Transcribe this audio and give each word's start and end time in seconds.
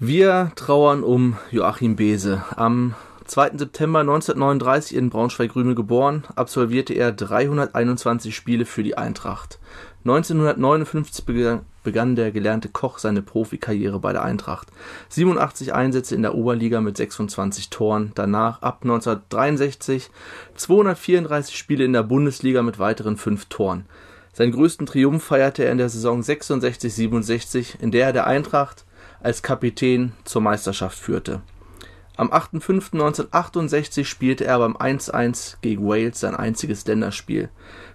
Wir 0.00 0.52
trauern 0.54 1.02
um 1.02 1.38
Joachim 1.50 1.96
Bese. 1.96 2.44
Am 2.54 2.94
2. 3.24 3.56
September 3.56 3.98
1939 3.98 4.96
in 4.96 5.10
Braunschweig-Rüme 5.10 5.74
geboren, 5.74 6.22
absolvierte 6.36 6.94
er 6.94 7.10
321 7.10 8.32
Spiele 8.32 8.64
für 8.64 8.84
die 8.84 8.96
Eintracht. 8.96 9.58
1959 10.04 11.24
begann 11.82 12.14
der 12.14 12.30
gelernte 12.30 12.68
Koch 12.68 12.98
seine 12.98 13.22
Profikarriere 13.22 13.98
bei 13.98 14.12
der 14.12 14.22
Eintracht. 14.22 14.68
87 15.08 15.74
Einsätze 15.74 16.14
in 16.14 16.22
der 16.22 16.36
Oberliga 16.36 16.80
mit 16.80 16.96
26 16.96 17.68
Toren, 17.68 18.12
danach 18.14 18.62
ab 18.62 18.82
1963 18.82 20.10
234 20.54 21.58
Spiele 21.58 21.84
in 21.84 21.92
der 21.92 22.04
Bundesliga 22.04 22.62
mit 22.62 22.78
weiteren 22.78 23.16
5 23.16 23.46
Toren. 23.46 23.86
Seinen 24.32 24.52
größten 24.52 24.86
Triumph 24.86 25.24
feierte 25.24 25.64
er 25.64 25.72
in 25.72 25.78
der 25.78 25.88
Saison 25.88 26.22
66/67, 26.22 27.80
in 27.80 27.90
der 27.90 28.06
er 28.06 28.12
der 28.12 28.28
Eintracht 28.28 28.84
als 29.20 29.42
Kapitän 29.42 30.12
zur 30.24 30.42
Meisterschaft 30.42 30.98
führte. 30.98 31.42
Am 32.16 32.32
8.5.1968 32.32 34.04
spielte 34.04 34.44
er 34.44 34.58
beim 34.58 34.76
1:1 34.76 35.58
gegen 35.60 35.86
Wales 35.86 36.18
sein 36.18 36.34
einziges 36.34 36.84
Länderspiel. 36.84 37.48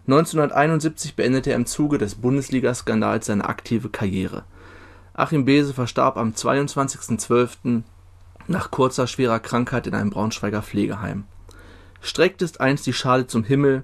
1971 0.07 1.15
beendete 1.15 1.49
er 1.49 1.57
im 1.57 1.65
Zuge 1.65 1.97
des 1.97 2.15
Bundesligaskandals 2.15 3.25
seine 3.25 3.43
aktive 3.43 3.89
Karriere. 3.89 4.45
Achim 5.13 5.43
Bese 5.43 5.73
verstarb 5.73 6.17
am 6.17 6.31
22.12. 6.31 7.83
nach 8.47 8.71
kurzer 8.71 9.07
schwerer 9.07 9.39
Krankheit 9.39 9.87
in 9.87 9.93
einem 9.93 10.09
Braunschweiger 10.09 10.61
Pflegeheim. 10.61 11.25
Strecktest 12.01 12.61
einst 12.61 12.85
die 12.85 12.93
Schale 12.93 13.27
zum 13.27 13.43
Himmel, 13.43 13.83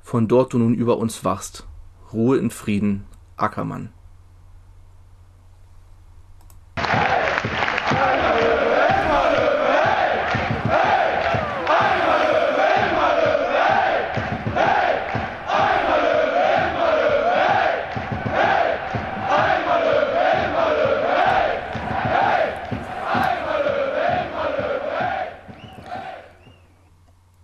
von 0.00 0.28
dort 0.28 0.52
du 0.52 0.58
nun 0.58 0.74
über 0.74 0.98
uns 0.98 1.24
wachst. 1.24 1.66
Ruhe 2.12 2.38
in 2.38 2.50
Frieden, 2.50 3.06
Ackermann 3.36 3.90
Thank 6.88 7.09
you. 7.09 7.09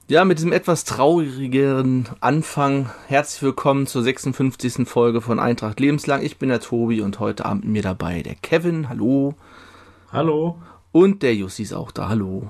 Ja, 0.09 0.25
mit 0.25 0.39
diesem 0.39 0.53
etwas 0.53 0.85
traurigeren 0.85 2.09
Anfang 2.21 2.91
herzlich 3.09 3.43
willkommen 3.43 3.89
zur 3.89 4.05
56. 4.05 4.89
Folge 4.89 5.21
von 5.21 5.41
Eintracht 5.41 5.81
Lebenslang. 5.81 6.23
Ich 6.23 6.39
bin 6.39 6.49
der 6.49 6.61
Tobi 6.61 7.01
und 7.01 7.19
heute 7.19 7.45
Abend 7.45 7.65
mit 7.65 7.73
mir 7.73 7.83
dabei 7.83 8.23
der 8.23 8.37
Kevin. 8.37 8.89
Hallo. 8.89 9.35
Hallo. 10.13 10.59
Und 10.93 11.25
der 11.25 11.35
Jussi 11.35 11.65
ist 11.65 11.73
auch 11.73 11.91
da. 11.91 12.09
Hallo. 12.09 12.49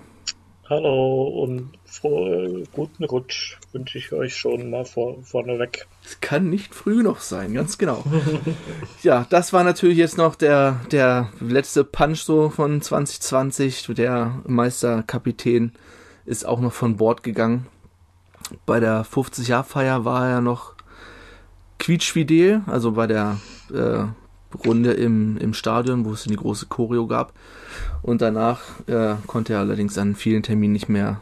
Hallo 0.69 1.29
und 1.29 1.71
frohe, 1.87 2.65
guten 2.75 3.05
Rutsch 3.05 3.57
wünsche 3.73 3.97
ich 3.97 4.13
euch 4.13 4.37
schon 4.37 4.69
mal 4.69 4.85
vor, 4.85 5.23
vorneweg. 5.23 5.87
Es 6.05 6.21
kann 6.21 6.51
nicht 6.51 6.75
früh 6.75 7.03
noch 7.03 7.21
sein, 7.21 7.55
ganz 7.55 7.79
genau. 7.79 8.05
ja, 9.03 9.27
das 9.31 9.55
war 9.55 9.65
natürlich 9.65 9.97
jetzt 9.97 10.19
noch 10.19 10.35
der, 10.35 10.81
der 10.93 11.31
letzte 11.41 11.85
Punch 11.85 12.19
so 12.19 12.51
von 12.51 12.83
2020. 12.83 13.95
Der 13.97 14.43
Meisterkapitän 14.47 15.73
ist 16.27 16.47
auch 16.47 16.61
noch 16.61 16.73
von 16.73 16.97
Bord 16.97 17.23
gegangen. 17.23 17.67
Bei 18.67 18.81
der 18.81 19.05
50-Jahr-Feier 19.05 20.05
war 20.05 20.29
er 20.29 20.41
noch 20.41 20.75
quietschfidel, 21.79 22.63
also 22.67 22.93
bei 22.93 23.07
der 23.07 23.39
äh, 23.73 24.05
Runde 24.65 24.93
im, 24.93 25.37
im 25.39 25.55
Stadion, 25.55 26.05
wo 26.05 26.13
es 26.13 26.25
die 26.25 26.37
große 26.37 26.67
Choreo 26.67 27.07
gab. 27.07 27.33
Und 28.03 28.23
danach 28.23 28.61
äh, 28.87 29.15
konnte 29.27 29.55
er 29.55 29.61
allerdings 29.61 29.99
an 29.99 30.15
vielen 30.15 30.43
Terminen 30.43 30.73
nicht 30.73 30.89
mehr 30.89 31.21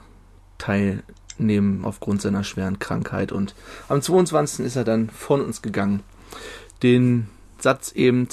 teilnehmen 0.58 1.84
aufgrund 1.84 2.22
seiner 2.22 2.44
schweren 2.44 2.78
Krankheit. 2.78 3.33
Und 3.33 3.55
am 3.89 4.02
22. 4.02 4.64
ist 4.64 4.77
er 4.77 4.84
dann 4.84 5.08
von 5.11 5.40
uns 5.40 5.62
gegangen. 5.62 6.02
Den 6.83 7.28
Satz 7.58 7.92
eben, 7.92 8.28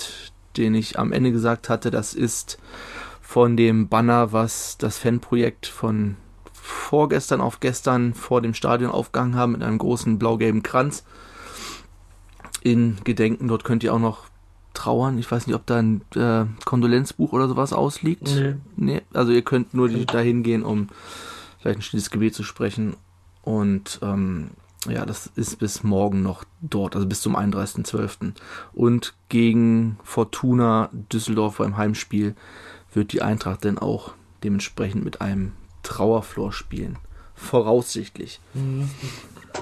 den 0.58 0.76
ich 0.76 1.00
am 1.00 1.12
Ende 1.12 1.32
gesagt 1.32 1.70
hatte, 1.70 1.92
das 1.92 2.14
ist 2.14 2.58
von 3.22 3.56
dem 3.56 3.88
Banner, 3.88 4.34
was 4.34 4.78
das 4.78 4.98
Fanprojekt 4.98 5.66
von 5.66 6.18
vorgestern 6.72 7.42
auf 7.42 7.60
gestern 7.60 8.14
vor 8.14 8.42
dem 8.42 8.54
Stadion 8.54 8.92
aufgehangen 8.92 9.36
haben 9.36 9.54
mit 9.54 9.64
einem 9.64 9.78
großen 9.78 10.18
blau-gelben 10.18 10.64
Kranz. 10.64 11.04
In 12.62 12.98
Gedenken, 13.04 13.48
dort 13.48 13.64
könnt 13.64 13.84
ihr 13.84 13.94
auch 13.94 14.00
noch 14.00 14.26
trauern. 14.74 15.18
Ich 15.18 15.30
weiß 15.30 15.48
nicht, 15.48 15.56
ob 15.56 15.66
da 15.66 15.78
ein 15.78 16.02
äh, 16.16 16.46
Kondolenzbuch 16.66 17.34
oder 17.34 17.48
sowas 17.48 17.74
ausliegt. 17.74 18.24
Nee. 18.24 18.56
nee. 18.76 19.02
Also 19.14 19.32
ihr 19.32 19.42
könnt 19.42 19.74
nur 19.74 19.90
dahin 19.90 20.44
gehen, 20.44 20.64
um 20.64 20.88
vielleicht 21.60 21.80
ein 21.80 21.84
stilles 21.84 22.10
Gebet 22.10 22.36
zu 22.36 22.44
sprechen. 22.44 22.96
Und 23.42 24.00
ähm, 24.02 24.52
ja, 24.88 25.06
das 25.06 25.28
ist 25.36 25.60
bis 25.60 25.84
morgen 25.84 26.24
noch 26.24 26.44
dort, 26.62 26.96
also 26.96 27.08
bis 27.08 27.22
zum 27.22 27.36
31.12. 27.36 28.34
Und 28.74 29.14
gegen 29.30 29.98
Fortuna 30.04 30.90
Düsseldorf 30.92 31.58
beim 31.58 31.78
Heimspiel 31.78 32.36
wird 32.94 33.14
die 33.14 33.22
Eintracht 33.22 33.66
dann 33.66 33.78
auch 33.78 34.14
dementsprechend 34.44 35.04
mit 35.04 35.22
einem 35.22 35.54
Trauerflor 35.84 36.52
spielen. 36.52 36.98
Voraussichtlich. 37.36 38.40
Mhm. 38.54 38.90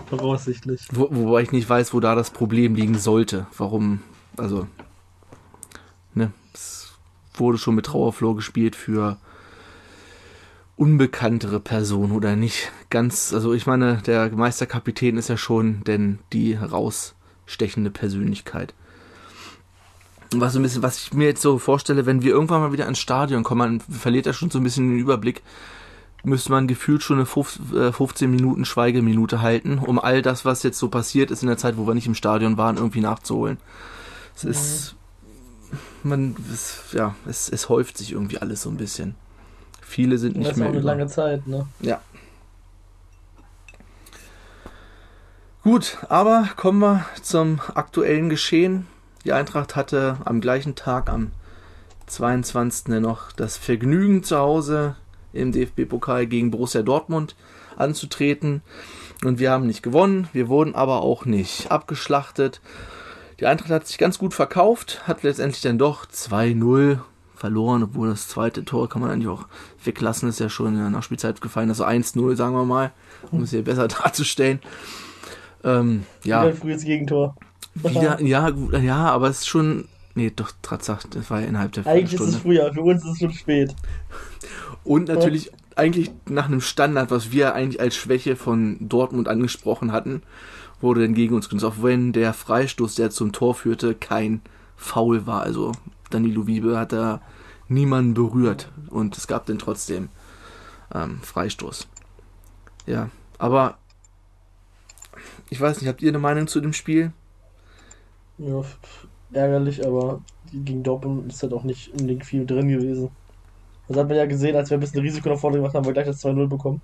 Voraussichtlich. 0.09 0.87
Wo, 0.91 1.07
wobei 1.11 1.41
ich 1.41 1.51
nicht 1.51 1.69
weiß, 1.69 1.93
wo 1.93 1.99
da 1.99 2.15
das 2.15 2.31
Problem 2.31 2.75
liegen 2.75 2.97
sollte. 2.97 3.47
Warum, 3.57 4.01
also, 4.37 4.67
ne, 6.13 6.31
es 6.53 6.93
wurde 7.33 7.57
schon 7.57 7.75
mit 7.75 7.85
Trauerflor 7.85 8.35
gespielt 8.35 8.75
für 8.75 9.17
unbekanntere 10.75 11.59
Personen 11.59 12.13
oder 12.13 12.35
nicht 12.35 12.71
ganz, 12.89 13.33
also 13.33 13.53
ich 13.53 13.67
meine, 13.67 13.97
der 14.05 14.29
Meisterkapitän 14.31 15.17
ist 15.17 15.27
ja 15.27 15.35
schon 15.35 15.83
denn 15.83 16.19
die 16.31 16.57
herausstechende 16.57 17.91
Persönlichkeit. 17.91 18.73
Was 20.31 20.53
so 20.53 20.59
ein 20.59 20.63
bisschen, 20.63 20.83
was 20.83 20.97
ich 20.99 21.13
mir 21.13 21.25
jetzt 21.25 21.41
so 21.41 21.57
vorstelle, 21.57 22.05
wenn 22.05 22.21
wir 22.21 22.31
irgendwann 22.31 22.61
mal 22.61 22.71
wieder 22.71 22.87
ins 22.87 22.99
Stadion 22.99 23.43
kommen, 23.43 23.59
man 23.59 23.79
verliert 23.81 24.25
ja 24.25 24.33
schon 24.33 24.51
so 24.51 24.59
ein 24.59 24.63
bisschen 24.63 24.89
den 24.89 24.99
Überblick, 24.99 25.41
müsste 26.23 26.51
man 26.51 26.67
gefühlt 26.67 27.01
schon 27.01 27.17
eine 27.17 27.25
15 27.25 28.27
äh, 28.27 28.27
Minuten 28.27 28.65
Schweigeminute 28.65 29.41
halten, 29.41 29.79
um 29.79 29.99
all 29.99 30.21
das, 30.21 30.45
was 30.45 30.63
jetzt 30.63 30.79
so 30.79 30.89
passiert 30.89 31.31
ist 31.31 31.41
in 31.41 31.47
der 31.47 31.57
Zeit, 31.57 31.77
wo 31.77 31.87
wir 31.87 31.93
nicht 31.93 32.07
im 32.07 32.15
Stadion 32.15 32.57
waren, 32.57 32.77
irgendwie 32.77 33.01
nachzuholen. 33.01 33.57
Es 34.35 34.43
mhm. 34.43 34.51
ist, 34.51 34.95
man, 36.03 36.35
es, 36.51 36.81
ja, 36.91 37.15
es, 37.27 37.49
es 37.49 37.69
häuft 37.69 37.97
sich 37.97 38.11
irgendwie 38.11 38.39
alles 38.39 38.63
so 38.63 38.69
ein 38.69 38.77
bisschen. 38.77 39.15
Viele 39.81 40.17
sind 40.17 40.35
nicht 40.35 40.51
das 40.51 40.57
mehr. 40.57 40.67
Das 40.67 40.75
ist 40.75 40.85
auch 40.85 40.89
eine 40.89 40.97
lange 40.97 41.07
Zeit, 41.07 41.47
ne? 41.47 41.67
Ja. 41.79 42.01
Gut, 45.63 45.97
aber 46.07 46.49
kommen 46.55 46.79
wir 46.79 47.05
zum 47.21 47.59
aktuellen 47.75 48.29
Geschehen. 48.29 48.87
Die 49.25 49.33
Eintracht 49.33 49.75
hatte 49.75 50.17
am 50.25 50.41
gleichen 50.41 50.75
Tag, 50.75 51.09
am 51.09 51.31
22. 52.07 52.99
noch 53.01 53.31
das 53.33 53.57
Vergnügen 53.57 54.23
zu 54.23 54.37
Hause 54.37 54.95
im 55.33 55.51
DFB-Pokal 55.51 56.27
gegen 56.27 56.51
Borussia 56.51 56.81
Dortmund 56.81 57.35
anzutreten. 57.75 58.61
Und 59.23 59.39
wir 59.39 59.51
haben 59.51 59.67
nicht 59.67 59.83
gewonnen, 59.83 60.29
wir 60.33 60.47
wurden 60.47 60.75
aber 60.75 61.01
auch 61.01 61.25
nicht 61.25 61.71
abgeschlachtet. 61.71 62.61
Die 63.39 63.45
Eintracht 63.45 63.69
hat 63.69 63.87
sich 63.87 63.97
ganz 63.97 64.17
gut 64.17 64.33
verkauft, 64.33 65.01
hat 65.07 65.23
letztendlich 65.23 65.61
dann 65.61 65.77
doch 65.77 66.05
2-0 66.05 66.99
verloren, 67.35 67.83
obwohl 67.83 68.09
das 68.09 68.27
zweite 68.27 68.65
Tor 68.65 68.89
kann 68.89 69.01
man 69.01 69.11
eigentlich 69.11 69.29
auch 69.29 69.47
weglassen, 69.83 70.29
ist 70.29 70.39
ja 70.39 70.49
schon 70.49 70.73
in 70.73 70.79
der 70.79 70.89
Nachspielzeit 70.89 71.39
gefallen, 71.41 71.69
also 71.69 71.85
1-0, 71.85 72.35
sagen 72.35 72.53
wir 72.53 72.65
mal, 72.65 72.91
um 73.31 73.43
es 73.43 73.51
hier 73.51 73.63
besser 73.63 73.87
darzustellen. 73.87 74.59
Ähm, 75.63 76.05
ja. 76.23 76.41
Wieder 76.41 76.51
ein 76.51 76.57
frühes 76.57 76.83
Gegentor. 76.83 77.35
Wieder, 77.75 78.21
ja, 78.21 78.49
ja, 78.49 79.09
aber 79.09 79.29
es 79.29 79.39
ist 79.39 79.47
schon, 79.47 79.87
nee, 80.15 80.31
doch, 80.35 80.51
Tatsache, 80.61 81.07
das 81.09 81.29
war 81.29 81.41
ja 81.41 81.47
innerhalb 81.47 81.71
der 81.71 81.87
Eigentlich 81.87 82.11
Stunde. 82.11 82.31
ist 82.31 82.35
es 82.37 82.41
früher, 82.41 82.73
für 82.73 82.81
uns 82.81 83.03
ist 83.03 83.11
es 83.11 83.19
schon 83.19 83.33
spät. 83.33 83.75
Und 84.83 85.07
natürlich 85.07 85.45
ja. 85.45 85.51
eigentlich 85.75 86.11
nach 86.27 86.47
einem 86.47 86.61
Standard, 86.61 87.11
was 87.11 87.31
wir 87.31 87.53
eigentlich 87.53 87.81
als 87.81 87.95
Schwäche 87.95 88.35
von 88.35 88.77
Dortmund 88.87 89.27
angesprochen 89.27 89.91
hatten, 89.91 90.23
wurde 90.81 91.01
dann 91.01 91.13
gegen 91.13 91.35
uns 91.35 91.49
genutzt. 91.49 91.65
Auch 91.65 91.83
wenn 91.83 92.13
der 92.13 92.33
Freistoß, 92.33 92.95
der 92.95 93.09
zum 93.09 93.31
Tor 93.31 93.55
führte, 93.55 93.95
kein 93.95 94.41
Foul 94.75 95.27
war. 95.27 95.41
Also 95.41 95.73
Danilo 96.09 96.47
Wiebe 96.47 96.77
hat 96.77 96.93
da 96.93 97.21
niemanden 97.67 98.13
berührt 98.13 98.71
und 98.89 99.17
es 99.17 99.27
gab 99.27 99.45
dann 99.45 99.59
trotzdem 99.59 100.09
ähm, 100.93 101.19
Freistoß. 101.21 101.87
Ja, 102.87 103.09
aber 103.37 103.77
ich 105.49 105.61
weiß 105.61 105.79
nicht, 105.79 105.87
habt 105.87 106.01
ihr 106.01 106.09
eine 106.09 106.19
Meinung 106.19 106.47
zu 106.47 106.61
dem 106.61 106.73
Spiel? 106.73 107.11
Ja, 108.37 108.63
ärgerlich, 109.33 109.85
aber 109.85 110.21
gegen 110.51 110.81
Dortmund 110.83 111.31
ist 111.31 111.43
halt 111.43 111.53
auch 111.53 111.63
nicht 111.63 111.91
unbedingt 111.91 112.25
viel 112.25 112.45
drin 112.45 112.69
gewesen. 112.69 113.11
Das 113.89 113.97
hat 113.97 114.07
man 114.07 114.17
ja 114.17 114.27
gesehen, 114.27 114.55
als 114.55 114.69
wir 114.69 114.77
ein 114.77 114.81
bisschen 114.81 115.01
Risiko 115.01 115.29
nach 115.29 115.39
vorne 115.39 115.57
gemacht 115.57 115.73
haben, 115.73 115.79
haben 115.79 115.87
wir 115.87 115.93
gleich 115.93 116.05
das 116.05 116.23
2-0 116.23 116.47
bekommen. 116.47 116.79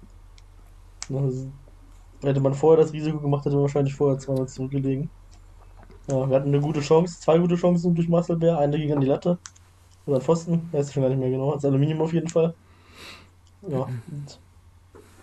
Also, 1.14 1.52
hätte 2.24 2.40
man 2.40 2.56
vorher 2.56 2.84
das 2.84 2.94
Risiko 2.94 3.20
gemacht, 3.20 3.46
hätte 3.46 3.56
man 3.56 3.62
wahrscheinlich 3.62 3.94
vorher 3.94 4.18
zweimal 4.18 4.48
zurückgelegen. 4.48 5.12
Ja, 6.10 6.28
wir 6.28 6.36
hatten 6.36 6.48
eine 6.48 6.60
gute 6.60 6.82
Chance, 6.82 7.20
zwei 7.20 7.38
gute 7.38 7.56
Chancen 7.56 7.94
durch 7.94 8.10
Marcel 8.10 8.38
Bär, 8.38 8.58
eine 8.58 8.78
ging 8.78 8.92
an 8.92 9.02
die 9.02 9.08
Latte. 9.08 9.38
Oder 10.08 10.20
Pfosten, 10.20 10.68
weiß 10.72 10.88
ich 10.88 10.94
schon 10.94 11.04
gar 11.04 11.10
nicht 11.10 11.20
mehr 11.20 11.30
genau. 11.30 11.52
Als 11.52 11.64
Aluminium 11.64 12.02
auf 12.02 12.14
jeden 12.14 12.28
Fall. 12.28 12.56
Ja, 13.68 13.88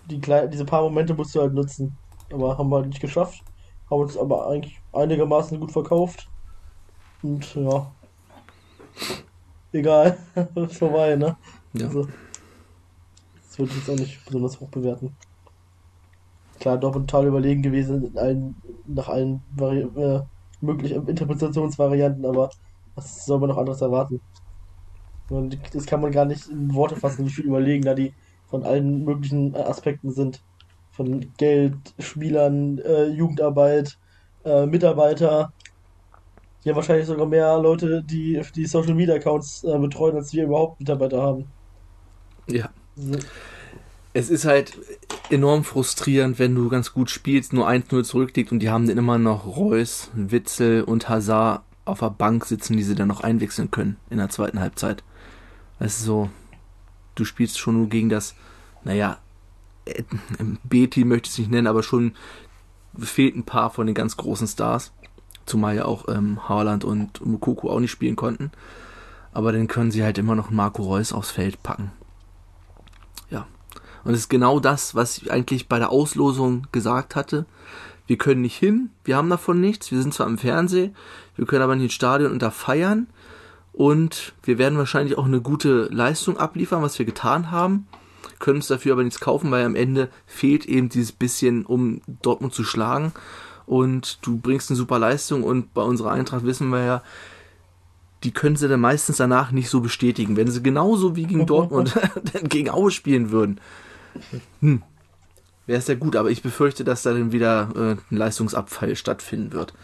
die 0.08 0.20
kleinen, 0.20 0.50
diese 0.52 0.64
paar 0.64 0.82
Momente 0.82 1.14
musst 1.14 1.34
du 1.34 1.40
halt 1.40 1.52
nutzen. 1.52 1.96
Aber 2.32 2.58
haben 2.58 2.68
wir 2.70 2.76
halt 2.76 2.88
nicht 2.88 3.00
geschafft. 3.00 3.42
Haben 3.90 4.02
uns 4.02 4.16
aber 4.16 4.46
eigentlich 4.48 4.80
einigermaßen 4.92 5.58
gut 5.58 5.72
verkauft. 5.72 6.28
Und 7.22 7.54
ja. 7.56 7.90
Egal. 9.72 10.18
Vorbei, 10.68 11.16
ne? 11.16 11.36
Ja. 11.74 11.86
Also, 11.86 12.08
das 13.36 13.58
würde 13.58 13.72
ich 13.72 13.78
jetzt 13.78 13.90
auch 13.90 14.00
nicht 14.00 14.24
besonders 14.24 14.60
hoch 14.60 14.68
bewerten. 14.68 15.14
Klar, 16.60 16.78
Dortmund 16.78 17.10
total 17.10 17.26
überlegen 17.26 17.62
gewesen 17.62 18.16
allen, 18.16 18.56
nach 18.86 19.08
allen 19.08 19.42
Vari 19.56 19.80
äh, 19.80 20.22
möglichen 20.60 21.06
Interpretationsvarianten, 21.08 22.24
aber 22.24 22.50
was 22.94 23.24
soll 23.26 23.40
man 23.40 23.48
noch 23.48 23.58
anderes 23.58 23.80
erwarten? 23.80 24.20
Und 25.28 25.58
das 25.74 25.86
kann 25.86 26.00
man 26.00 26.12
gar 26.12 26.24
nicht 26.24 26.48
in 26.48 26.74
Worte 26.74 26.96
fassen, 26.96 27.26
wie 27.26 27.30
viel 27.30 27.46
überlegen 27.46 27.84
da 27.84 27.94
die 27.94 28.12
von 28.46 28.64
allen 28.64 29.04
möglichen 29.04 29.56
Aspekten 29.56 30.10
sind. 30.10 30.42
Von 30.90 31.32
Geld, 31.38 31.74
Spielern, 31.98 32.78
äh, 32.78 33.06
Jugendarbeit, 33.06 33.98
äh, 34.44 34.66
Mitarbeiter. 34.66 35.52
Haben 36.64 36.76
wahrscheinlich 36.76 37.06
sogar 37.06 37.26
mehr 37.26 37.58
Leute, 37.58 38.04
die 38.04 38.40
die 38.54 38.66
Social 38.66 38.94
Media 38.94 39.14
Accounts 39.14 39.64
äh, 39.64 39.78
betreuen, 39.78 40.16
als 40.16 40.32
wir 40.32 40.44
überhaupt 40.44 40.78
Mitarbeiter 40.80 41.22
haben. 41.22 41.46
Ja. 42.46 42.70
Es 44.12 44.28
ist 44.28 44.44
halt 44.44 44.78
enorm 45.30 45.64
frustrierend, 45.64 46.38
wenn 46.38 46.54
du 46.54 46.68
ganz 46.68 46.92
gut 46.92 47.10
spielst, 47.10 47.52
nur 47.52 47.68
1-0 47.68 48.04
zurückliegt 48.04 48.52
und 48.52 48.60
die 48.60 48.70
haben 48.70 48.86
dann 48.86 48.98
immer 48.98 49.18
noch 49.18 49.46
Reus, 49.46 50.10
Witzel 50.14 50.82
und 50.82 51.08
Hazard 51.08 51.62
auf 51.84 52.00
der 52.00 52.10
Bank 52.10 52.44
sitzen, 52.44 52.76
die 52.76 52.82
sie 52.82 52.94
dann 52.94 53.08
noch 53.08 53.22
einwechseln 53.22 53.70
können 53.70 53.96
in 54.10 54.18
der 54.18 54.28
zweiten 54.28 54.60
Halbzeit. 54.60 55.02
Es 55.78 55.98
ist 55.98 56.04
so, 56.04 56.30
du 57.14 57.24
spielst 57.24 57.58
schon 57.58 57.78
nur 57.78 57.88
gegen 57.88 58.08
das, 58.08 58.34
naja, 58.84 59.18
äh, 59.84 60.02
B-Team 60.64 61.08
möchte 61.08 61.26
ich 61.26 61.32
es 61.32 61.38
nicht 61.38 61.50
nennen, 61.50 61.66
aber 61.66 61.82
schon 61.82 62.12
fehlt 62.98 63.36
ein 63.36 63.44
paar 63.44 63.70
von 63.70 63.86
den 63.86 63.94
ganz 63.94 64.16
großen 64.16 64.46
Stars. 64.46 64.92
Zumal 65.46 65.74
ja 65.74 65.86
auch 65.86 66.08
ähm, 66.08 66.48
Haaland 66.48 66.84
und 66.84 67.24
Mukoko 67.24 67.70
auch 67.70 67.80
nicht 67.80 67.90
spielen 67.90 68.16
konnten. 68.16 68.52
Aber 69.32 69.50
dann 69.50 69.66
können 69.66 69.90
sie 69.90 70.04
halt 70.04 70.18
immer 70.18 70.34
noch 70.34 70.50
Marco 70.50 70.82
Reus 70.82 71.12
aufs 71.12 71.30
Feld 71.30 71.62
packen. 71.62 71.90
Und 74.04 74.14
es 74.14 74.20
ist 74.20 74.28
genau 74.28 74.60
das, 74.60 74.94
was 74.94 75.18
ich 75.18 75.30
eigentlich 75.30 75.68
bei 75.68 75.78
der 75.78 75.90
Auslosung 75.90 76.66
gesagt 76.72 77.16
hatte. 77.16 77.46
Wir 78.06 78.18
können 78.18 78.42
nicht 78.42 78.56
hin, 78.56 78.90
wir 79.04 79.16
haben 79.16 79.30
davon 79.30 79.60
nichts, 79.60 79.92
wir 79.92 80.02
sind 80.02 80.12
zwar 80.12 80.26
im 80.26 80.38
Fernsehen, 80.38 80.94
wir 81.36 81.46
können 81.46 81.62
aber 81.62 81.76
nicht 81.76 81.84
ins 81.84 81.92
Stadion 81.94 82.32
und 82.32 82.42
da 82.42 82.50
feiern. 82.50 83.06
Und 83.72 84.34
wir 84.42 84.58
werden 84.58 84.76
wahrscheinlich 84.76 85.16
auch 85.16 85.24
eine 85.24 85.40
gute 85.40 85.84
Leistung 85.84 86.36
abliefern, 86.36 86.82
was 86.82 86.98
wir 86.98 87.06
getan 87.06 87.50
haben. 87.50 87.86
Können 88.38 88.56
uns 88.56 88.66
dafür 88.66 88.92
aber 88.92 89.04
nichts 89.04 89.20
kaufen, 89.20 89.50
weil 89.50 89.64
am 89.64 89.76
Ende 89.76 90.10
fehlt 90.26 90.66
eben 90.66 90.88
dieses 90.88 91.12
bisschen, 91.12 91.64
um 91.64 92.02
Dortmund 92.06 92.52
zu 92.52 92.64
schlagen. 92.64 93.12
Und 93.64 94.18
du 94.22 94.36
bringst 94.36 94.68
eine 94.68 94.76
super 94.76 94.98
Leistung 94.98 95.44
und 95.44 95.72
bei 95.72 95.82
unserer 95.82 96.10
Eintracht 96.10 96.44
wissen 96.44 96.68
wir 96.68 96.84
ja, 96.84 97.02
die 98.24 98.32
können 98.32 98.56
sie 98.56 98.68
dann 98.68 98.80
meistens 98.80 99.16
danach 99.16 99.52
nicht 99.52 99.70
so 99.70 99.80
bestätigen. 99.80 100.36
Wenn 100.36 100.50
sie 100.50 100.62
genauso 100.62 101.16
wie 101.16 101.24
gegen 101.24 101.46
Dortmund 101.46 101.98
dann 102.32 102.48
gegen 102.48 102.70
Aue 102.70 102.90
spielen 102.90 103.30
würden, 103.30 103.60
hm, 104.60 104.82
wäre 105.66 105.78
es 105.78 105.88
ja 105.88 105.94
gut. 105.94 106.16
Aber 106.16 106.30
ich 106.30 106.42
befürchte, 106.42 106.84
dass 106.84 107.02
da 107.02 107.12
dann 107.12 107.32
wieder 107.32 107.68
äh, 107.74 108.14
ein 108.14 108.16
Leistungsabfall 108.16 108.96
stattfinden 108.96 109.52
wird. 109.52 109.74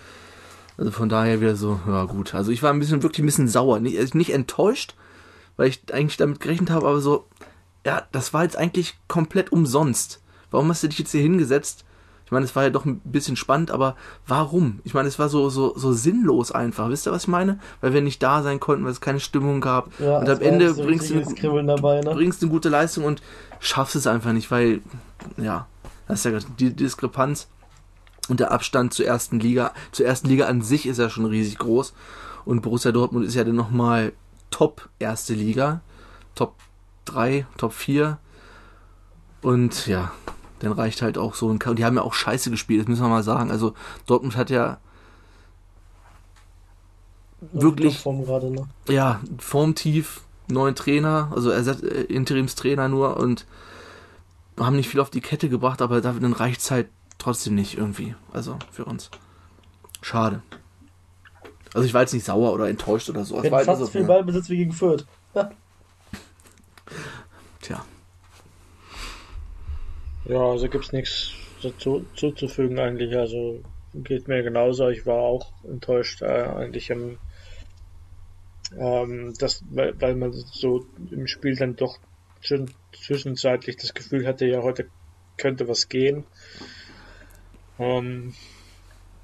Also 0.77 0.93
von 0.93 1.09
daher 1.09 1.41
wieder 1.41 1.57
so, 1.57 1.81
ja 1.87 2.05
gut. 2.05 2.35
Also 2.35 2.53
ich 2.53 2.63
war 2.63 2.73
ein 2.73 2.79
bisschen, 2.79 3.03
wirklich 3.03 3.23
ein 3.23 3.27
bisschen 3.27 3.49
sauer. 3.49 3.81
Nicht, 3.81 3.99
also 3.99 4.17
nicht 4.17 4.33
enttäuscht, 4.33 4.95
weil 5.57 5.69
ich 5.69 5.83
eigentlich 5.93 6.17
damit 6.17 6.41
gerechnet 6.41 6.71
habe, 6.71 6.87
aber 6.87 7.01
so, 7.01 7.27
ja, 7.85 8.07
das 8.13 8.33
war 8.33 8.45
jetzt 8.45 8.57
eigentlich 8.57 8.97
komplett 9.09 9.51
umsonst. 9.51 10.21
Warum 10.51 10.69
hast 10.69 10.83
du 10.83 10.89
dich 10.89 10.99
jetzt 10.99 11.11
hier 11.11 11.21
hingesetzt? 11.21 11.85
Ich 12.29 12.33
meine, 12.33 12.45
es 12.45 12.55
war 12.55 12.63
ja 12.63 12.69
doch 12.69 12.85
ein 12.85 13.01
bisschen 13.05 13.37
spannend, 13.37 13.71
aber 13.71 13.97
warum? 14.27 14.81
Ich 14.85 14.93
meine, 14.93 15.09
es 15.09 15.19
war 15.19 15.31
so, 15.31 15.49
so, 15.49 15.73
so 15.79 15.95
sinnlos 15.95 16.53
einfach. 16.53 16.91
Wisst 16.91 17.07
ihr, 17.07 17.13
was 17.13 17.23
ich 17.23 17.29
meine? 17.29 17.59
Weil 17.81 17.95
wir 17.95 18.03
nicht 18.03 18.23
da 18.23 18.43
sein 18.43 18.61
konnten, 18.61 18.85
weil 18.85 18.93
es 18.93 19.01
keine 19.01 19.19
Stimmung 19.19 19.63
gab. 19.63 19.99
ja, 19.99 20.19
und 20.19 20.29
am 20.29 20.41
Ende 20.43 20.75
bringst 20.75 21.09
du, 21.09 21.23
Kribbeln 21.35 21.67
dabei, 21.67 22.03
ne? 22.03 22.11
bringst 22.13 22.43
eine 22.43 22.51
gute 22.51 22.69
Leistung 22.69 23.05
und 23.05 23.23
schaffst 23.61 23.97
es 23.97 24.07
einfach 24.07 24.33
nicht, 24.33 24.51
weil, 24.51 24.81
ja, 25.37 25.67
das 26.07 26.25
ist 26.25 26.33
ja 26.33 26.39
die 26.59 26.75
Diskrepanz 26.75 27.49
und 28.29 28.41
der 28.41 28.53
Abstand 28.53 28.95
zur 28.95 29.07
ersten 29.07 29.41
Liga, 29.41 29.73
zur 29.93 30.07
ersten 30.07 30.29
Liga 30.29 30.47
an 30.47 30.63
sich 30.63 30.87
ist 30.87 30.99
ja 30.99 31.11
schon 31.11 31.25
riesig 31.25 31.59
groß. 31.59 31.95
Und 32.45 32.63
Borussia 32.63 32.93
Dortmund 32.93 33.27
ist 33.27 33.35
ja 33.35 33.45
dann 33.45 33.57
nochmal 33.57 34.13
Top 34.51 34.89
erste 34.99 35.35
Liga, 35.35 35.81
Top 36.35 36.55
3, 37.05 37.47
Top 37.57 37.73
4. 37.73 38.19
Und 39.43 39.87
ja, 39.87 40.13
dann 40.61 40.73
reicht 40.73 41.03
halt 41.03 41.19
auch 41.19 41.35
so 41.35 41.51
ein 41.51 41.59
K. 41.59 41.71
Und 41.71 41.79
die 41.79 41.85
haben 41.85 41.97
ja 41.97 42.03
auch 42.03 42.15
scheiße 42.15 42.51
gespielt, 42.51 42.81
das 42.81 42.89
müssen 42.89 43.03
wir 43.03 43.09
mal 43.09 43.23
sagen. 43.23 43.51
Also 43.51 43.75
Dortmund 44.07 44.37
hat 44.37 44.51
ja 44.51 44.79
wirklich 47.53 47.99
Form 47.99 48.25
gerade, 48.25 48.51
ne? 48.51 48.69
ja, 48.89 49.21
formtief, 49.39 50.23
neuen 50.49 50.75
Trainer, 50.75 51.31
also 51.35 51.51
Ersatz, 51.51 51.83
äh, 51.83 52.03
Interimstrainer 52.03 52.89
nur 52.89 53.17
und 53.17 53.47
haben 54.59 54.77
nicht 54.77 54.89
viel 54.89 55.01
auf 55.01 55.11
die 55.11 55.21
Kette 55.21 55.49
gebracht, 55.49 55.83
aber 55.83 56.01
dann 56.01 56.33
reicht 56.33 56.61
es 56.61 56.71
halt 56.71 56.89
trotzdem 57.19 57.55
nicht 57.55 57.77
irgendwie. 57.77 58.15
Also 58.33 58.59
für 58.71 58.85
uns. 58.85 59.11
Schade. 60.03 60.43
Also 61.75 61.87
ich 61.87 61.95
war 61.95 62.01
jetzt 62.03 62.15
nicht 62.15 62.25
sauer 62.25 62.53
oder 62.53 62.69
enttäuscht 62.69 63.11
oder 63.11 63.25
so. 63.25 63.37
Es 63.37 63.45
Wir 63.45 63.51
war 63.51 63.61
hatten 63.61 63.69
halt 63.69 63.79
fast 63.79 63.93
so, 63.93 63.99
viel 63.99 64.03
ja, 64.03 64.07
Ballbesitz 64.07 64.49
wie 64.49 64.57
gegen 64.57 64.73
Fürth. 64.73 65.05
Tja. 67.61 67.85
Ja, 70.25 70.41
also 70.41 70.69
gibt's 70.69 70.93
nichts 70.93 71.33
dazu 71.63 72.05
zuzufügen 72.15 72.79
eigentlich. 72.79 73.17
Also 73.17 73.63
geht 73.95 74.29
mir 74.29 74.43
genauso. 74.43 74.89
Ich 74.89 75.07
war 75.07 75.17
auch 75.17 75.53
enttäuscht 75.65 76.23
äh, 76.23 76.27
eigentlich 76.27 76.91
im, 76.91 77.19
ähm, 78.77 79.35
das, 79.39 79.63
weil, 79.71 80.01
weil 80.01 80.17
man 80.17 80.33
so 80.33 80.85
im 81.11 81.27
Spiel 81.27 81.57
dann 81.57 81.77
doch 81.77 81.99
schon 82.41 82.71
zwischenzeitlich 82.93 83.77
das 83.77 83.95
Gefühl 83.95 84.27
hatte, 84.27 84.47
ja 84.47 84.63
heute 84.63 84.91
könnte 85.37 85.69
was 85.69 85.89
gehen. 85.89 86.25
Ähm, 87.79 88.35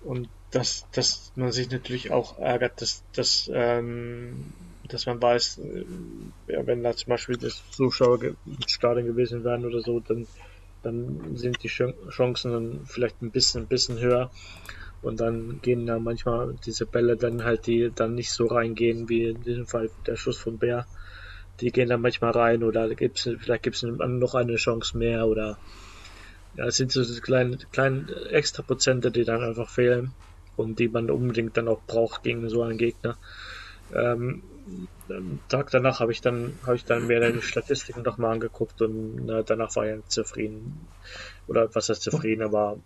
und 0.02 0.28
dass, 0.50 0.86
dass 0.92 1.32
man 1.34 1.50
sich 1.52 1.70
natürlich 1.70 2.12
auch 2.12 2.38
ärgert, 2.38 2.80
dass, 2.80 3.02
dass, 3.12 3.50
ähm, 3.52 4.52
dass 4.88 5.06
man 5.06 5.20
weiß, 5.20 5.58
äh, 5.58 5.84
ja, 6.52 6.66
wenn 6.66 6.82
da 6.82 6.94
zum 6.94 7.10
Beispiel 7.10 7.36
das 7.36 7.62
Zuschauer 7.72 8.22
im 8.22 8.36
Stadion 8.68 9.06
gewesen 9.06 9.44
wären 9.44 9.64
oder 9.64 9.80
so, 9.80 10.00
dann, 10.00 10.26
dann 10.82 11.36
sind 11.36 11.62
die 11.62 11.68
Chan- 11.68 11.94
Chancen 12.10 12.52
dann 12.52 12.86
vielleicht 12.86 13.20
ein 13.22 13.30
bisschen, 13.32 13.62
ein 13.62 13.68
bisschen 13.68 13.98
höher. 13.98 14.30
Und 15.04 15.20
dann 15.20 15.60
gehen 15.60 15.86
da 15.86 15.98
manchmal 15.98 16.54
diese 16.64 16.86
Bälle 16.86 17.16
dann 17.16 17.44
halt, 17.44 17.66
die 17.66 17.90
dann 17.94 18.14
nicht 18.14 18.32
so 18.32 18.46
reingehen, 18.46 19.08
wie 19.08 19.24
in 19.24 19.42
diesem 19.42 19.66
Fall 19.66 19.90
der 20.06 20.16
Schuss 20.16 20.38
von 20.38 20.58
Bär. 20.58 20.86
Die 21.60 21.70
gehen 21.70 21.90
dann 21.90 22.00
manchmal 22.00 22.32
rein 22.32 22.64
oder 22.64 22.88
gibt's, 22.94 23.28
vielleicht 23.38 23.62
gibt 23.62 23.76
es 23.76 23.82
noch 23.82 24.34
eine 24.34 24.56
Chance 24.56 24.96
mehr 24.96 25.26
oder 25.26 25.58
ja, 26.56 26.66
es 26.66 26.76
sind 26.76 26.90
so 26.90 27.02
diese 27.02 27.20
kleinen, 27.20 27.58
kleinen 27.70 28.08
extra 28.30 28.62
Prozente, 28.62 29.10
die 29.10 29.24
dann 29.24 29.42
einfach 29.42 29.68
fehlen 29.68 30.14
und 30.56 30.78
die 30.78 30.88
man 30.88 31.10
unbedingt 31.10 31.56
dann 31.56 31.68
auch 31.68 31.82
braucht 31.86 32.22
gegen 32.22 32.48
so 32.48 32.62
einen 32.62 32.78
Gegner. 32.78 33.18
Ähm, 33.92 34.42
am 35.10 35.38
Tag 35.48 35.70
danach 35.70 36.00
habe 36.00 36.12
ich 36.12 36.22
dann 36.22 36.58
habe 36.64 36.76
ich 36.76 36.84
dann 36.84 37.06
mir 37.06 37.30
die 37.30 37.42
Statistiken 37.42 38.02
nochmal 38.02 38.32
angeguckt 38.32 38.80
und 38.80 39.26
na, 39.26 39.42
danach 39.42 39.76
war 39.76 39.84
ich 39.84 39.92
dann 39.92 40.08
zufrieden 40.08 40.88
oder 41.46 41.68
was 41.74 41.90
heißt 41.90 42.02
zufrieden, 42.02 42.42
aber 42.42 42.78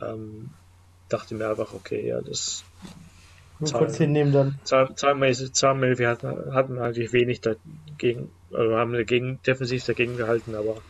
ähm, 0.00 0.50
dachte 1.12 1.34
mir 1.34 1.48
einfach 1.50 1.72
okay, 1.74 2.06
ja 2.08 2.20
das 2.22 2.64
Zahlen. 3.64 3.86
kurz 3.86 3.96
hinnehmen 3.98 4.32
dann. 4.32 4.60
Zahl- 4.64 4.94
zahlenmäßig, 4.94 5.52
zahlenmäßig 5.54 5.98
wir 5.98 6.08
hatten, 6.08 6.54
hatten 6.54 6.78
eigentlich 6.78 7.12
wenig 7.12 7.40
dagegen, 7.40 8.32
also 8.52 8.76
haben 8.76 8.92
dagegen, 8.92 9.40
defensiv 9.46 9.84
dagegen 9.84 10.16
gehalten, 10.16 10.54
aber, 10.54 10.82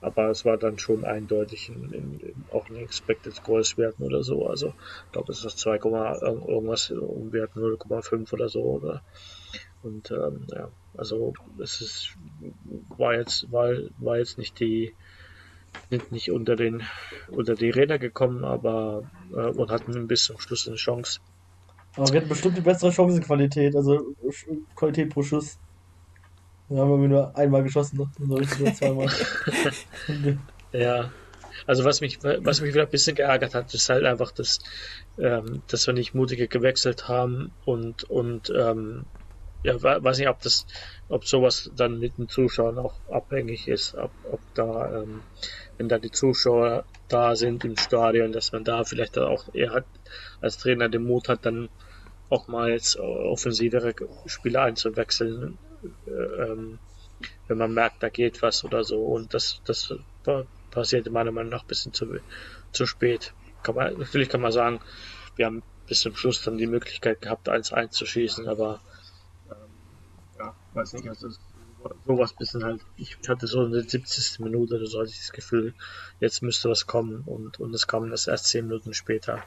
aber 0.00 0.30
es 0.30 0.44
war 0.44 0.56
dann 0.56 0.78
schon 0.78 1.04
eindeutig 1.04 1.68
in, 1.68 1.92
in, 1.92 2.20
in 2.20 2.46
auch 2.50 2.68
in 2.68 2.76
Expected 2.76 3.42
Goals 3.42 3.76
Werten 3.76 4.02
oder 4.02 4.22
so. 4.22 4.46
Also, 4.46 4.74
ich 5.06 5.12
glaube, 5.12 5.32
es 5.32 5.44
ist 5.44 5.58
2, 5.58 5.76
irgend- 5.76 6.48
irgendwas, 6.48 6.90
wir 6.90 7.42
hatten 7.42 7.60
0,5 7.60 8.32
oder 8.32 8.48
so, 8.48 8.62
oder? 8.62 9.02
Und, 9.82 10.10
ähm, 10.10 10.46
ja, 10.54 10.70
also, 10.94 11.32
es 11.62 11.80
ist, 11.80 12.16
war 12.96 13.14
jetzt, 13.14 13.50
war, 13.52 13.72
war 13.98 14.18
jetzt 14.18 14.38
nicht 14.38 14.58
die, 14.60 14.96
sind 15.90 16.12
nicht 16.12 16.30
unter 16.30 16.56
den, 16.56 16.82
unter 17.28 17.54
die 17.54 17.70
Räder 17.70 17.98
gekommen, 17.98 18.44
aber, 18.44 19.02
äh, 19.32 19.48
und 19.48 19.70
hatten 19.70 20.06
bis 20.06 20.24
zum 20.24 20.38
Schluss 20.38 20.66
eine 20.66 20.76
Chance. 20.76 21.20
Aber 21.96 22.12
wir 22.12 22.20
hatten 22.20 22.28
bestimmt 22.28 22.56
die 22.56 22.62
bessere 22.62 22.92
Chancenqualität, 22.92 23.74
also 23.74 24.14
Qualität 24.74 25.10
pro 25.10 25.22
Schuss. 25.22 25.58
Wir 26.68 26.80
haben 26.80 26.90
irgendwie 26.90 27.10
nur 27.10 27.36
einmal 27.36 27.62
geschossen? 27.62 28.10
So 28.18 28.34
richtig 28.34 28.60
nur 28.60 28.74
zweimal. 28.74 29.08
Ja, 30.72 31.10
also 31.66 31.84
was 31.84 32.00
mich, 32.00 32.18
was 32.22 32.60
mich 32.60 32.74
wieder 32.74 32.82
ein 32.82 32.90
bisschen 32.90 33.16
geärgert 33.16 33.54
hat, 33.54 33.72
ist 33.72 33.88
halt 33.88 34.04
einfach, 34.04 34.32
dass, 34.32 34.58
ähm, 35.18 35.62
dass 35.68 35.86
wir 35.86 35.94
nicht 35.94 36.14
mutiger 36.14 36.48
gewechselt 36.48 37.08
haben 37.08 37.52
und, 37.64 38.04
und 38.04 38.52
ähm, 38.54 39.04
ja, 39.62 39.82
weiß 39.82 40.18
nicht, 40.18 40.28
ob 40.28 40.40
das, 40.40 40.66
ob 41.08 41.26
sowas 41.26 41.70
dann 41.76 41.98
mit 41.98 42.18
den 42.18 42.28
Zuschauern 42.28 42.78
auch 42.78 42.94
abhängig 43.10 43.68
ist, 43.68 43.94
ob, 43.94 44.10
ob 44.30 44.40
da, 44.54 45.02
ähm, 45.02 45.22
wenn 45.76 45.88
da 45.88 45.98
die 45.98 46.10
Zuschauer 46.10 46.84
da 47.08 47.36
sind 47.36 47.64
im 47.64 47.76
Stadion, 47.76 48.32
dass 48.32 48.52
man 48.52 48.64
da 48.64 48.84
vielleicht 48.84 49.18
auch 49.18 49.52
eher 49.54 49.72
hat, 49.72 49.86
als 50.40 50.58
Trainer 50.58 50.88
den 50.88 51.04
Mut 51.04 51.28
hat, 51.28 51.46
dann 51.46 51.68
auch 52.28 52.48
mal 52.48 52.70
jetzt 52.70 52.98
offensivere 52.98 53.94
Spieler 54.26 54.62
einzuwechseln, 54.62 55.58
äh, 56.06 56.10
ähm, 56.10 56.78
wenn 57.48 57.58
man 57.58 57.72
merkt, 57.72 58.02
da 58.02 58.08
geht 58.08 58.42
was 58.42 58.64
oder 58.64 58.84
so. 58.84 59.04
Und 59.04 59.32
das, 59.34 59.60
das 59.64 59.94
passiert 60.70 61.10
meiner 61.10 61.32
Meinung 61.32 61.50
nach 61.50 61.62
ein 61.62 61.68
bisschen 61.68 61.92
zu, 61.92 62.18
zu 62.72 62.86
spät. 62.86 63.32
Kann 63.62 63.74
man, 63.74 63.98
natürlich 63.98 64.28
kann 64.28 64.40
man 64.40 64.52
sagen, 64.52 64.80
wir 65.36 65.46
haben 65.46 65.62
bis 65.86 66.00
zum 66.00 66.16
Schluss 66.16 66.42
dann 66.42 66.58
die 66.58 66.66
Möglichkeit 66.66 67.22
gehabt, 67.22 67.48
1-1 67.48 67.90
zu 67.90 68.06
schießen, 68.06 68.48
aber 68.48 68.80
weiß 70.76 70.92
nicht, 70.94 71.08
also 71.08 71.28
sowas 72.06 72.32
bisschen 72.32 72.64
halt, 72.64 72.80
ich 72.96 73.16
hatte 73.28 73.46
so 73.46 73.64
eine 73.64 73.82
70. 73.82 74.40
Minute 74.40 74.76
oder 74.76 74.86
so, 74.86 75.00
hatte 75.00 75.10
ich 75.10 75.18
das 75.18 75.32
Gefühl, 75.32 75.74
jetzt 76.20 76.42
müsste 76.42 76.68
was 76.68 76.86
kommen 76.86 77.22
und, 77.26 77.60
und 77.60 77.74
es 77.74 77.86
kam 77.86 78.10
das 78.10 78.26
erst 78.26 78.46
10 78.46 78.66
Minuten 78.66 78.94
später. 78.94 79.42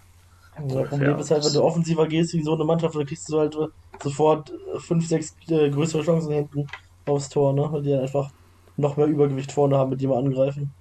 Ja, 0.67 0.83
Problem 0.83 1.17
ist 1.17 1.31
halt, 1.31 1.45
wenn 1.45 1.53
du 1.53 1.63
offensiver 1.63 2.07
gehst 2.07 2.33
wie 2.33 2.43
so 2.43 2.53
eine 2.53 2.65
Mannschaft, 2.65 2.95
dann 2.95 3.05
kriegst 3.05 3.29
du 3.29 3.39
halt 3.39 3.55
sofort 4.01 4.51
5, 4.77 5.07
6 5.07 5.35
äh, 5.49 5.69
größere 5.69 6.03
Chancen 6.03 6.33
hinten 6.33 6.67
aufs 7.05 7.29
Tor, 7.29 7.53
ne? 7.53 7.67
Weil 7.71 7.83
die 7.83 7.91
dann 7.91 8.01
einfach 8.01 8.29
noch 8.75 8.97
mehr 8.97 9.07
Übergewicht 9.07 9.51
vorne 9.51 9.77
haben, 9.77 9.89
mit 9.89 10.01
dem 10.01 10.09
wir 10.09 10.17
angreifen. 10.17 10.73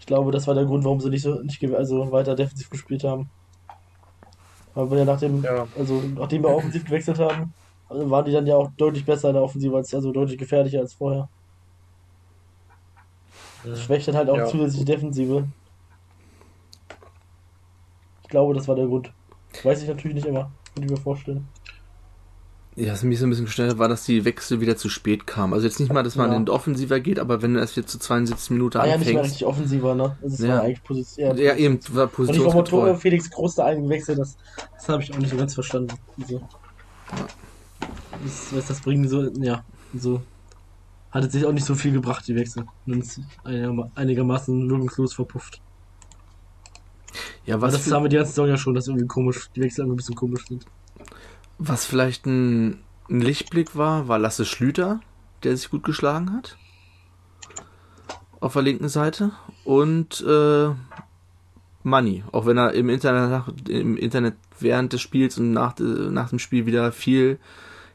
Ich 0.00 0.06
glaube, 0.06 0.32
das 0.32 0.46
war 0.46 0.54
der 0.54 0.64
Grund, 0.64 0.84
warum 0.84 1.00
sie 1.00 1.10
nicht 1.10 1.22
so 1.22 1.40
nicht 1.40 1.62
also 1.72 2.10
weiter 2.10 2.34
defensiv 2.34 2.70
gespielt 2.70 3.04
haben. 3.04 3.28
Aber 4.74 4.98
ja 4.98 5.04
nach 5.04 5.18
dem, 5.18 5.42
ja. 5.42 5.66
also 5.76 6.02
nachdem 6.16 6.42
wir 6.42 6.50
offensiv 6.50 6.84
gewechselt 6.84 7.18
haben, 7.18 7.54
waren 7.88 8.24
die 8.24 8.32
dann 8.32 8.46
ja 8.46 8.56
auch 8.56 8.70
deutlich 8.76 9.04
besser 9.04 9.28
in 9.28 9.34
der 9.34 9.42
Offensive, 9.42 9.76
als, 9.76 9.94
also 9.94 10.12
deutlich 10.12 10.38
gefährlicher 10.38 10.80
als 10.80 10.94
vorher. 10.94 11.28
Das 13.64 13.82
schwächt 13.82 14.08
dann 14.08 14.16
halt 14.16 14.30
auch 14.30 14.36
ja. 14.36 14.46
zusätzlich 14.46 14.84
die 14.84 14.92
Defensive. 14.92 15.44
Ich 18.22 18.28
glaube, 18.28 18.54
das 18.54 18.68
war 18.68 18.76
der 18.76 18.86
Grund. 18.86 19.12
Weiß 19.62 19.82
ich 19.82 19.88
natürlich 19.88 20.14
nicht 20.14 20.26
immer, 20.26 20.50
könnte 20.74 20.86
ich 20.86 20.90
mir 20.90 21.02
vorstellen. 21.02 21.48
Ja, 22.78 22.92
was 22.92 23.02
mich 23.04 23.18
so 23.18 23.26
ein 23.26 23.30
bisschen 23.30 23.46
gestört 23.46 23.70
hat, 23.70 23.78
war, 23.78 23.88
dass 23.88 24.04
die 24.04 24.26
Wechsel 24.26 24.60
wieder 24.60 24.76
zu 24.76 24.90
spät 24.90 25.26
kamen. 25.26 25.54
Also 25.54 25.66
jetzt 25.66 25.80
nicht 25.80 25.90
mal, 25.90 26.02
dass 26.02 26.14
man 26.14 26.30
ja. 26.30 26.36
in 26.36 26.48
Offensiver 26.50 27.00
geht, 27.00 27.18
aber 27.18 27.40
wenn 27.40 27.54
du 27.54 27.60
erst 27.60 27.74
wieder 27.76 27.86
zu 27.86 27.98
72 27.98 28.50
Minuten 28.50 28.76
ah, 28.76 28.82
anfängst. 28.82 29.00
Ja, 29.00 29.06
nicht 29.06 29.14
mehr 29.14 29.24
richtig 29.24 29.46
offensiver, 29.46 29.94
ne? 29.94 30.18
Das 30.20 30.34
ist 30.34 30.40
ja. 30.40 30.60
eigentlich 30.60 30.84
Position. 30.84 31.38
Ja, 31.38 31.54
eben, 31.54 31.80
war 31.92 32.06
positionsgetreu. 32.06 32.90
Und 32.90 32.96
ich 32.96 33.00
Felix 33.00 33.30
Groß 33.30 33.54
da 33.54 33.64
eingewechselt, 33.64 34.18
das, 34.18 34.36
das 34.74 34.88
habe 34.90 35.02
ich 35.02 35.14
auch 35.14 35.18
nicht 35.18 35.30
so 35.30 35.38
ganz 35.38 35.54
verstanden. 35.54 35.94
Also, 36.20 36.34
ja. 36.34 36.48
Was, 38.22 38.54
was 38.54 38.66
das 38.66 38.80
bringen 38.80 39.08
so, 39.08 39.30
ja, 39.40 39.64
so. 39.94 40.22
Hat 41.10 41.24
es 41.24 41.32
sich 41.32 41.46
auch 41.46 41.52
nicht 41.52 41.64
so 41.64 41.74
viel 41.74 41.92
gebracht, 41.92 42.26
die 42.28 42.34
Wechsel. 42.34 42.66
Und 42.86 42.98
ist 42.98 43.20
einigermaßen 43.94 44.68
wirkungslos 44.68 45.14
verpufft. 45.14 45.60
Ja, 47.46 47.60
was. 47.60 47.74
Aber 47.74 47.82
das 47.82 47.92
haben 47.92 48.04
wir 48.04 48.08
die 48.08 48.16
ganze 48.16 48.32
Saison 48.32 48.48
ja 48.48 48.56
schon, 48.56 48.74
dass 48.74 48.88
irgendwie 48.88 49.06
komisch, 49.06 49.48
die 49.54 49.62
Wechsel 49.62 49.84
ein 49.84 49.96
bisschen 49.96 50.16
komisch 50.16 50.46
sind. 50.46 50.66
Was 51.58 51.86
vielleicht 51.86 52.26
ein, 52.26 52.80
ein 53.08 53.20
Lichtblick 53.20 53.76
war, 53.76 54.08
war 54.08 54.18
Lasse 54.18 54.44
Schlüter, 54.44 55.00
der 55.42 55.56
sich 55.56 55.70
gut 55.70 55.84
geschlagen 55.84 56.32
hat. 56.32 56.58
Auf 58.40 58.52
der 58.52 58.62
linken 58.62 58.88
Seite. 58.88 59.30
Und 59.64 60.22
äh, 60.26 60.70
Money, 61.82 62.24
auch 62.32 62.46
wenn 62.46 62.58
er 62.58 62.72
im 62.72 62.88
Internet, 62.88 63.68
im 63.68 63.96
Internet 63.96 64.34
während 64.58 64.92
des 64.92 65.00
Spiels 65.00 65.38
und 65.38 65.52
nach, 65.52 65.78
nach 65.78 66.30
dem 66.30 66.38
Spiel 66.38 66.66
wieder 66.66 66.90
viel 66.92 67.38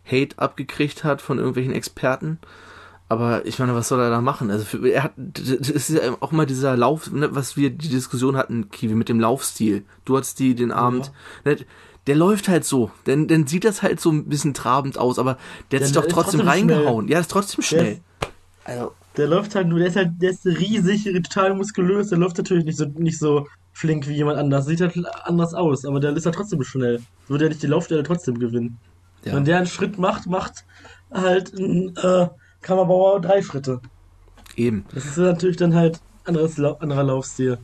Hate 0.05 0.37
abgekriegt 0.37 1.03
hat 1.03 1.21
von 1.21 1.37
irgendwelchen 1.37 1.73
Experten. 1.73 2.39
Aber 3.11 3.45
ich 3.45 3.59
meine, 3.59 3.75
was 3.75 3.89
soll 3.89 3.99
er 3.99 4.09
da 4.09 4.21
machen? 4.21 4.49
Also 4.49 4.63
für, 4.63 4.87
er 4.89 5.03
hat, 5.03 5.11
das 5.17 5.69
ist 5.69 5.89
ja 5.89 6.15
auch 6.21 6.31
mal 6.31 6.45
dieser 6.45 6.77
Lauf, 6.77 7.11
ne, 7.11 7.35
was 7.35 7.57
wir 7.57 7.69
die 7.69 7.89
Diskussion 7.89 8.37
hatten, 8.37 8.69
Kiwi, 8.69 8.95
mit 8.95 9.09
dem 9.09 9.19
Laufstil. 9.19 9.83
Du 10.05 10.15
hattest 10.15 10.39
die 10.39 10.55
den 10.55 10.71
Abend, 10.71 11.11
ja. 11.43 11.51
ne, 11.51 11.57
der 12.07 12.15
läuft 12.15 12.47
halt 12.47 12.63
so. 12.63 12.89
Denn 13.05 13.27
dann 13.27 13.47
sieht 13.47 13.65
das 13.65 13.81
halt 13.81 13.99
so 13.99 14.11
ein 14.11 14.29
bisschen 14.29 14.53
trabend 14.53 14.97
aus, 14.97 15.19
aber 15.19 15.33
der, 15.71 15.79
der 15.79 15.79
hat 15.79 15.85
sich 15.87 15.93
doch 15.93 16.03
trotzdem, 16.03 16.39
trotzdem 16.39 16.47
reingehauen. 16.47 17.05
Schnell. 17.05 17.13
Ja, 17.13 17.19
ist 17.19 17.31
trotzdem 17.31 17.63
schnell. 17.63 17.99
Der, 18.65 18.75
also. 18.75 18.91
der 19.17 19.27
läuft 19.27 19.55
halt 19.55 19.67
nur, 19.67 19.79
der 19.79 19.89
ist 19.89 19.97
halt, 19.97 20.11
der 20.21 20.31
ist 20.31 20.45
riesig, 20.45 21.03
total 21.03 21.53
muskulös, 21.53 22.09
der 22.09 22.17
läuft 22.17 22.37
natürlich 22.37 22.63
nicht 22.63 22.77
so, 22.77 22.85
nicht 22.85 23.19
so 23.19 23.45
flink 23.73 24.07
wie 24.07 24.15
jemand 24.15 24.37
anders. 24.37 24.67
Sieht 24.67 24.79
halt 24.79 24.97
anders 25.25 25.53
aus, 25.53 25.83
aber 25.83 25.99
der 25.99 26.15
ist 26.15 26.25
halt 26.25 26.35
trotzdem 26.35 26.63
schnell. 26.63 27.01
Würde 27.27 27.45
er 27.45 27.49
nicht 27.49 27.61
die 27.61 27.67
Laufstelle 27.67 28.03
trotzdem 28.03 28.39
gewinnen. 28.39 28.79
Ja. 29.23 29.35
Wenn 29.35 29.45
der 29.45 29.57
einen 29.57 29.67
Schritt 29.67 29.97
macht, 29.97 30.27
macht 30.27 30.65
halt 31.11 31.53
ein 31.53 31.95
äh, 31.97 32.27
Kammerbauer 32.61 33.21
drei 33.21 33.41
Schritte. 33.41 33.81
Eben. 34.55 34.85
Das 34.93 35.05
ist 35.05 35.17
natürlich 35.17 35.57
dann 35.57 35.75
halt 35.75 35.99
anderes, 36.25 36.59
anderer 36.59 37.03
Laufstil. 37.03 37.57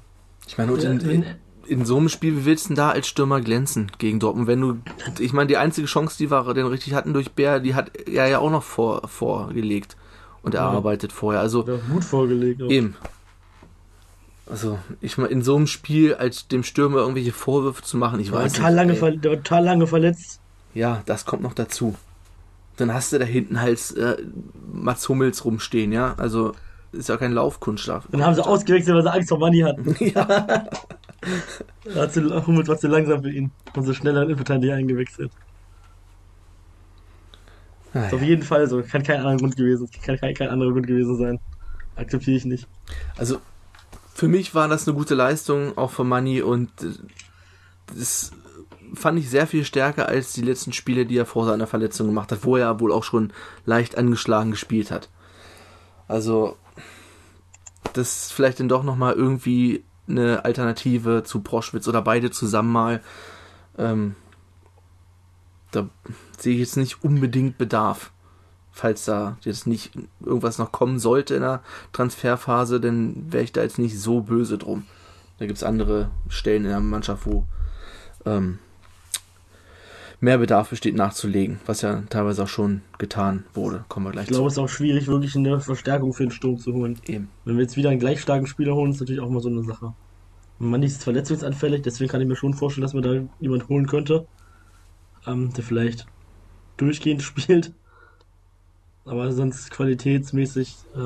Ich 0.48 0.58
meine, 0.58 0.74
in, 0.74 1.00
in, 1.02 1.26
in 1.68 1.86
so 1.86 1.98
einem 1.98 2.10
Spiel, 2.10 2.38
wie 2.38 2.46
willst 2.46 2.66
du 2.66 2.70
denn 2.70 2.78
da 2.78 2.90
als 2.92 3.08
Stürmer 3.08 3.42
glänzen 3.42 3.92
gegen 3.98 4.20
Dortmund? 4.20 4.48
Wenn 4.48 4.62
du, 4.62 4.78
ich 5.20 5.34
meine, 5.34 5.48
die 5.48 5.58
einzige 5.58 5.88
Chance, 5.88 6.18
die 6.18 6.32
wir 6.32 6.54
denn 6.54 6.68
richtig 6.68 6.94
hatten 6.94 7.14
durch 7.14 7.32
Bär, 7.32 7.60
die 7.60 7.76
hat 7.76 7.92
er 8.08 8.28
ja 8.28 8.40
auch 8.40 8.52
noch 8.52 8.64
vor, 8.64 9.08
vorgelegt 9.08 9.98
und 10.42 10.56
erarbeitet 10.56 11.12
ja. 11.12 11.18
vorher. 11.18 11.42
Also 11.42 11.68
ja, 11.68 11.78
gut 11.92 12.04
vorgelegt. 12.04 12.64
Auch. 12.64 12.70
Eben. 12.70 12.96
Also, 14.50 14.80
ich 15.02 15.18
meine, 15.18 15.30
in 15.30 15.42
so 15.42 15.58
einem 15.58 15.68
Spiel 15.68 16.16
als 16.16 16.48
dem 16.48 16.64
Stürmer 16.64 17.00
irgendwelche 17.00 17.34
Vorwürfe 17.34 17.84
zu 17.84 17.98
machen, 17.98 18.22
ich 18.22 18.32
weiß 18.32 18.54
total 18.54 18.72
nicht. 18.72 19.02
Lange 19.02 19.18
der 19.20 19.32
war 19.32 19.36
total 19.36 19.66
lange 19.66 19.88
verletzt. 19.88 20.40
Ja, 20.78 21.02
das 21.08 21.26
kommt 21.26 21.42
noch 21.42 21.56
dazu. 21.56 21.96
Dann 22.78 22.94
hast 22.94 23.12
du 23.12 23.18
da 23.18 23.26
hinten 23.26 23.60
halt 23.60 23.98
äh, 23.98 24.18
Mats 24.72 25.10
Hummels 25.10 25.44
rumstehen, 25.44 25.92
ja. 25.92 26.14
Also 26.18 26.54
ist 26.92 27.10
ja 27.10 27.18
kein 27.18 27.32
Laufkunststoff. 27.32 28.04
Dann 28.12 28.24
haben 28.24 28.36
sie 28.36 28.46
ausgewechselt, 28.46 28.96
weil 28.96 29.02
sie 29.02 29.12
Angst 29.12 29.30
vor 29.30 29.40
Money 29.40 29.62
hatten. 29.62 29.96
ja. 30.06 30.68
Hat 31.96 32.14
sie, 32.14 32.46
Hummels 32.46 32.68
war 32.68 32.78
zu 32.78 32.88
langsam 32.88 33.24
für 33.24 33.32
ihn. 33.32 33.50
Und 33.76 33.86
so 33.86 33.94
schneller 33.96 34.22
in 34.22 34.30
Infanterie 34.30 34.72
eingewechselt. 34.72 35.32
Ah, 37.94 38.04
ja. 38.04 38.14
Auf 38.14 38.22
jeden 38.22 38.44
Fall 38.44 38.70
so. 38.70 38.84
Kann 38.84 39.02
kein 39.02 39.18
anderer 39.18 39.38
Grund 39.38 39.58
gewesen, 39.58 39.90
kann 40.04 40.18
kein, 40.20 40.36
kein 40.36 40.50
anderer 40.50 40.74
Grund 40.74 40.86
gewesen 40.86 41.18
sein. 41.18 41.40
Akzeptiere 41.96 42.38
ich 42.38 42.46
nicht. 42.46 42.68
Also, 43.18 43.40
für 44.14 44.28
mich 44.28 44.54
war 44.54 44.68
das 44.68 44.88
eine 44.88 44.96
gute 44.96 45.16
Leistung, 45.16 45.76
auch 45.76 45.90
von 45.90 46.08
Money 46.08 46.44
und 46.44 46.70
äh, 46.84 46.92
das 47.96 48.32
fand 48.94 49.20
ich 49.20 49.30
sehr 49.30 49.48
viel 49.48 49.64
stärker 49.64 50.08
als 50.08 50.34
die 50.34 50.42
letzten 50.42 50.74
Spiele, 50.74 51.06
die 51.06 51.18
er 51.18 51.26
vor 51.26 51.46
seiner 51.46 51.68
Verletzung 51.68 52.08
gemacht 52.08 52.32
hat, 52.32 52.44
wo 52.44 52.58
er 52.58 52.80
wohl 52.80 52.92
auch 52.92 53.04
schon 53.04 53.32
leicht 53.66 53.98
angeschlagen 53.98 54.52
gespielt 54.52 54.92
hat. 54.92 55.10
Also, 56.08 56.58
das 57.94 58.26
ist 58.26 58.34
vielleicht 58.34 58.60
dann 58.60 58.70
doch 58.70 58.84
nochmal 58.84 59.14
irgendwie 59.14 59.84
eine 60.08 60.46
Alternative 60.46 61.24
zu 61.24 61.42
Proschwitz 61.42 61.88
oder 61.88 62.02
beide 62.02 62.32
zusammen 62.32 62.72
mal. 62.72 63.02
Ähm, 63.78 64.16
da 65.72 65.90
sehe 66.38 66.54
ich 66.54 66.60
jetzt 66.60 66.78
nicht 66.78 67.04
unbedingt 67.04 67.58
Bedarf. 67.58 68.12
Falls 68.72 69.06
da 69.06 69.38
jetzt 69.42 69.66
nicht 69.66 69.92
irgendwas 70.24 70.60
noch 70.60 70.72
kommen 70.72 71.00
sollte 71.00 71.34
in 71.36 71.42
der 71.42 71.64
Transferphase, 71.94 72.80
dann 72.80 73.32
wäre 73.32 73.44
ich 73.44 73.52
da 73.52 73.64
jetzt 73.64 73.80
nicht 73.80 74.00
so 74.00 74.22
böse 74.22 74.58
drum. 74.58 74.86
Da 75.40 75.46
gibt 75.46 75.58
es 75.58 75.64
andere 75.64 76.12
Stellen 76.30 76.64
in 76.64 76.70
der 76.70 76.80
Mannschaft, 76.80 77.26
wo 77.26 77.48
ähm, 78.26 78.60
mehr 80.20 80.38
Bedarf 80.38 80.70
besteht 80.70 80.96
nachzulegen, 80.96 81.60
was 81.66 81.82
ja 81.82 82.04
teilweise 82.10 82.44
auch 82.44 82.48
schon 82.48 82.82
getan 82.98 83.46
wurde. 83.54 83.86
Kommen 83.88 84.08
wir 84.08 84.12
gleich 84.12 84.26
Ich 84.26 84.32
glaube, 84.32 84.48
es 84.48 84.54
ist 84.54 84.60
auch 84.60 84.70
schwierig, 84.70 85.08
wirklich 85.08 85.36
eine 85.36 85.60
Verstärkung 85.60 86.14
für 86.14 86.24
den 86.24 86.32
Sturm 86.32 86.58
zu 86.58 86.74
holen. 86.74 87.00
Eben. 87.06 87.30
Wenn 87.46 87.56
wir 87.56 87.64
jetzt 87.64 87.78
wieder 87.78 87.90
einen 87.90 88.00
gleich 88.00 88.22
starken 88.22 88.48
Spieler 88.48 88.76
holen, 88.76 88.92
ist 88.92 89.00
natürlich 89.00 89.22
auch 89.22 89.30
mal 89.30 89.42
so 89.42 89.50
eine 89.50 89.64
Sache. 89.64 89.94
Man 90.60 90.82
ist 90.82 91.04
verletzungsanfällig, 91.04 91.84
deswegen 91.84 92.10
kann 92.10 92.22
ich 92.22 92.28
mir 92.28 92.36
schon 92.36 92.54
vorstellen, 92.54 92.84
dass 92.84 92.94
man 92.94 93.04
da 93.04 93.22
jemand 93.40 93.70
holen 93.70 93.86
könnte, 93.86 94.28
ähm, 95.28 95.54
der 95.54 95.64
vielleicht 95.64 96.08
durchgehend 96.78 97.22
spielt. 97.24 97.74
Aber 99.06 99.32
sonst 99.32 99.72
qualitätsmäßig 99.72 100.76
äh, 100.96 101.00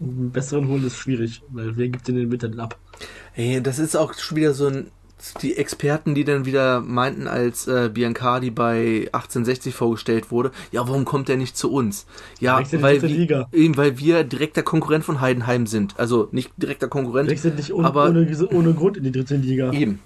einen 0.00 0.30
besseren 0.30 0.68
holen 0.68 0.86
ist 0.86 0.96
schwierig, 0.96 1.42
weil 1.48 1.76
wer 1.76 1.88
gibt 1.88 2.06
den 2.06 2.18
in 2.18 2.30
den 2.30 2.38
denn 2.38 2.60
ab? 2.60 2.78
Ey, 3.34 3.60
das 3.60 3.78
ist 3.78 3.96
auch 3.96 4.14
schon 4.14 4.36
wieder 4.36 4.52
so 4.52 4.68
ein 4.68 4.90
die 5.42 5.56
Experten, 5.56 6.14
die 6.14 6.24
dann 6.24 6.44
wieder 6.44 6.80
meinten, 6.80 7.26
als 7.26 7.66
äh, 7.66 7.90
Biancardi 7.92 8.50
bei 8.50 9.08
1860 9.12 9.74
vorgestellt 9.74 10.30
wurde, 10.30 10.52
ja, 10.70 10.86
warum 10.86 11.04
kommt 11.04 11.28
er 11.28 11.36
nicht 11.36 11.56
zu 11.56 11.72
uns? 11.72 12.06
Ja, 12.40 12.60
weil 12.72 13.02
wir, 13.02 13.48
eben, 13.52 13.76
weil 13.76 13.98
wir 13.98 14.24
direkter 14.24 14.62
Konkurrent 14.62 15.04
von 15.04 15.20
Heidenheim 15.20 15.66
sind. 15.66 15.98
Also 15.98 16.28
nicht 16.32 16.52
direkter 16.56 16.88
Konkurrent, 16.88 17.30
Wechselt 17.30 17.56
nicht 17.56 17.72
un 17.72 17.84
aber 17.84 18.08
ohne, 18.08 18.48
ohne 18.52 18.74
Grund 18.74 18.96
in 18.96 19.04
die 19.04 19.12
dritte 19.12 19.36
Liga. 19.36 19.72
Eben. 19.72 20.00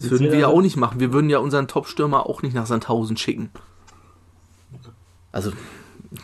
Das 0.00 0.10
würden 0.10 0.32
wir 0.32 0.38
ja 0.38 0.48
auch 0.48 0.62
nicht 0.62 0.76
machen. 0.76 0.98
Wir 0.98 1.12
würden 1.12 1.30
ja 1.30 1.38
unseren 1.38 1.68
Top-Stürmer 1.68 2.26
auch 2.26 2.42
nicht 2.42 2.54
nach 2.54 2.66
Sandhausen 2.66 3.16
schicken. 3.16 3.50
Also, 5.30 5.52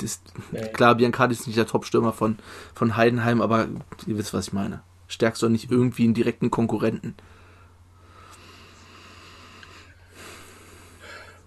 ist, 0.03 0.33
nee. 0.53 0.69
Klar, 0.69 0.97
Biancardi 0.97 1.35
ist 1.35 1.47
nicht 1.47 1.59
der 1.59 1.67
Top-Stürmer 1.67 2.13
von, 2.13 2.39
von 2.75 2.97
Heidenheim, 2.97 3.41
aber 3.41 3.69
ihr 4.07 4.19
wisst, 4.19 4.35
was 4.35 4.49
ich 4.49 4.53
meine. 4.53 4.83
Stärkst 5.07 5.43
du 5.43 5.49
nicht 5.49 5.71
irgendwie 5.71 6.05
einen 6.05 6.15
direkten 6.15 6.51
Konkurrenten. 6.51 7.15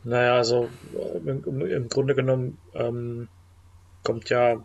Naja, 0.04 0.36
also 0.36 0.70
im, 1.26 1.62
im 1.62 1.90
Grunde 1.90 2.16
genommen 2.16 2.58
ähm, 2.74 3.28
kommt 4.04 4.30
ja 4.30 4.64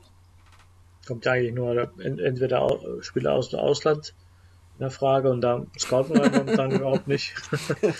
kommt 1.06 1.25
ja 1.25 1.33
eigentlich 1.33 1.54
nur 1.54 1.90
entweder 1.99 2.78
Spieler 3.00 3.35
aus 3.35 3.50
dem 3.50 3.61
Ausland 3.61 4.14
in 4.78 4.80
der 4.80 4.90
Frage 4.90 5.30
und 5.30 5.40
da 5.40 5.64
scouten 5.78 6.16
wir 6.16 6.30
momentan 6.30 6.71
überhaupt 6.73 7.09
nicht. 7.09 7.35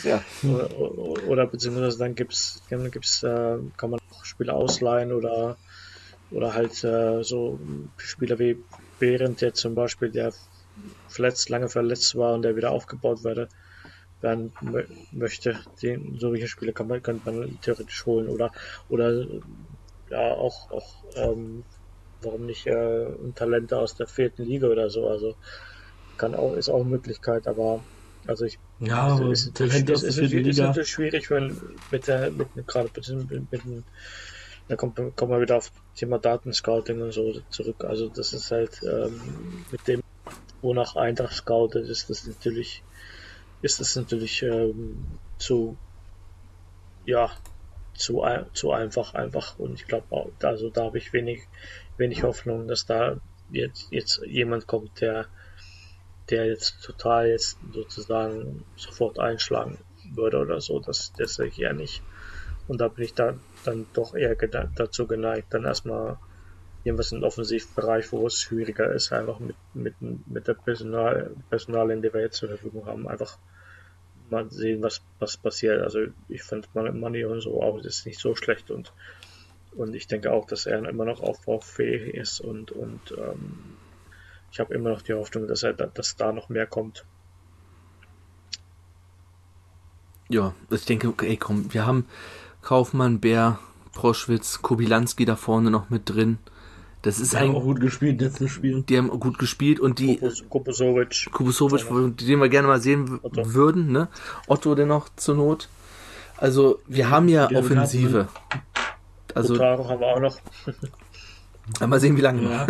ja. 0.05 0.23
oder, 0.43 1.29
oder, 1.29 1.47
beziehungsweise 1.47 1.99
dann 1.99 2.15
gibt's, 2.15 2.63
dann 2.69 2.91
gibt's, 2.91 3.23
äh, 3.23 3.59
kann 3.77 3.91
man 3.91 4.01
auch 4.13 4.25
Spieler 4.25 4.55
ausleihen 4.55 5.13
oder 5.13 5.57
oder 6.31 6.55
halt 6.55 6.83
äh, 6.85 7.23
so 7.23 7.59
Spieler 7.97 8.39
wie 8.39 8.59
Behrendt 8.99 9.41
jetzt 9.41 9.61
zum 9.61 9.75
Beispiel, 9.75 10.11
der 10.11 10.33
verletzt, 11.09 11.49
lange 11.49 11.69
verletzt 11.69 12.15
war 12.17 12.35
und 12.35 12.43
der 12.43 12.57
wieder 12.57 12.71
aufgebaut 12.71 13.25
werde, 13.25 13.49
werden 14.21 14.53
möchte. 15.13 15.59
Den, 15.83 16.19
solche 16.19 16.49
Spieler 16.49 16.73
kann 16.73 16.89
man, 16.89 17.03
könnte 17.03 17.31
man 17.31 17.61
theoretisch 17.61 18.07
holen 18.07 18.29
oder 18.29 18.53
oder 18.89 19.27
ja 20.11 20.33
auch 20.35 20.71
auch 20.71 21.05
ähm, 21.15 21.65
warum 22.23 22.47
nicht 22.47 22.67
äh, 22.67 23.07
Talente 23.35 23.79
aus 23.79 23.95
der 23.95 24.07
vierten 24.07 24.45
Liga 24.45 24.69
oder 24.69 24.91
so. 24.91 25.09
Also 25.09 25.35
kann 26.17 26.35
auch, 26.35 26.55
ist 26.55 26.69
auch 26.69 26.81
eine 26.81 26.91
Möglichkeit, 26.91 27.47
aber 27.47 27.85
also 28.27 28.45
ich 28.45 28.59
ja, 28.81 29.03
aber 29.03 29.31
ist, 29.31 29.55
Talente 29.55 29.93
ist, 29.93 30.03
ist, 30.03 30.19
ist, 30.19 30.33
ist 30.33 30.59
natürlich 30.59 30.91
schwierig, 30.91 31.31
wenn 31.31 31.57
mit 31.91 32.09
der 32.09 32.31
mit 32.31 32.67
gerade 32.67 32.91
mit, 32.95 33.31
mit, 33.31 33.65
mit, 33.65 33.85
da 34.69 34.77
kommt, 34.77 34.97
kommt 35.17 35.31
man 35.31 35.41
wieder 35.41 35.57
auf 35.57 35.71
Thema 35.95 36.19
Datenscouting 36.19 37.01
und 37.01 37.13
so 37.13 37.41
zurück. 37.51 37.85
Also 37.85 38.09
das 38.09 38.33
ist 38.33 38.51
halt 38.51 38.83
ähm, 38.83 39.21
mit 39.71 39.87
dem, 39.87 40.03
wonach 40.61 40.97
Eintracht 40.97 41.35
scoutet, 41.35 41.89
ist 41.89 42.11
das 42.11 42.27
natürlich, 42.27 42.83
ist 43.63 43.81
das 43.81 43.95
natürlich 43.97 44.43
ähm, 44.43 45.07
zu, 45.39 45.77
ja, 47.05 47.31
zu, 47.95 48.25
zu 48.53 48.73
einfach 48.73 49.15
einfach. 49.15 49.59
Und 49.59 49.75
ich 49.75 49.87
glaube, 49.87 50.33
also 50.43 50.71
da 50.71 50.85
habe 50.85 50.99
ich 50.99 51.13
wenig, 51.13 51.47
wenig 51.97 52.25
Hoffnung, 52.25 52.67
dass 52.67 52.87
da 52.87 53.21
jetzt, 53.51 53.89
jetzt 53.91 54.21
jemand 54.27 54.67
kommt, 54.67 55.01
der, 55.01 55.27
der 56.31 56.47
jetzt 56.47 56.83
total 56.83 57.29
jetzt 57.29 57.59
sozusagen 57.73 58.65
sofort 58.75 59.21
einschlagen 59.21 59.79
würde 60.15 60.39
oder 60.39 60.61
so. 60.61 60.81
Das, 60.81 61.13
das 61.17 61.35
sehe 61.35 61.47
ich 61.47 61.61
eher 61.61 61.73
nicht. 61.73 62.03
Und 62.69 62.81
da 62.81 62.89
bin 62.89 63.05
ich 63.05 63.15
da 63.15 63.35
dann 63.65 63.87
doch 63.93 64.15
eher 64.15 64.35
dazu 64.35 65.07
geneigt, 65.07 65.55
dann 65.55 65.65
erstmal 65.65 66.19
irgendwas 66.85 67.13
im 67.13 67.23
Offensivbereich, 67.23 68.13
wo 68.13 68.27
es 68.27 68.41
schwieriger 68.41 68.93
ist, 68.93 69.13
einfach 69.13 69.39
mit, 69.41 69.57
mit, 69.75 69.95
mit 70.01 70.49
der 70.49 70.55
Personal, 70.55 71.31
Personalien, 71.51 72.03
die 72.03 72.13
wir 72.13 72.21
jetzt 72.21 72.37
zur 72.37 72.49
Verfügung 72.49 72.87
haben, 72.87 73.09
einfach 73.09 73.39
mal 74.31 74.51
sehen, 74.51 74.83
was, 74.83 75.03
was 75.19 75.37
passiert. 75.37 75.83
Also 75.83 76.07
ich 76.29 76.43
finde 76.43 76.69
Money 76.93 77.25
und 77.25 77.41
so 77.41 77.63
auch 77.63 77.79
ist 77.79 78.07
nicht 78.07 78.19
so 78.19 78.35
schlecht 78.35 78.71
und 78.71 78.93
und 79.77 79.95
ich 79.95 80.07
denke 80.07 80.33
auch, 80.33 80.47
dass 80.47 80.65
er 80.65 80.89
immer 80.89 81.05
noch 81.05 81.21
aufbaufähig 81.21 82.15
ist 82.15 82.41
und, 82.41 82.73
und 82.73 83.13
ähm, 83.19 83.77
ich 84.51 84.59
habe 84.59 84.75
immer 84.75 84.89
noch 84.89 85.03
die 85.03 85.13
Hoffnung, 85.13 85.47
dass 85.47 85.63
er 85.63 85.75
dass 85.75 86.17
da 86.17 86.33
noch 86.33 86.49
mehr 86.49 86.67
kommt. 86.67 87.05
Ja, 90.29 90.55
ich 90.71 90.87
denke, 90.87 91.09
okay, 91.09 91.37
komm, 91.37 91.73
wir 91.75 91.87
haben 91.87 92.07
Kaufmann, 92.67 93.21
Bär, 93.21 93.61
Proschwitz, 93.95 94.61
Kobilanski 94.61 95.25
da 95.25 95.37
vorne 95.37 95.71
noch 95.71 95.89
mit 95.89 96.11
drin. 96.11 96.39
Das 97.03 97.21
ist 97.21 97.33
die 97.33 97.37
haben 97.37 97.55
auch 97.55 97.63
gut 97.63 97.79
gespielt, 97.79 98.21
letztes 98.21 98.51
Spiel. 98.51 98.83
Die 98.83 98.99
haben 98.99 99.09
gut 99.09 99.39
gespielt 99.39 99.79
und 99.79 100.01
die 100.01 100.19
Kubusovic, 100.49 101.29
Kubusovic, 101.31 101.87
den 102.19 102.41
wir 102.41 102.49
gerne 102.49 102.67
mal 102.67 102.81
sehen 102.81 103.21
Otto. 103.23 103.55
würden, 103.55 103.93
ne? 103.93 104.09
Otto 104.49 104.75
dennoch 104.75 105.09
zur 105.15 105.37
Not. 105.37 105.69
Also 106.39 106.81
wir 106.89 107.09
haben 107.09 107.29
ja 107.29 107.49
Offensive. 107.53 108.27
Also 109.33 109.55
Otaro 109.55 109.89
haben 109.89 110.01
wir 110.01 110.07
auch 110.09 110.21
noch. 110.21 110.39
mal 111.87 112.01
sehen, 112.01 112.17
wie 112.17 112.23
lange. 112.23 112.43
Ja, 112.51 112.67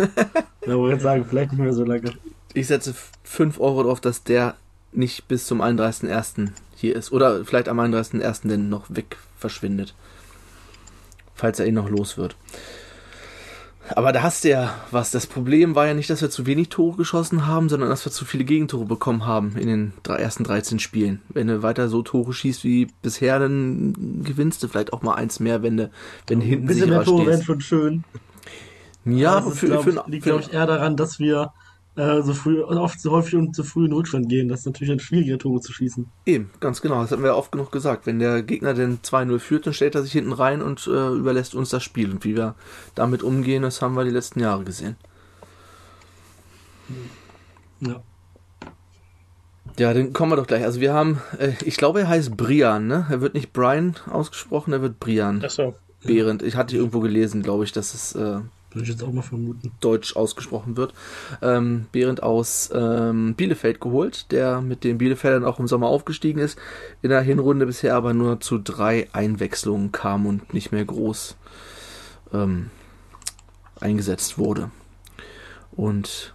ja 0.67 0.77
wollte 0.77 1.01
sagen, 1.01 1.25
vielleicht 1.27 1.53
nicht 1.53 1.61
mehr 1.61 1.73
so 1.73 1.83
lange. 1.83 2.13
Ich 2.53 2.67
setze 2.67 2.93
5 3.23 3.59
Euro 3.59 3.81
drauf, 3.81 3.99
dass 3.99 4.21
der 4.21 4.57
nicht 4.91 5.27
bis 5.27 5.47
zum 5.47 5.59
31.01. 5.59 6.51
hier 6.77 6.95
ist. 6.95 7.11
Oder 7.11 7.43
vielleicht 7.43 7.69
am 7.69 7.79
31.01. 7.79 8.47
denn 8.47 8.69
noch 8.69 8.85
weg 8.89 9.17
verschwindet. 9.37 9.95
Falls 11.35 11.59
er 11.59 11.67
ihn 11.67 11.75
noch 11.75 11.89
los 11.89 12.17
wird. 12.17 12.35
Aber 13.95 14.11
da 14.11 14.21
hast 14.21 14.43
du 14.43 14.49
ja 14.49 14.75
was. 14.91 15.11
Das 15.11 15.27
Problem 15.27 15.75
war 15.75 15.87
ja 15.87 15.93
nicht, 15.93 16.09
dass 16.09 16.21
wir 16.21 16.29
zu 16.29 16.45
wenig 16.45 16.69
Tore 16.69 16.97
geschossen 16.97 17.47
haben, 17.47 17.69
sondern 17.69 17.89
dass 17.89 18.05
wir 18.05 18.11
zu 18.11 18.25
viele 18.25 18.43
Gegentore 18.43 18.85
bekommen 18.85 19.25
haben 19.25 19.55
in 19.57 19.67
den 19.67 19.93
ersten 20.05 20.43
13 20.43 20.79
Spielen. 20.79 21.21
Wenn 21.29 21.47
du 21.47 21.63
weiter 21.63 21.87
so 21.87 22.01
Tore 22.01 22.33
schießt 22.33 22.63
wie 22.63 22.87
bisher, 23.01 23.39
dann 23.39 24.23
gewinnst 24.23 24.61
du 24.61 24.67
vielleicht 24.67 24.91
auch 24.91 25.03
mal 25.03 25.15
eins 25.15 25.39
mehr, 25.39 25.63
wenn 25.63 25.77
du, 25.77 25.91
wenn 26.27 26.41
du 26.41 26.45
hinten 26.45 26.65
Ein 26.65 26.67
bisschen 26.67 26.89
mehr 26.89 27.03
Tore 27.03 27.27
wären 27.27 27.43
schon 27.43 27.61
schön. 27.61 28.03
Ja, 29.05 29.39
das 29.39 29.57
für, 29.57 29.67
glaub, 29.67 29.83
für, 29.83 30.03
liegt, 30.07 30.25
glaube 30.25 30.41
ich, 30.41 30.53
eher 30.53 30.65
daran, 30.65 30.97
dass 30.97 31.17
wir 31.17 31.53
äh, 31.97 32.21
so 32.21 32.33
früh 32.33 32.61
und 32.61 32.77
oft 32.77 33.01
so 33.01 33.11
häufig 33.11 33.35
und 33.35 33.55
zu 33.55 33.63
früh 33.63 33.85
in 33.85 33.91
Rückstand 33.91 34.29
gehen. 34.29 34.47
Das 34.47 34.61
ist 34.61 34.65
natürlich 34.67 34.91
ein 34.91 34.99
schwieriger 34.99 35.37
Tore 35.37 35.61
zu 35.61 35.73
schießen. 35.73 36.07
Eben, 36.25 36.51
ganz 36.59 36.81
genau. 36.81 37.01
Das 37.01 37.11
haben 37.11 37.23
wir 37.23 37.35
oft 37.35 37.51
genug 37.51 37.71
gesagt. 37.71 38.05
Wenn 38.05 38.19
der 38.19 38.43
Gegner 38.43 38.73
den 38.73 38.99
2-0 38.99 39.39
führt, 39.39 39.65
dann 39.65 39.73
stellt 39.73 39.95
er 39.95 40.03
sich 40.03 40.11
hinten 40.11 40.31
rein 40.31 40.61
und 40.61 40.87
äh, 40.87 41.09
überlässt 41.09 41.55
uns 41.55 41.69
das 41.71 41.83
Spiel. 41.83 42.11
Und 42.11 42.23
wie 42.23 42.35
wir 42.35 42.55
damit 42.95 43.23
umgehen, 43.23 43.63
das 43.63 43.81
haben 43.81 43.95
wir 43.95 44.03
die 44.03 44.11
letzten 44.11 44.39
Jahre 44.39 44.63
gesehen. 44.63 44.95
Ja. 47.79 48.01
Ja, 49.79 49.93
dann 49.93 50.13
kommen 50.13 50.31
wir 50.31 50.37
doch 50.37 50.47
gleich. 50.47 50.63
Also 50.63 50.79
wir 50.79 50.93
haben, 50.93 51.19
äh, 51.39 51.53
ich 51.65 51.77
glaube, 51.77 52.01
er 52.01 52.09
heißt 52.09 52.37
Brian, 52.37 52.87
ne? 52.87 53.07
Er 53.09 53.21
wird 53.21 53.33
nicht 53.33 53.53
Brian 53.53 53.95
ausgesprochen, 54.09 54.73
er 54.73 54.81
wird 54.81 54.99
Brian. 54.99 55.41
Ach 55.43 55.49
so. 55.49 55.75
Behrend. 56.03 56.43
Ich 56.43 56.55
hatte 56.55 56.75
irgendwo 56.77 56.99
gelesen, 56.99 57.41
glaube 57.41 57.63
ich, 57.63 57.71
dass 57.71 57.93
es 57.93 58.13
äh, 58.13 58.39
würde 58.77 58.83
ich 58.83 58.89
jetzt 58.89 59.03
auch 59.03 59.11
mal 59.11 59.21
vermuten. 59.21 59.71
Deutsch 59.79 60.15
ausgesprochen 60.15 60.77
wird. 60.77 60.93
Ähm, 61.41 61.87
Behrendt 61.91 62.23
aus 62.23 62.69
ähm, 62.73 63.33
Bielefeld 63.35 63.81
geholt, 63.81 64.31
der 64.31 64.61
mit 64.61 64.83
den 64.83 64.97
Bielefeldern 64.97 65.43
auch 65.43 65.59
im 65.59 65.67
Sommer 65.67 65.87
aufgestiegen 65.87 66.39
ist. 66.39 66.57
In 67.01 67.09
der 67.09 67.21
Hinrunde 67.21 67.65
bisher 67.65 67.95
aber 67.95 68.13
nur 68.13 68.39
zu 68.39 68.59
drei 68.59 69.07
Einwechslungen 69.13 69.91
kam 69.91 70.25
und 70.25 70.53
nicht 70.53 70.71
mehr 70.71 70.85
groß 70.85 71.35
ähm, 72.33 72.69
eingesetzt 73.79 74.37
wurde. 74.37 74.71
Und 75.71 76.33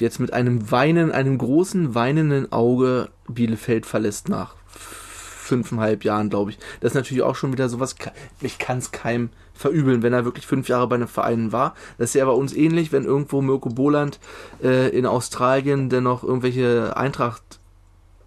jetzt 0.00 0.20
mit 0.20 0.32
einem 0.32 0.70
Weinen, 0.70 1.12
einem 1.12 1.38
großen 1.38 1.94
weinenden 1.94 2.50
Auge 2.50 3.10
Bielefeld 3.28 3.86
verlässt 3.86 4.28
nach 4.28 4.56
fünfeinhalb 5.44 6.04
Jahren, 6.04 6.30
glaube 6.30 6.50
ich. 6.50 6.58
Das 6.80 6.92
ist 6.92 6.96
natürlich 6.96 7.22
auch 7.22 7.36
schon 7.36 7.52
wieder 7.52 7.68
sowas, 7.68 7.94
ich 8.40 8.58
kann 8.58 8.78
es 8.78 8.90
keinem 8.90 9.30
verübeln, 9.52 10.02
wenn 10.02 10.12
er 10.12 10.24
wirklich 10.24 10.46
fünf 10.46 10.68
Jahre 10.68 10.88
bei 10.88 10.96
einem 10.96 11.08
Verein 11.08 11.52
war. 11.52 11.74
Das 11.98 12.10
ist 12.10 12.14
ja 12.14 12.24
bei 12.24 12.32
uns 12.32 12.52
ähnlich, 12.52 12.92
wenn 12.92 13.04
irgendwo 13.04 13.40
Mirko 13.40 13.68
Boland 13.68 14.18
äh, 14.62 14.88
in 14.88 15.06
Australien 15.06 15.88
dennoch 15.88 16.24
irgendwelche 16.24 16.96
Eintracht 16.96 17.60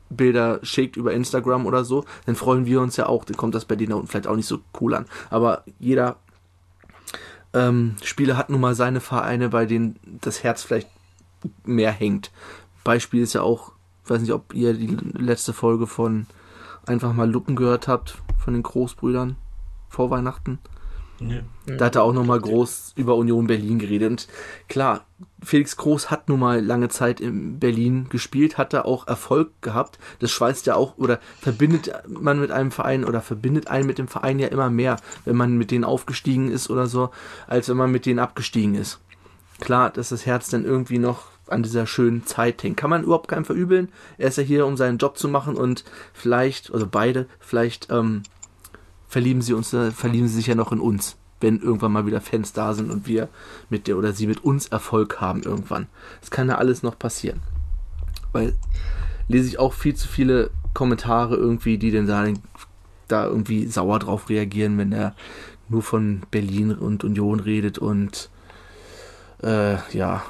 Bilder 0.10 0.60
schickt 0.64 0.96
über 0.96 1.14
Instagram 1.14 1.66
oder 1.66 1.84
so, 1.84 2.06
dann 2.26 2.36
freuen 2.36 2.66
wir 2.66 2.80
uns 2.82 2.96
ja 2.96 3.08
auch. 3.08 3.26
Dann 3.26 3.36
kommt 3.36 3.56
das 3.56 3.66
bei 3.66 3.76
denen 3.76 4.08
vielleicht 4.08 4.28
auch 4.28 4.38
nicht 4.38 4.48
so 4.48 4.60
cool 4.80 4.94
an. 4.94 5.06
Aber 5.30 5.64
jeder 5.80 6.16
ähm, 7.54 7.96
Spieler 8.04 8.38
hat 8.38 8.50
nun 8.50 8.62
mal 8.62 8.76
seine 8.76 9.02
Vereine, 9.02 9.50
bei 9.50 9.66
denen 9.66 10.00
das 10.22 10.44
Herz 10.44 10.64
vielleicht 10.64 10.88
mehr 11.66 11.92
hängt. 11.92 12.32
Beispiel 12.86 13.22
ist 13.22 13.34
ja 13.34 13.42
auch, 13.42 13.74
ich 14.04 14.10
weiß 14.10 14.22
nicht, 14.22 14.32
ob 14.32 14.54
ihr 14.54 14.74
die 14.74 14.98
letzte 15.18 15.52
Folge 15.52 15.88
von 15.88 16.28
einfach 16.88 17.14
mal 17.14 17.30
Luppen 17.30 17.56
gehört 17.56 17.88
habt, 17.88 18.22
von 18.38 18.54
den 18.54 18.64
Großbrüdern 18.64 19.36
vor 19.90 20.10
Weihnachten. 20.10 20.60
Ja. 21.20 21.42
Da 21.66 21.86
hat 21.86 21.96
er 21.96 22.04
auch 22.04 22.14
nochmal 22.14 22.40
groß 22.40 22.94
über 22.96 23.16
Union 23.16 23.48
Berlin 23.48 23.80
geredet. 23.80 24.10
Und 24.10 24.28
klar, 24.70 25.06
Felix 25.44 25.76
Groß 25.76 26.12
hat 26.12 26.30
nun 26.30 26.40
mal 26.40 26.64
lange 26.64 26.90
Zeit 26.90 27.20
in 27.20 27.60
Berlin 27.60 28.08
gespielt, 28.10 28.58
hat 28.58 28.74
da 28.74 28.84
auch 28.84 29.08
Erfolg 29.08 29.52
gehabt. 29.62 29.98
Das 30.20 30.32
schweißt 30.32 30.68
ja 30.68 30.76
auch 30.76 30.98
oder 30.98 31.20
verbindet 31.40 31.92
man 32.08 32.40
mit 32.40 32.52
einem 32.52 32.72
Verein 32.72 33.04
oder 33.04 33.22
verbindet 33.22 33.68
einen 33.68 33.88
mit 33.88 33.98
dem 33.98 34.08
Verein 34.08 34.40
ja 34.40 34.48
immer 34.48 34.70
mehr, 34.70 34.98
wenn 35.26 35.36
man 35.36 35.58
mit 35.58 35.72
denen 35.72 35.84
aufgestiegen 35.84 36.52
ist 36.52 36.70
oder 36.70 36.88
so, 36.88 37.10
als 37.48 37.68
wenn 37.70 37.78
man 37.78 37.92
mit 37.92 38.06
denen 38.06 38.20
abgestiegen 38.20 38.76
ist. 38.76 39.00
Klar, 39.60 39.90
dass 39.90 40.10
das 40.10 40.26
Herz 40.26 40.50
dann 40.50 40.66
irgendwie 40.66 41.00
noch 41.00 41.26
an 41.50 41.64
dieser 41.64 41.88
schönen 41.88 42.26
Zeit 42.26 42.64
hängt. 42.64 42.78
Kann 42.78 42.90
man 42.90 43.04
überhaupt 43.04 43.28
keinem 43.28 43.46
verübeln. 43.46 43.90
Er 44.18 44.30
ist 44.30 44.38
ja 44.38 44.44
hier, 44.44 44.66
um 44.66 44.78
seinen 44.78 44.98
Job 44.98 45.18
zu 45.18 45.28
machen 45.28 45.56
und 45.56 45.84
vielleicht, 46.14 46.74
also 46.74 46.88
beide, 46.90 47.28
vielleicht 47.40 47.90
ähm, 47.92 48.24
verlieben 49.08 49.42
sie 49.42 49.54
uns, 49.54 49.74
äh, 49.74 49.92
verlieben 49.92 50.28
sie 50.28 50.36
sich 50.36 50.48
ja 50.48 50.56
noch 50.56 50.72
in 50.72 50.80
uns, 50.80 51.18
wenn 51.40 51.60
irgendwann 51.60 51.92
mal 51.92 52.06
wieder 52.06 52.22
Fans 52.22 52.54
da 52.54 52.74
sind 52.74 52.92
und 52.92 53.08
wir 53.08 53.30
mit 53.70 53.88
der 53.88 53.98
oder 53.98 54.14
sie 54.14 54.28
mit 54.28 54.44
uns 54.44 54.68
Erfolg 54.68 55.22
haben 55.22 55.44
irgendwann. 55.44 55.88
Das 56.22 56.32
kann 56.32 56.50
ja 56.50 56.58
alles 56.58 56.84
noch 56.84 56.98
passieren. 56.98 57.42
Weil 58.32 58.56
lese 59.28 59.48
ich 59.48 59.60
auch 59.60 59.74
viel 59.74 59.96
zu 59.96 60.08
viele 60.08 60.52
Kommentare 60.74 61.36
irgendwie, 61.36 61.78
die 61.78 61.92
denn 61.92 62.08
sagen, 62.08 62.42
da 63.08 63.26
irgendwie 63.26 63.68
sauer 63.68 64.00
drauf 64.00 64.30
reagieren, 64.30 64.78
wenn 64.78 64.92
er 64.92 65.16
nur 65.70 65.82
von 65.82 66.22
Berlin 66.32 66.74
und 66.74 67.04
Union 67.04 67.40
redet 67.40 67.78
und 67.78 68.30
äh, 69.44 69.78
ja, 69.96 70.24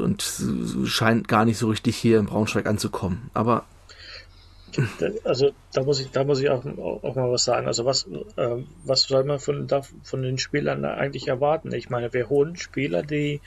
und 0.00 0.24
scheint 0.86 1.28
gar 1.28 1.44
nicht 1.44 1.58
so 1.58 1.68
richtig 1.68 1.96
hier 1.96 2.18
in 2.18 2.26
Braunschweig 2.26 2.66
anzukommen. 2.66 3.30
Aber 3.34 3.64
also 5.24 5.50
da 5.72 5.82
muss 5.82 6.00
ich, 6.00 6.10
da 6.10 6.24
muss 6.24 6.40
ich 6.40 6.50
auch, 6.50 6.64
auch 6.64 7.14
mal 7.14 7.30
was 7.30 7.44
sagen. 7.44 7.66
Also 7.66 7.84
was, 7.84 8.06
äh, 8.36 8.62
was 8.84 9.02
soll 9.02 9.24
man 9.24 9.38
von, 9.38 9.66
da, 9.66 9.82
von 10.02 10.22
den 10.22 10.38
Spielern 10.38 10.84
eigentlich 10.84 11.28
erwarten? 11.28 11.72
Ich 11.72 11.90
meine, 11.90 12.12
wir 12.12 12.28
holen 12.28 12.56
Spieler, 12.56 13.02
die 13.02 13.40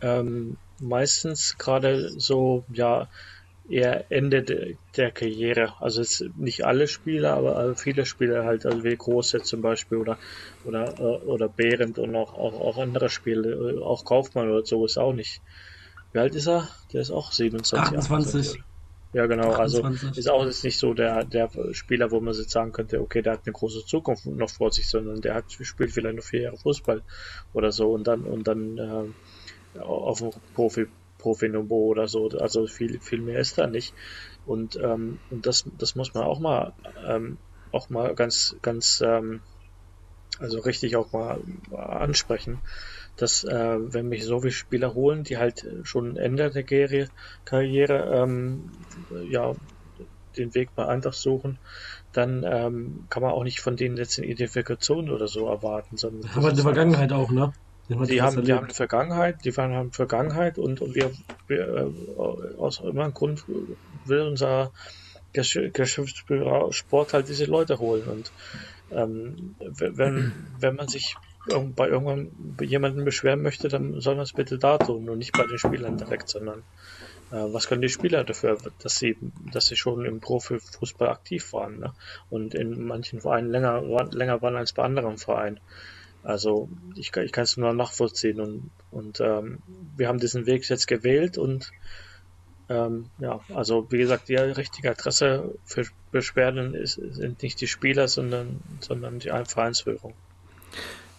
ähm, 0.00 0.56
meistens 0.80 1.56
gerade 1.58 2.10
so, 2.18 2.64
ja, 2.72 3.08
eher 3.68 4.10
Ende 4.10 4.42
de, 4.42 4.76
der 4.96 5.10
Karriere. 5.10 5.74
Also 5.80 6.02
es 6.02 6.24
nicht 6.36 6.64
alle 6.64 6.86
Spieler, 6.86 7.34
aber 7.34 7.74
viele 7.76 8.04
Spieler 8.04 8.44
halt, 8.44 8.66
also 8.66 8.84
wie 8.84 8.96
Große 8.96 9.42
zum 9.42 9.62
Beispiel 9.62 9.98
oder 9.98 10.18
oder 10.64 10.98
äh, 10.98 11.02
oder 11.02 11.48
Behrendt 11.48 11.98
und 11.98 12.14
auch, 12.14 12.34
auch, 12.34 12.60
auch 12.60 12.78
andere 12.78 13.08
Spiele, 13.08 13.80
auch 13.82 14.04
Kaufmann 14.04 14.50
oder 14.50 14.64
so 14.64 14.84
ist 14.84 14.98
auch 14.98 15.14
nicht. 15.14 15.40
Wie 16.14 16.20
alt 16.20 16.34
ist 16.36 16.46
er? 16.46 16.68
Der 16.92 17.00
ist 17.00 17.10
auch 17.10 17.32
27. 17.32 17.98
28. 17.98 18.62
Ja, 19.12 19.26
genau. 19.26 19.52
28. 19.52 19.84
Also 19.84 20.20
ist 20.20 20.30
auch 20.30 20.44
jetzt 20.46 20.62
nicht 20.62 20.78
so 20.78 20.94
der, 20.94 21.24
der 21.24 21.50
Spieler, 21.72 22.12
wo 22.12 22.20
man 22.20 22.34
jetzt 22.34 22.50
sagen 22.50 22.70
könnte, 22.70 23.00
okay, 23.00 23.20
der 23.20 23.34
hat 23.34 23.40
eine 23.44 23.52
große 23.52 23.84
Zukunft 23.84 24.24
noch 24.26 24.48
vor 24.48 24.70
sich, 24.70 24.88
sondern 24.88 25.20
der 25.20 25.34
hat 25.34 25.52
spielt 25.52 25.90
vielleicht 25.90 26.16
noch 26.16 26.24
vier 26.24 26.42
Jahre 26.42 26.56
Fußball 26.56 27.02
oder 27.52 27.72
so 27.72 27.92
und 27.92 28.06
dann 28.06 28.22
und 28.22 28.46
dann 28.46 28.78
äh, 28.78 29.80
auf 29.80 30.20
dem 30.20 30.30
Profi 30.54 30.86
Profi-Niveau 31.18 31.86
oder 31.86 32.06
so. 32.06 32.28
Also 32.28 32.66
viel, 32.66 33.00
viel 33.00 33.20
mehr 33.20 33.40
ist 33.40 33.58
da 33.58 33.66
nicht. 33.66 33.92
Und, 34.46 34.76
ähm, 34.76 35.18
und 35.30 35.46
das, 35.46 35.64
das 35.78 35.96
muss 35.96 36.14
man 36.14 36.22
auch 36.24 36.38
mal, 36.38 36.74
ähm, 37.06 37.38
auch 37.72 37.88
mal 37.88 38.14
ganz, 38.14 38.56
ganz, 38.62 39.02
ähm, 39.04 39.40
also 40.38 40.60
richtig 40.60 40.96
auch 40.96 41.12
mal 41.12 41.40
ansprechen, 41.72 42.58
dass 43.16 43.44
äh, 43.44 43.76
wenn 43.80 44.08
mich 44.08 44.24
so 44.24 44.40
viele 44.40 44.52
Spieler 44.52 44.94
holen, 44.94 45.24
die 45.24 45.38
halt 45.38 45.66
schon 45.82 46.16
Ende 46.16 46.50
der 46.50 46.64
Karriere, 46.64 47.08
Karriere 47.44 48.22
ähm, 48.22 48.72
ja, 49.28 49.54
den 50.36 50.54
Weg 50.54 50.74
bei 50.74 50.86
Eintracht 50.86 51.16
suchen, 51.16 51.58
dann 52.12 52.44
ähm, 52.44 53.06
kann 53.08 53.22
man 53.22 53.32
auch 53.32 53.44
nicht 53.44 53.60
von 53.60 53.76
denen 53.76 53.96
jetzt 53.96 54.18
eine 54.18 54.26
Identifikation 54.26 55.10
oder 55.10 55.28
so 55.28 55.46
erwarten. 55.46 55.96
Sondern 55.96 56.28
Aber 56.34 56.50
in 56.50 56.56
der 56.56 56.64
Vergangenheit 56.64 57.12
auch, 57.12 57.30
ne? 57.30 57.52
Die 57.88 58.22
haben, 58.22 58.42
die 58.44 58.52
haben 58.54 58.64
eine 58.64 58.74
Vergangenheit, 58.74 59.44
die 59.44 59.52
haben 59.52 59.92
Vergangenheit 59.92 60.56
und, 60.56 60.80
und 60.80 60.94
wir, 60.94 61.12
wir 61.46 61.60
äh, 61.60 62.56
aus 62.56 62.80
irgendeinem 62.80 63.12
Grund 63.12 63.44
will 63.46 64.22
unser 64.22 64.72
Geschäftsführer 65.34 66.72
Sport 66.72 67.12
halt 67.12 67.28
diese 67.28 67.44
Leute 67.44 67.78
holen 67.80 68.08
und 68.08 68.32
ähm, 68.90 69.56
wenn, 69.58 70.32
wenn 70.60 70.76
man 70.76 70.88
sich 70.88 71.14
bei 71.76 71.88
irgendwann 71.88 72.30
jemanden 72.60 73.04
beschweren 73.04 73.42
möchte, 73.42 73.68
dann 73.68 74.00
soll 74.00 74.18
es 74.20 74.32
bitte 74.32 74.58
da 74.58 74.78
tun 74.78 75.08
und 75.08 75.18
nicht 75.18 75.32
bei 75.32 75.46
den 75.46 75.58
Spielern 75.58 75.98
direkt, 75.98 76.28
sondern 76.28 76.60
äh, 77.30 77.52
was 77.52 77.66
können 77.66 77.82
die 77.82 77.88
Spieler 77.88 78.24
dafür, 78.24 78.58
dass 78.82 78.98
sie, 78.98 79.16
dass 79.52 79.66
sie 79.66 79.76
schon 79.76 80.04
im 80.04 80.20
Profifußball 80.20 81.08
aktiv 81.08 81.52
waren 81.52 81.80
ne? 81.80 81.92
und 82.30 82.54
in 82.54 82.86
manchen 82.86 83.20
Vereinen 83.20 83.50
länger, 83.50 83.82
länger 84.12 84.40
waren 84.40 84.56
als 84.56 84.72
bei 84.72 84.82
anderen 84.82 85.18
Vereinen. 85.18 85.60
Also 86.22 86.70
ich, 86.96 87.14
ich 87.14 87.32
kann 87.32 87.44
es 87.44 87.56
nur 87.58 87.74
nachvollziehen 87.74 88.40
und, 88.40 88.70
und 88.90 89.20
ähm, 89.20 89.58
wir 89.96 90.08
haben 90.08 90.18
diesen 90.18 90.46
Weg 90.46 90.68
jetzt 90.68 90.86
gewählt 90.86 91.36
und 91.36 91.70
ähm, 92.70 93.10
ja, 93.18 93.40
also 93.54 93.90
wie 93.90 93.98
gesagt, 93.98 94.28
die 94.30 94.36
richtige 94.36 94.90
Adresse 94.90 95.54
für 95.66 95.84
Beschwerden 96.12 96.74
ist, 96.74 96.94
sind 96.94 97.42
nicht 97.42 97.60
die 97.60 97.66
Spieler, 97.66 98.08
sondern, 98.08 98.62
sondern 98.80 99.18
die 99.18 99.28
Vereinsführung. 99.28 100.14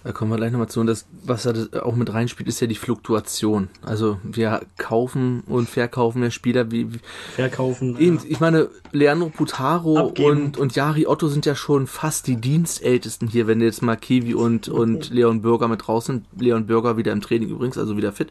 Da 0.06 0.12
kommen 0.12 0.30
wir 0.30 0.38
gleich 0.38 0.52
nochmal 0.52 0.70
zu. 0.70 0.82
Und 0.82 0.86
das, 0.86 1.08
was 1.24 1.44
da 1.44 1.82
auch 1.82 1.96
mit 1.96 2.13
reinspielt, 2.13 2.48
ist 2.48 2.60
ja 2.60 2.68
die 2.68 2.76
Fluktuation. 2.76 3.70
Also 3.82 4.20
wir 4.22 4.62
kaufen 4.78 5.41
und 5.48 5.68
verkaufen 5.68 6.22
ja 6.22 6.30
Spieler 6.30 6.70
wie. 6.70 6.94
wie 6.94 7.00
verkaufen. 7.34 7.98
Eben, 7.98 8.18
ja. 8.18 8.24
Ich 8.28 8.39
meine, 8.39 8.70
Leandro 8.91 9.30
Putaro 9.30 10.13
und, 10.20 10.60
und 10.60 10.76
Jari 10.76 11.08
Otto 11.08 11.28
sind 11.28 11.48
ja 11.48 11.56
schon 11.56 11.88
fast 11.88 12.28
die 12.28 12.36
Dienstältesten 12.36 13.28
hier, 13.28 13.48
wenn 13.48 13.60
jetzt 13.62 13.82
mal 13.82 13.96
Kiwi 13.96 14.36
und, 14.36 14.68
und 14.70 15.10
Leon 15.10 15.41
Bürger 15.41 15.68
mit 15.68 15.88
draußen 15.88 16.18
sind. 16.18 16.39
Leon 16.39 16.68
Bürger 16.68 16.98
wieder 16.98 17.12
im 17.12 17.22
Training 17.22 17.50
übrigens, 17.50 17.80
also 17.80 17.98
wieder 17.98 18.12
fit. 18.12 18.30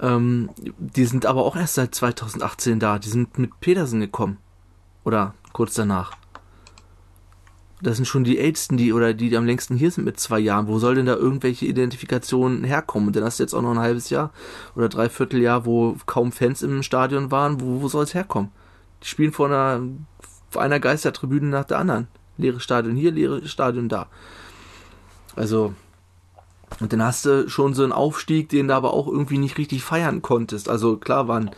Ähm, 0.00 0.48
die 0.78 1.04
sind 1.04 1.26
aber 1.26 1.44
auch 1.44 1.54
erst 1.54 1.74
seit 1.74 1.94
2018 1.94 2.80
da. 2.80 2.98
Die 2.98 3.10
sind 3.10 3.36
mit 3.36 3.60
Petersen 3.60 4.00
gekommen. 4.00 4.38
Oder 5.04 5.34
kurz 5.52 5.74
danach. 5.74 6.12
Das 7.84 7.96
sind 7.96 8.06
schon 8.06 8.24
die 8.24 8.38
ältesten, 8.38 8.76
die 8.76 8.92
oder 8.92 9.14
die, 9.14 9.28
die 9.28 9.36
am 9.36 9.46
längsten 9.46 9.76
hier 9.76 9.90
sind 9.90 10.04
mit 10.04 10.18
zwei 10.18 10.38
Jahren. 10.38 10.66
Wo 10.66 10.78
soll 10.78 10.94
denn 10.94 11.06
da 11.06 11.14
irgendwelche 11.14 11.66
Identifikationen 11.66 12.64
herkommen? 12.64 13.08
Und 13.08 13.16
dann 13.16 13.24
hast 13.24 13.38
du 13.38 13.42
jetzt 13.42 13.54
auch 13.54 13.62
noch 13.62 13.72
ein 13.72 13.78
halbes 13.78 14.10
Jahr 14.10 14.32
oder 14.74 14.88
dreiviertel 14.88 15.40
Jahr, 15.40 15.66
wo 15.66 15.96
kaum 16.06 16.32
Fans 16.32 16.62
im 16.62 16.82
Stadion 16.82 17.30
waren. 17.30 17.60
Wo, 17.60 17.82
wo 17.82 17.88
soll 17.88 18.04
es 18.04 18.14
herkommen? 18.14 18.50
Die 19.02 19.08
spielen 19.08 19.32
vor 19.32 19.46
einer, 19.46 19.82
vor 20.48 20.62
einer 20.62 20.80
Geistertribüne 20.80 21.46
nach 21.46 21.64
der 21.64 21.78
anderen. 21.78 22.08
Leere 22.38 22.58
Stadion 22.58 22.96
hier, 22.96 23.12
leere 23.12 23.46
Stadion 23.46 23.88
da. 23.88 24.06
Also, 25.36 25.74
und 26.80 26.92
dann 26.92 27.02
hast 27.02 27.26
du 27.26 27.48
schon 27.48 27.74
so 27.74 27.82
einen 27.82 27.92
Aufstieg, 27.92 28.48
den 28.48 28.68
du 28.68 28.74
aber 28.74 28.94
auch 28.94 29.06
irgendwie 29.06 29.38
nicht 29.38 29.58
richtig 29.58 29.84
feiern 29.84 30.22
konntest. 30.22 30.68
Also 30.68 30.96
klar 30.96 31.28
waren 31.28 31.50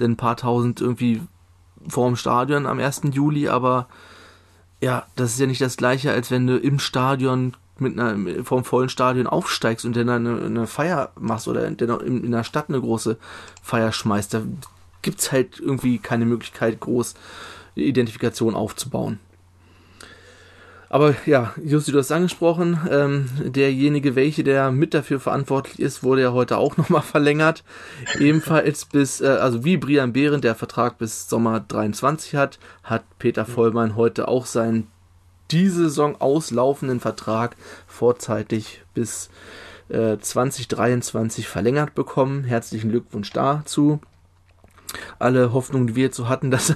denn 0.00 0.12
ein 0.12 0.16
paar 0.16 0.36
tausend 0.36 0.80
irgendwie 0.80 1.22
vorm 1.88 2.16
Stadion 2.16 2.66
am 2.66 2.80
1. 2.80 3.02
Juli, 3.12 3.48
aber 3.48 3.88
ja, 4.84 5.06
das 5.16 5.32
ist 5.32 5.40
ja 5.40 5.46
nicht 5.46 5.62
das 5.62 5.78
gleiche, 5.78 6.12
als 6.12 6.30
wenn 6.30 6.46
du 6.46 6.58
im 6.58 6.78
Stadion 6.78 7.56
mit 7.78 7.98
einer, 7.98 8.44
vom 8.44 8.64
vollen 8.64 8.90
Stadion 8.90 9.26
aufsteigst 9.26 9.86
und 9.86 9.96
dann 9.96 10.10
eine, 10.10 10.42
eine 10.44 10.66
Feier 10.66 11.10
machst 11.18 11.48
oder 11.48 11.66
in, 11.66 11.76
in 11.78 12.30
der 12.30 12.44
Stadt 12.44 12.68
eine 12.68 12.82
große 12.82 13.16
Feier 13.62 13.92
schmeißt. 13.92 14.34
Da 14.34 14.42
gibt's 15.00 15.32
halt 15.32 15.58
irgendwie 15.58 15.98
keine 15.98 16.26
Möglichkeit, 16.26 16.80
groß 16.80 17.14
Identifikation 17.74 18.54
aufzubauen. 18.54 19.20
Aber 20.88 21.14
ja, 21.26 21.54
Justi, 21.62 21.92
du 21.92 21.98
hast 21.98 22.12
angesprochen, 22.12 22.78
ähm, 22.90 23.28
derjenige, 23.42 24.14
welche 24.14 24.44
der 24.44 24.70
mit 24.70 24.94
dafür 24.94 25.18
verantwortlich 25.18 25.80
ist, 25.80 26.02
wurde 26.02 26.22
ja 26.22 26.32
heute 26.32 26.58
auch 26.58 26.76
nochmal 26.78 27.02
verlängert. 27.02 27.64
Ebenfalls 28.18 28.84
bis, 28.84 29.20
äh, 29.20 29.26
also 29.26 29.64
wie 29.64 29.76
Brian 29.76 30.12
Behrendt 30.12 30.44
der 30.44 30.54
Vertrag 30.54 30.98
bis 30.98 31.28
Sommer 31.28 31.60
23 31.60 32.34
hat, 32.34 32.58
hat 32.82 33.02
Peter 33.18 33.44
Vollmann 33.44 33.96
heute 33.96 34.28
auch 34.28 34.46
seinen 34.46 34.88
diese 35.50 35.84
Saison 35.84 36.20
auslaufenden 36.20 37.00
Vertrag 37.00 37.56
vorzeitig 37.86 38.82
bis 38.94 39.30
äh, 39.88 40.16
2023 40.18 41.48
verlängert 41.48 41.94
bekommen. 41.94 42.44
Herzlichen 42.44 42.90
Glückwunsch 42.90 43.30
dazu. 43.30 44.00
Alle 45.18 45.52
Hoffnungen, 45.52 45.88
die 45.88 45.96
wir 45.96 46.04
jetzt 46.04 46.16
so 46.16 46.28
hatten, 46.28 46.50
dass 46.52 46.74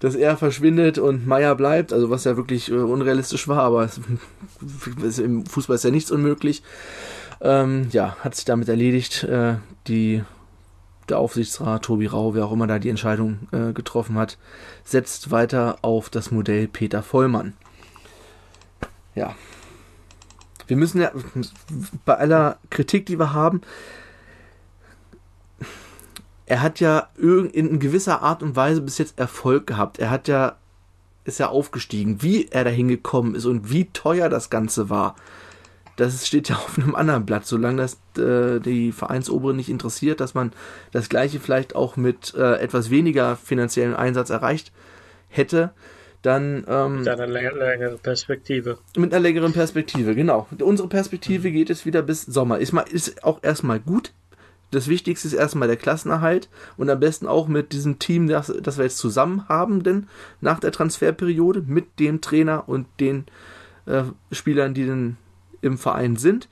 dass 0.00 0.14
er 0.14 0.36
verschwindet 0.36 0.98
und 0.98 1.26
Meier 1.26 1.54
bleibt, 1.54 1.92
also 1.92 2.10
was 2.10 2.24
ja 2.24 2.36
wirklich 2.36 2.70
äh, 2.70 2.74
unrealistisch 2.74 3.48
war, 3.48 3.62
aber 3.62 3.88
es, 5.04 5.18
im 5.18 5.46
Fußball 5.46 5.76
ist 5.76 5.84
ja 5.84 5.90
nichts 5.90 6.10
unmöglich. 6.10 6.62
Ähm, 7.40 7.88
ja, 7.90 8.16
hat 8.20 8.34
sich 8.34 8.44
damit 8.44 8.68
erledigt. 8.68 9.24
Äh, 9.24 9.56
die, 9.88 10.22
der 11.08 11.18
Aufsichtsrat, 11.18 11.84
Tobi 11.84 12.06
Rau, 12.06 12.34
wer 12.34 12.44
auch 12.44 12.52
immer 12.52 12.66
da 12.66 12.78
die 12.78 12.88
Entscheidung 12.88 13.48
äh, 13.52 13.72
getroffen 13.72 14.16
hat, 14.16 14.38
setzt 14.84 15.30
weiter 15.30 15.78
auf 15.82 16.08
das 16.08 16.30
Modell 16.30 16.68
Peter 16.68 17.02
Vollmann. 17.02 17.54
Ja. 19.14 19.34
Wir 20.68 20.76
müssen 20.76 21.00
ja 21.00 21.10
bei 22.04 22.16
aller 22.16 22.58
Kritik, 22.70 23.06
die 23.06 23.18
wir 23.18 23.32
haben, 23.32 23.60
er 26.46 26.62
hat 26.62 26.80
ja 26.80 27.08
in 27.18 27.78
gewisser 27.78 28.22
Art 28.22 28.42
und 28.42 28.56
Weise 28.56 28.80
bis 28.80 28.98
jetzt 28.98 29.18
Erfolg 29.18 29.66
gehabt. 29.66 29.98
Er 29.98 30.10
hat 30.10 30.28
ja, 30.28 30.56
ist 31.24 31.38
ja 31.38 31.48
aufgestiegen. 31.48 32.22
Wie 32.22 32.48
er 32.50 32.64
dahin 32.64 32.88
gekommen 32.88 33.34
ist 33.34 33.46
und 33.46 33.70
wie 33.70 33.86
teuer 33.86 34.28
das 34.28 34.50
Ganze 34.50 34.90
war, 34.90 35.14
das 35.96 36.26
steht 36.26 36.48
ja 36.48 36.56
auf 36.64 36.78
einem 36.78 36.94
anderen 36.94 37.24
Blatt. 37.26 37.46
Solange 37.46 37.82
das 37.82 38.00
äh, 38.18 38.60
die 38.60 38.92
Vereinsobere 38.92 39.54
nicht 39.54 39.68
interessiert, 39.68 40.20
dass 40.20 40.34
man 40.34 40.52
das 40.90 41.08
Gleiche 41.08 41.38
vielleicht 41.38 41.76
auch 41.76 41.96
mit 41.96 42.34
äh, 42.34 42.56
etwas 42.56 42.90
weniger 42.90 43.36
finanziellen 43.36 43.94
Einsatz 43.94 44.30
erreicht 44.30 44.72
hätte, 45.28 45.70
dann 46.22 46.64
ähm, 46.68 46.98
mit 46.98 47.08
einer 47.08 47.26
längeren 47.26 47.98
Perspektive. 47.98 48.78
Mit 48.96 49.12
einer 49.12 49.20
längeren 49.20 49.52
Perspektive, 49.52 50.14
genau. 50.14 50.46
Unsere 50.60 50.88
Perspektive 50.88 51.50
geht 51.50 51.68
es 51.68 51.84
wieder 51.84 52.02
bis 52.02 52.22
Sommer. 52.22 52.58
Ist, 52.58 52.72
mal, 52.72 52.82
ist 52.82 53.24
auch 53.24 53.40
erstmal 53.42 53.80
gut 53.80 54.12
das 54.72 54.88
Wichtigste 54.88 55.28
ist 55.28 55.34
erstmal 55.34 55.68
der 55.68 55.76
Klassenerhalt 55.76 56.48
und 56.76 56.88
am 56.90 56.98
besten 56.98 57.26
auch 57.26 57.46
mit 57.46 57.72
diesem 57.72 57.98
Team, 57.98 58.26
das, 58.26 58.52
das 58.62 58.78
wir 58.78 58.84
jetzt 58.84 58.96
zusammen 58.96 59.46
haben, 59.48 59.82
denn 59.82 60.08
nach 60.40 60.58
der 60.58 60.72
Transferperiode 60.72 61.62
mit 61.66 62.00
dem 62.00 62.22
Trainer 62.22 62.68
und 62.68 62.86
den 62.98 63.26
äh, 63.86 64.04
Spielern, 64.32 64.72
die 64.72 64.86
dann 64.86 65.18
im 65.60 65.76
Verein 65.76 66.16
sind. 66.16 66.48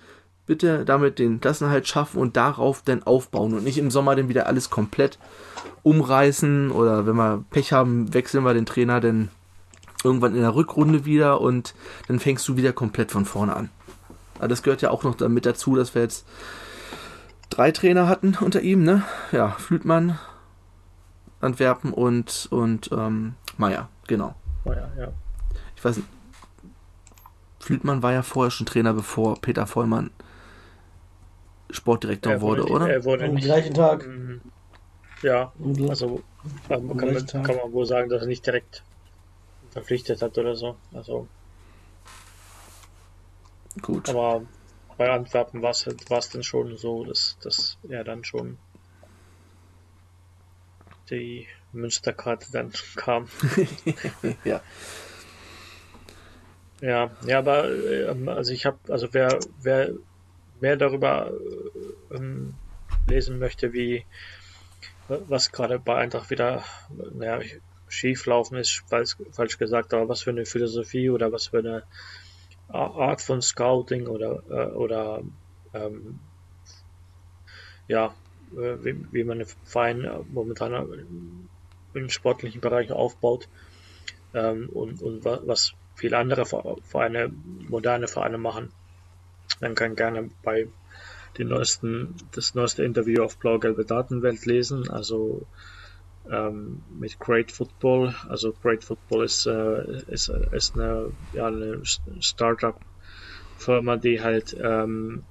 Bitte 0.46 0.84
damit 0.84 1.18
den 1.18 1.40
Klassenerhalt 1.40 1.88
schaffen 1.88 2.20
und 2.20 2.36
darauf 2.36 2.82
dann 2.82 3.02
aufbauen 3.04 3.54
und 3.54 3.64
nicht 3.64 3.78
im 3.78 3.90
Sommer 3.90 4.16
dann 4.16 4.28
wieder 4.28 4.46
alles 4.46 4.68
komplett 4.68 5.18
umreißen 5.82 6.72
oder 6.72 7.06
wenn 7.06 7.16
wir 7.16 7.44
Pech 7.50 7.72
haben, 7.72 8.12
wechseln 8.12 8.44
wir 8.44 8.52
den 8.52 8.66
Trainer 8.66 9.00
dann 9.00 9.30
irgendwann 10.04 10.34
in 10.34 10.42
der 10.42 10.54
Rückrunde 10.54 11.06
wieder 11.06 11.40
und 11.40 11.74
dann 12.08 12.20
fängst 12.20 12.46
du 12.48 12.56
wieder 12.56 12.72
komplett 12.72 13.12
von 13.12 13.24
vorne 13.24 13.56
an. 13.56 13.70
Aber 14.38 14.48
das 14.48 14.62
gehört 14.62 14.82
ja 14.82 14.90
auch 14.90 15.04
noch 15.04 15.14
damit 15.14 15.46
dazu, 15.46 15.76
dass 15.76 15.94
wir 15.94 16.02
jetzt 16.02 16.26
drei 17.50 17.72
Trainer 17.72 18.08
hatten 18.08 18.36
unter 18.40 18.62
ihm, 18.62 18.82
ne? 18.82 19.02
Ja, 19.32 19.50
Flütmann, 19.50 20.18
Antwerpen 21.40 21.92
und, 21.92 22.48
und 22.50 22.90
ähm, 22.92 23.34
Meier, 23.58 23.88
genau. 24.06 24.34
Meier, 24.64 24.90
ja. 24.98 25.12
Ich 25.76 25.84
weiß 25.84 25.96
nicht. 25.98 26.08
Flütmann 27.58 28.02
war 28.02 28.12
ja 28.12 28.22
vorher 28.22 28.50
schon 28.50 28.66
Trainer, 28.66 28.94
bevor 28.94 29.40
Peter 29.40 29.66
Vollmann 29.66 30.10
Sportdirektor 31.70 32.32
Er 32.32 32.40
wurde, 32.40 32.62
wurde, 32.62 32.72
oder? 32.72 32.90
Er 32.90 33.04
wurde 33.04 33.24
Am 33.26 33.34
nicht, 33.34 33.44
gleichen 33.44 33.74
Tag. 33.74 34.06
Mhm. 34.06 34.40
Ja, 35.22 35.52
also 35.88 36.22
ähm, 36.70 36.96
kann, 36.96 37.12
man, 37.12 37.26
kann 37.26 37.56
man 37.56 37.72
wohl 37.72 37.86
sagen, 37.86 38.08
dass 38.08 38.22
er 38.22 38.28
nicht 38.28 38.44
direkt 38.46 38.82
verpflichtet 39.70 40.22
hat 40.22 40.36
oder 40.38 40.56
so. 40.56 40.76
Also, 40.92 41.28
Gut. 43.82 44.08
aber 44.08 44.42
bei 45.00 45.10
Antwerpen 45.10 45.62
war 45.62 45.70
es 45.70 45.86
es 45.86 46.28
dann 46.28 46.42
schon 46.42 46.76
so, 46.76 47.04
dass, 47.04 47.38
dass 47.42 47.78
er 47.88 48.04
dann 48.04 48.22
schon 48.22 48.58
die 51.08 51.48
Münsterkarte 51.72 52.52
dann 52.52 52.70
kam. 52.96 53.26
ja. 54.44 54.60
Ja, 56.82 57.10
ja, 57.24 57.38
aber 57.38 57.70
ähm, 57.70 58.28
also 58.28 58.52
ich 58.52 58.66
habe, 58.66 58.76
also 58.90 59.08
wer, 59.12 59.40
wer 59.62 59.92
mehr 60.60 60.76
darüber 60.76 61.30
äh, 61.30 62.16
ähm, 62.16 62.52
lesen 63.08 63.38
möchte, 63.38 63.72
wie 63.72 64.04
was 65.08 65.50
gerade 65.50 65.78
bei 65.78 65.96
Eintracht 65.96 66.28
wieder 66.28 66.62
naja, 67.14 67.40
schieflaufen 67.88 68.58
ist, 68.58 68.84
falsch, 68.86 69.16
falsch 69.32 69.56
gesagt, 69.56 69.94
aber 69.94 70.10
was 70.10 70.20
für 70.20 70.30
eine 70.30 70.44
Philosophie 70.44 71.08
oder 71.08 71.32
was 71.32 71.46
für 71.46 71.60
eine 71.60 71.84
Art 72.72 73.20
von 73.22 73.42
Scouting 73.42 74.06
oder 74.06 74.42
äh, 74.50 74.72
oder 74.74 75.22
ähm, 75.72 76.20
ja, 77.88 78.14
äh, 78.52 78.76
wie, 78.84 79.06
wie 79.12 79.24
man 79.24 79.38
einen 79.40 79.48
Verein 79.64 80.04
äh, 80.04 80.18
momentan 80.28 81.48
im 81.94 82.08
sportlichen 82.08 82.60
Bereich 82.60 82.92
aufbaut 82.92 83.48
ähm, 84.34 84.68
und, 84.72 85.02
und 85.02 85.24
wa- 85.24 85.42
was 85.44 85.74
viele 85.94 86.18
andere 86.18 86.46
Ver- 86.46 86.76
Vereine, 86.84 87.32
moderne 87.68 88.08
Vereine 88.08 88.38
machen. 88.38 88.72
Man 89.60 89.74
kann 89.74 89.96
gerne 89.96 90.30
bei 90.42 90.68
den 91.38 91.48
neuesten, 91.48 92.16
das 92.32 92.54
neueste 92.54 92.84
Interview 92.84 93.22
auf 93.22 93.38
blau-gelbe 93.38 93.84
Datenwelt 93.84 94.46
lesen, 94.46 94.90
also 94.90 95.48
ähm, 96.30 96.82
mit 96.98 97.18
Great 97.18 97.52
Football. 97.52 98.14
Also 98.28 98.52
Great 98.52 98.84
Football 98.84 99.24
ist, 99.24 99.46
äh, 99.46 100.02
ist, 100.08 100.28
ist 100.28 100.74
eine, 100.74 101.12
ja, 101.32 101.46
eine 101.46 101.82
Startup-Firma, 102.20 103.96
die 103.96 104.20
halt, 104.20 104.56
ähm, 104.60 105.24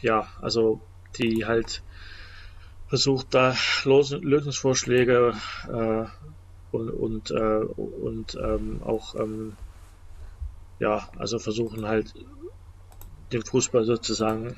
ja, 0.00 0.28
also 0.40 0.80
die 1.18 1.44
halt 1.44 1.82
versucht 2.88 3.34
da 3.34 3.54
Lösungsvorschläge 3.84 5.34
äh, 5.68 6.04
und, 6.70 6.90
und, 6.90 7.30
äh, 7.30 7.64
und 7.64 8.34
ähm, 8.36 8.82
auch 8.82 9.14
ähm, 9.16 9.56
ja, 10.78 11.08
also 11.18 11.38
versuchen 11.38 11.86
halt 11.86 12.12
den 13.32 13.42
Fußball 13.42 13.84
sozusagen 13.84 14.56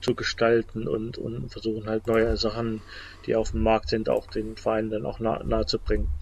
zu 0.00 0.14
gestalten 0.14 0.86
und, 0.88 1.18
und 1.18 1.50
versuchen 1.50 1.88
halt 1.88 2.06
neue 2.06 2.36
Sachen, 2.36 2.84
die 3.26 3.34
auf 3.36 3.50
dem 3.52 3.62
Markt 3.62 3.88
sind, 3.90 4.08
auch 4.08 4.26
den 4.28 4.56
Vereinen 4.56 4.90
dann 4.90 5.06
auch 5.06 5.18
nah, 5.20 5.42
nahe 5.44 5.66
zu 5.66 5.78
bringen. 5.80 6.12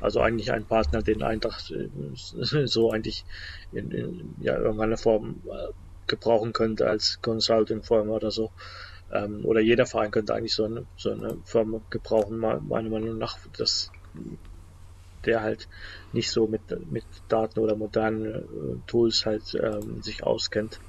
Also 0.00 0.20
eigentlich 0.20 0.52
ein 0.52 0.66
Partner, 0.66 1.02
den 1.02 1.22
Eintracht 1.22 1.70
äh, 1.70 1.88
so 2.66 2.90
eigentlich 2.90 3.24
in, 3.70 3.90
in 3.90 4.34
ja, 4.38 4.56
irgendeiner 4.58 4.96
Form 4.96 5.42
äh, 5.50 5.72
gebrauchen 6.06 6.52
könnte 6.52 6.86
als 6.88 7.18
Consulting-Firma 7.22 8.12
oder 8.12 8.30
so. 8.30 8.52
Ähm, 9.10 9.44
oder 9.44 9.60
jeder 9.60 9.86
Verein 9.86 10.10
könnte 10.10 10.34
eigentlich 10.34 10.54
so 10.54 10.64
eine, 10.64 10.86
so 10.96 11.10
eine 11.10 11.40
Firma 11.44 11.80
gebrauchen, 11.90 12.38
me- 12.38 12.60
meiner 12.62 12.90
Meinung 12.90 13.18
nach, 13.18 13.38
dass 13.58 13.90
der 15.24 15.40
halt 15.42 15.68
nicht 16.12 16.30
so 16.30 16.46
mit, 16.46 16.70
mit 16.86 17.06
Daten 17.28 17.58
oder 17.58 17.76
modernen 17.76 18.26
äh, 18.34 18.82
Tools 18.86 19.24
halt 19.26 19.54
ähm, 19.54 20.00
sich 20.02 20.22
auskennt 20.22 20.80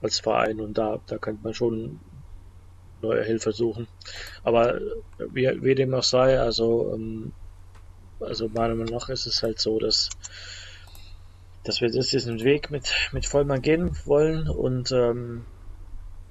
als 0.00 0.20
Verein 0.20 0.60
und 0.60 0.78
da, 0.78 1.00
da 1.06 1.18
könnte 1.18 1.42
man 1.42 1.54
schon 1.54 2.00
neue 3.02 3.24
Hilfe 3.24 3.52
suchen. 3.52 3.88
Aber 4.42 4.80
wie, 5.18 5.46
wie 5.62 5.74
dem 5.74 5.94
auch 5.94 6.02
sei, 6.02 6.38
also, 6.38 6.94
ähm, 6.94 7.32
also 8.20 8.48
meiner 8.48 8.74
Meinung 8.74 8.94
nach 8.94 9.08
ist 9.08 9.26
es 9.26 9.42
halt 9.42 9.58
so, 9.60 9.78
dass 9.78 10.10
dass 11.64 11.80
wir 11.80 11.88
jetzt 11.90 12.12
diesen 12.12 12.42
Weg 12.42 12.70
mit, 12.70 12.90
mit 13.12 13.26
Vollmann 13.26 13.60
gehen 13.60 13.96
wollen 14.04 14.48
und, 14.48 14.92
ähm, 14.92 15.44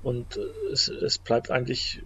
und 0.02 0.40
es, 0.72 0.88
es 0.88 1.20
bleibt 1.20 1.52
eigentlich, 1.52 2.02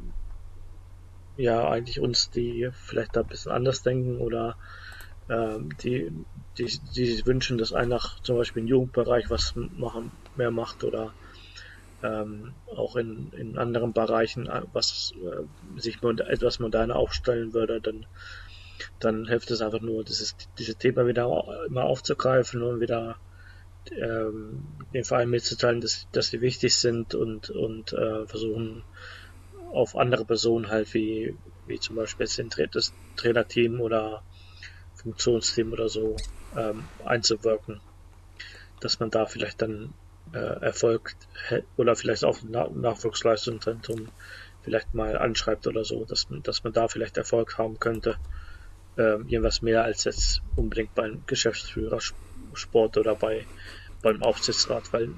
ja, 1.38 1.70
eigentlich 1.70 2.00
uns, 2.00 2.30
die 2.32 2.70
vielleicht 2.74 3.16
da 3.16 3.22
ein 3.22 3.28
bisschen 3.28 3.52
anders 3.52 3.82
denken 3.82 4.20
oder 4.20 4.58
ähm, 5.30 5.70
die, 5.82 6.12
die, 6.58 6.66
die 6.66 7.06
sich 7.06 7.26
wünschen, 7.26 7.58
dass 7.58 7.74
einer 7.74 8.02
zum 8.24 8.38
Beispiel 8.38 8.64
im 8.64 8.68
Jugendbereich 8.68 9.30
was 9.30 9.54
machen, 9.56 10.12
mehr 10.36 10.52
macht 10.52 10.84
oder 10.84 11.14
ähm, 12.04 12.54
auch 12.68 12.96
in, 12.96 13.32
in 13.34 13.58
anderen 13.58 13.94
Bereichen 13.94 14.48
äh, 14.48 14.62
was 14.74 15.14
äh, 15.16 15.80
sich 15.80 16.04
etwas 16.04 16.60
moderner 16.60 16.96
aufstellen 16.96 17.54
würde, 17.54 17.82
dann 17.82 18.06
dann 19.00 19.28
hilft 19.28 19.52
es 19.52 19.62
einfach 19.62 19.82
nur, 19.82 20.04
dieses, 20.04 20.36
dieses 20.58 20.78
Thema 20.78 21.06
wieder 21.06 21.26
immer 21.68 21.84
aufzugreifen 21.84 22.62
und 22.62 22.80
wieder 22.80 23.18
ähm, 23.92 24.64
den 24.94 25.04
Verein 25.04 25.30
mitzuteilen, 25.30 25.82
dass, 25.82 26.08
dass 26.12 26.28
sie 26.28 26.42
wichtig 26.42 26.76
sind 26.76 27.16
und, 27.16 27.50
und 27.50 27.94
äh, 27.94 28.26
versuchen 28.26 28.84
auf 29.72 29.96
andere 29.96 30.26
Personen 30.26 30.70
halt 30.70 30.94
wie, 30.94 31.36
wie 31.68 31.80
zum 31.80 31.96
Beispiel 31.96 32.28
das 32.72 32.94
Trainerteam 33.16 33.82
oder 33.82 34.24
Funktionsteam 34.96 35.74
oder 35.74 35.90
so 35.90 36.16
ähm, 36.56 36.84
einzuwirken, 37.04 37.82
dass 38.80 39.00
man 39.00 39.10
da 39.10 39.26
vielleicht 39.26 39.62
dann 39.62 39.94
äh, 40.34 40.38
Erfolg 40.62 41.16
hä- 41.50 41.64
oder 41.78 41.96
vielleicht 41.96 42.24
auch 42.26 42.40
Na 42.44 42.70
Nachwuchsleistungszentrum 42.70 44.10
vielleicht 44.62 44.94
mal 44.94 45.18
anschreibt 45.18 45.68
oder 45.68 45.84
so, 45.84 46.06
dass 46.06 46.30
man, 46.30 46.42
dass 46.44 46.64
man 46.64 46.74
da 46.74 46.88
vielleicht 46.88 47.18
Erfolg 47.18 47.58
haben 47.58 47.80
könnte 47.80 48.18
ähm, 48.98 49.28
irgendwas 49.28 49.62
mehr 49.62 49.84
als 49.84 50.04
jetzt 50.04 50.42
unbedingt 50.56 50.94
beim 50.96 51.24
Geschäftsführer 51.26 51.98
Sp- 51.98 52.18
Sport 52.54 52.98
oder 52.98 53.16
bei 53.16 53.46
beim 54.02 54.22
Aufsichtsrat, 54.22 54.92
weil 54.92 55.14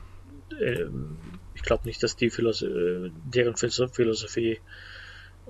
ähm, 0.62 1.18
ich 1.54 1.64
glaube 1.64 1.88
nicht, 1.88 2.04
dass 2.04 2.16
die 2.16 2.30
Philos 2.30 2.62
äh, 2.62 3.10
deren 3.12 3.56
Philosoph- 3.56 3.96
Philosophie 3.96 4.60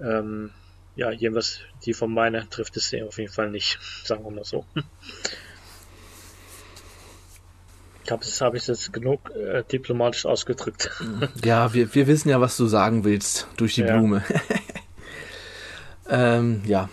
ähm, 0.01 0.51
ja 0.95 1.11
irgendwas 1.11 1.59
die 1.85 1.93
von 1.93 2.13
meiner 2.13 2.49
trifft 2.49 2.77
es 2.77 2.93
auf 3.03 3.17
jeden 3.17 3.31
Fall 3.31 3.51
nicht, 3.51 3.77
sagen 4.05 4.23
wir 4.23 4.31
mal 4.31 4.45
so. 4.45 4.65
Ich 8.05 8.11
habe 8.11 8.23
das 8.23 8.39
habe 8.39 8.55
ich 8.57 8.67
jetzt 8.67 8.93
genug 8.93 9.31
äh, 9.31 9.63
diplomatisch 9.63 10.27
ausgedrückt. 10.27 10.91
Ja, 11.43 11.73
wir, 11.73 11.93
wir 11.95 12.05
wissen 12.05 12.29
ja, 12.29 12.39
was 12.39 12.55
du 12.55 12.67
sagen 12.67 13.03
willst 13.03 13.47
durch 13.57 13.73
die 13.73 13.81
Ja. 13.81 13.97
Blume. 13.97 14.23
ähm, 16.09 16.61
ja, 16.65 16.89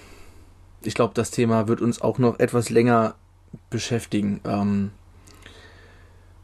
ich 0.81 0.95
glaube, 0.95 1.13
das 1.15 1.31
Thema 1.31 1.69
wird 1.69 1.83
uns 1.83 2.01
auch 2.01 2.19
noch 2.19 2.39
etwas 2.39 2.71
länger 2.71 3.15
beschäftigen. 3.69 4.41
Ähm, 4.45 4.91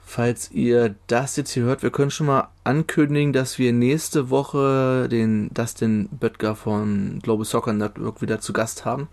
falls 0.09 0.51
ihr 0.53 0.95
das 1.07 1.37
jetzt 1.37 1.51
hier 1.51 1.65
hört, 1.65 1.83
wir 1.83 1.91
können 1.91 2.11
schon 2.11 2.29
mal 2.29 2.49
ankündigen, 2.65 3.35
dass 3.35 3.59
wir 3.59 3.75
nächste 3.75 4.31
Woche 4.31 5.07
den 5.11 5.53
Dustin 5.53 6.09
Böttger 6.09 6.57
von 6.57 7.19
Global 7.23 7.45
Soccer 7.45 7.75
Network 7.75 8.23
wieder 8.23 8.41
zu 8.41 8.55
Gast 8.55 8.87
haben. 8.87 9.09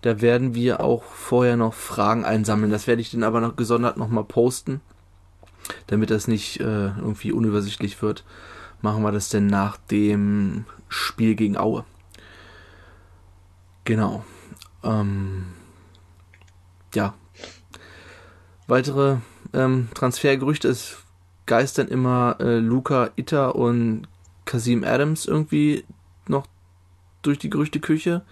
Da 0.00 0.20
werden 0.20 0.56
wir 0.56 0.80
auch 0.80 1.04
vorher 1.04 1.56
noch 1.56 1.74
Fragen 1.74 2.24
einsammeln. 2.24 2.72
Das 2.72 2.88
werde 2.88 3.00
ich 3.00 3.12
dann 3.12 3.22
aber 3.22 3.40
noch 3.40 3.54
gesondert 3.54 3.96
nochmal 3.96 4.24
posten, 4.24 4.80
damit 5.86 6.10
das 6.10 6.26
nicht 6.26 6.58
äh, 6.58 6.88
irgendwie 6.88 7.30
unübersichtlich 7.30 8.02
wird. 8.02 8.24
Machen 8.80 9.04
wir 9.04 9.12
das 9.12 9.28
denn 9.28 9.46
nach 9.46 9.76
dem 9.76 10.64
Spiel 10.88 11.36
gegen 11.36 11.56
Aue. 11.56 11.84
Genau. 13.84 14.24
Ähm, 14.82 15.46
ja. 16.94 17.14
Weitere 18.66 19.18
ähm, 19.52 19.88
Transfergerüchte, 19.94 20.68
es 20.68 20.98
geistern 21.46 21.88
immer 21.88 22.36
äh, 22.40 22.58
Luca 22.58 23.10
Itter 23.16 23.54
und 23.54 24.06
Kasim 24.44 24.84
Adams 24.84 25.26
irgendwie 25.26 25.84
noch 26.26 26.46
durch 27.22 27.38
die 27.38 27.50
Gerüchteküche. 27.50 28.22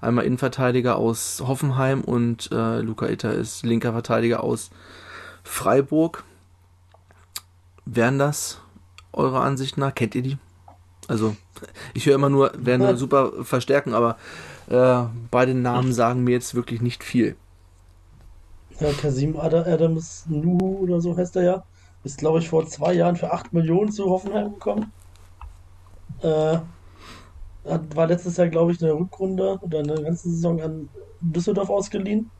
Einmal 0.00 0.24
Innenverteidiger 0.24 0.96
aus 0.96 1.42
Hoffenheim 1.46 2.02
und 2.02 2.50
äh, 2.52 2.80
Luca 2.80 3.06
Itter 3.08 3.32
ist 3.32 3.64
linker 3.64 3.92
Verteidiger 3.92 4.42
aus 4.42 4.70
Freiburg. 5.42 6.24
Wären 7.84 8.18
das 8.18 8.60
eurer 9.12 9.42
Ansicht 9.42 9.78
nach? 9.78 9.94
Kennt 9.94 10.14
ihr 10.14 10.22
die? 10.22 10.38
Also, 11.08 11.36
ich 11.94 12.06
höre 12.06 12.16
immer 12.16 12.28
nur, 12.28 12.52
werden 12.58 12.96
super 12.96 13.32
verstärken, 13.44 13.94
aber 13.94 14.16
äh, 14.68 15.04
beide 15.30 15.54
Namen 15.54 15.92
sagen 15.92 16.24
mir 16.24 16.32
jetzt 16.32 16.54
wirklich 16.54 16.80
nicht 16.82 17.04
viel. 17.04 17.36
Ja, 18.80 18.94
Kasim 18.94 19.36
Ad- 19.36 19.54
Adams 19.66 20.24
Nuhu 20.26 20.78
oder 20.78 21.00
so 21.02 21.14
heißt 21.16 21.36
er 21.36 21.42
ja. 21.42 21.62
Ist, 22.02 22.18
glaube 22.18 22.38
ich, 22.38 22.48
vor 22.48 22.66
zwei 22.66 22.94
Jahren 22.94 23.16
für 23.16 23.30
8 23.32 23.52
Millionen 23.52 23.90
zu 23.92 24.06
Hoffenheim 24.06 24.52
gekommen. 24.52 24.92
Äh, 26.22 26.58
war 27.64 28.06
letztes 28.06 28.36
Jahr, 28.36 28.48
glaube 28.48 28.72
ich, 28.72 28.82
eine 28.82 28.92
Rückrunde 28.94 29.58
oder 29.60 29.80
eine 29.80 30.02
ganze 30.02 30.30
Saison 30.30 30.60
an 30.60 30.90
Düsseldorf 31.20 31.70
ausgeliehen. 31.70 32.30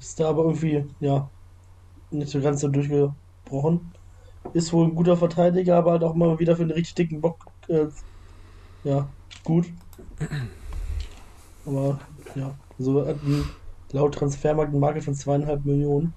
Ist 0.00 0.20
da 0.20 0.30
aber 0.30 0.44
irgendwie, 0.44 0.94
ja, 1.00 1.32
nicht 2.10 2.30
so 2.32 2.40
ganz 2.42 2.60
so 2.62 2.68
durchgebrochen. 2.68 3.94
Ist 4.52 4.72
wohl 4.72 4.86
ein 4.88 4.94
guter 4.96 5.16
Verteidiger, 5.16 5.76
aber 5.78 5.92
halt 5.92 6.04
auch 6.04 6.14
mal 6.16 6.38
wieder 6.40 6.56
für 6.56 6.62
einen 6.64 6.72
richtig 6.72 6.94
dicken 6.96 7.20
Bock, 7.22 7.44
äh, 7.68 7.86
ja, 8.84 9.14
gut. 9.44 9.66
Aber, 11.64 12.00
ja, 12.34 12.58
so 12.78 13.02
ein, 13.04 13.56
laut 13.92 14.14
Transfermarkt 14.14 14.72
ein 14.74 14.80
Market 14.80 15.04
von 15.04 15.14
zweieinhalb 15.14 15.64
Millionen 15.64 16.14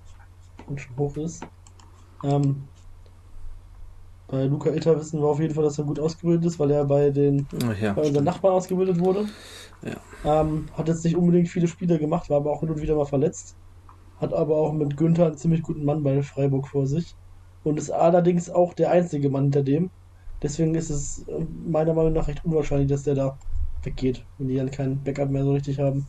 und 0.68 0.80
schon 0.80 0.98
hoch 0.98 1.18
ist. 1.18 1.46
Ähm, 2.24 2.64
bei 4.28 4.44
Luca 4.44 4.70
Itta 4.70 4.96
wissen 4.96 5.20
wir 5.22 5.28
auf 5.28 5.40
jeden 5.40 5.56
Fall, 5.56 5.64
dass 5.64 5.80
er 5.80 5.86
gut 5.86 6.00
ausgebildet 6.00 6.46
ist, 6.46 6.60
weil 6.60 6.70
er 6.70 6.86
bei 6.86 7.10
den 7.10 7.48
ja, 7.82 7.94
bei 7.94 8.04
unseren 8.04 8.26
Nachbarn 8.26 8.54
ausgebildet 8.54 9.00
wurde. 9.00 9.26
Ja. 9.82 10.42
Ähm, 10.42 10.66
hat 10.74 10.88
jetzt 10.88 11.04
nicht 11.04 11.16
unbedingt 11.16 11.48
viele 11.48 11.68
Spiele 11.68 11.98
gemacht, 11.98 12.30
war 12.30 12.38
aber 12.38 12.52
auch 12.52 12.60
hin 12.60 12.70
und 12.70 12.82
wieder 12.82 12.96
mal 12.96 13.06
verletzt. 13.06 13.56
Hat 14.22 14.34
aber 14.34 14.58
auch 14.58 14.74
mit 14.74 14.98
Günther 14.98 15.26
einen 15.26 15.38
ziemlich 15.38 15.64
guten 15.64 15.86
Mann 15.86 16.04
bei 16.04 16.22
Freiburg 16.22 16.68
vor 16.68 16.86
sich. 16.86 17.16
Und 17.64 17.78
ist 17.78 17.90
allerdings 17.90 18.50
auch 18.50 18.74
der 18.74 18.92
einzige 18.92 19.30
Mann 19.30 19.44
hinter 19.44 19.64
dem. 19.64 19.90
Deswegen 20.42 20.76
ist 20.76 20.90
es 20.90 21.28
äh, 21.28 21.46
meiner 21.68 21.94
Meinung 21.94 22.14
nach 22.14 22.28
recht 22.28 22.46
unwahrscheinlich, 22.46 22.90
dass 22.90 23.04
der 23.04 23.16
da 23.16 23.38
weggeht, 23.84 24.26
wenn 24.38 24.48
die 24.48 24.56
dann 24.56 24.72
keinen 24.72 25.04
Backup 25.04 25.30
mehr 25.30 25.44
so 25.44 25.54
richtig 25.54 25.80
haben. 25.80 26.08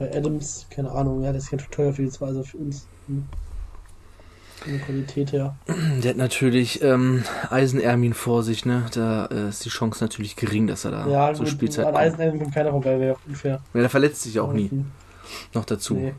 Bei 0.00 0.10
Adams, 0.16 0.66
keine 0.70 0.90
Ahnung, 0.90 1.22
ja, 1.22 1.32
das 1.32 1.44
ist 1.44 1.50
ganz 1.50 1.62
teuer 1.70 1.92
für 1.92 2.02
die 2.02 2.08
zwei, 2.10 2.26
also 2.28 2.42
für 2.42 2.56
uns. 2.56 2.86
hm, 3.06 3.26
Von 4.62 4.72
der 4.72 4.80
Qualität 4.80 5.32
her. 5.32 5.54
Der 6.02 6.10
hat 6.10 6.16
natürlich 6.16 6.82
ähm, 6.82 7.22
Eisenermin 7.50 8.14
vor 8.14 8.42
sich, 8.42 8.64
ne? 8.64 8.86
Da 8.94 9.26
äh, 9.26 9.50
ist 9.50 9.64
die 9.64 9.68
Chance 9.68 10.02
natürlich 10.02 10.36
gering, 10.36 10.66
dass 10.66 10.84
er 10.86 10.90
da 10.92 11.06
Ja, 11.06 11.34
zur 11.34 11.44
gut, 11.44 11.52
Spielzeit 11.52 11.84
an 11.86 11.92
kommt. 11.92 12.04
Eisenherren 12.04 12.38
kommt 12.40 12.54
keiner 12.54 12.70
vorbei, 12.70 12.98
wäre 12.98 13.14
auch 13.16 13.20
unfair. 13.28 13.60
Ja, 13.74 13.80
der 13.80 13.90
verletzt 13.90 14.22
sich 14.22 14.40
auch 14.40 14.52
nie. 14.54 14.70
Noch 15.52 15.66
dazu. 15.66 15.94
Nee. 15.94 16.14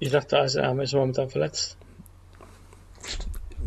Ich 0.00 0.10
dachte, 0.10 0.38
Eisenarm 0.38 0.80
ist 0.80 0.92
momentan 0.92 1.30
verletzt. 1.30 1.76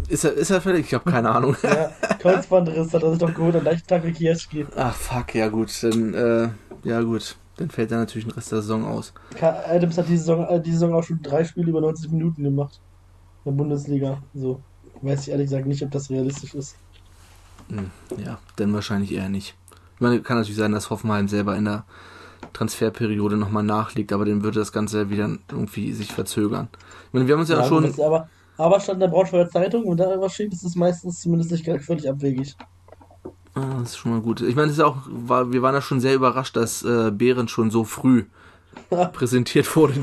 Ist 0.10 0.24
er, 0.24 0.34
ist 0.34 0.50
er 0.52 0.62
verletzt? 0.62 0.88
Ich 0.88 0.94
habe 0.94 1.10
keine 1.10 1.30
Ahnung. 1.30 1.56
Ja, 1.64 1.90
Kreuzbandriss 2.20 2.94
hat 2.94 3.04
er 3.04 3.10
sich 3.12 3.20
doch 3.20 3.34
geholt 3.34 3.56
an 3.56 3.62
gleichen 3.62 3.88
Tag 3.88 4.04
wie 4.04 4.12
Kiewski. 4.12 4.66
Ach 4.76 4.94
fuck, 4.96 5.34
ja 5.36 5.48
gut, 5.48 5.72
dann 5.84 6.14
äh, 6.14 6.50
ja 6.88 7.02
gut, 7.02 7.36
dann 7.58 7.70
fällt 7.70 7.92
er 7.92 8.00
natürlich 8.00 8.26
den 8.26 8.34
Rest 8.34 8.52
der 8.52 8.62
Saison 8.62 8.86
aus. 8.86 9.14
Adams 9.42 9.98
hat 9.98 10.08
die 10.08 10.18
Saison, 10.18 10.46
äh, 10.48 10.62
die 10.62 10.72
Saison 10.72 10.94
auch 10.94 11.04
schon 11.04 11.22
drei 11.22 11.44
Spiele 11.44 11.70
über 11.70 11.82
90 11.82 12.12
Minuten 12.12 12.44
gemacht. 12.44 12.80
In 13.46 13.52
der 13.52 13.58
Bundesliga. 13.58 14.22
So. 14.34 14.62
Weiß 15.02 15.22
ich 15.24 15.30
ehrlich 15.30 15.48
gesagt 15.48 15.68
nicht, 15.68 15.84
ob 15.84 15.92
das 15.92 16.10
realistisch 16.10 16.54
ist. 16.54 16.76
Hm, 17.70 17.92
ja, 18.24 18.40
dann 18.56 18.74
wahrscheinlich 18.74 19.12
eher 19.14 19.30
nicht. 19.30 19.56
Ich 19.96 20.02
meine, 20.02 20.22
kann 20.22 20.38
natürlich 20.38 20.58
sein, 20.58 20.72
dass 20.72 20.90
Hoffenheim 20.90 21.28
selber 21.28 21.56
in 21.56 21.66
der 21.66 21.86
Transferperiode 22.54 23.38
nochmal 23.38 23.64
nachlegt, 23.64 24.14
aber 24.14 24.26
dann 24.26 24.44
würde 24.44 24.60
das 24.60 24.72
Ganze 24.72 25.10
wieder 25.10 25.30
irgendwie 25.52 25.94
sich 25.94 26.12
verzögern. 26.12 26.70
Ich 27.08 27.14
meine, 27.14 27.28
wir 27.28 27.34
haben 27.34 27.42
uns 27.42 27.50
ja, 27.50 27.60
Ja, 27.60 27.66
schon. 27.68 27.86
aber, 28.02 28.30
aber 28.58 28.80
stand 28.80 28.96
in 28.96 29.00
der 29.02 29.08
Braunschweiger 29.08 29.50
Zeitung 29.50 29.86
und 29.86 29.98
da 29.98 30.20
was 30.20 30.34
steht, 30.34 30.54
ist 30.54 30.64
es 30.64 30.76
meistens 30.76 31.20
zumindest 31.22 31.52
nicht 31.52 31.66
völlig 31.84 32.10
abwegig. 32.10 32.56
Ah, 33.58 33.80
das 33.80 33.90
ist 33.90 33.98
schon 33.98 34.12
mal 34.12 34.22
gut. 34.22 34.42
Ich 34.42 34.56
meine, 34.56 34.68
es 34.68 34.78
ist 34.78 34.84
auch, 34.84 34.98
war, 35.08 35.52
wir 35.52 35.62
waren 35.62 35.74
ja 35.74 35.82
schon 35.82 36.00
sehr 36.00 36.14
überrascht, 36.14 36.56
dass 36.56 36.84
äh, 36.84 37.12
Behrens 37.12 37.52
schon 37.52 37.72
so 37.72 37.84
früh 37.84 38.26
präsentiert 39.14 39.76
wurde. 39.76 40.02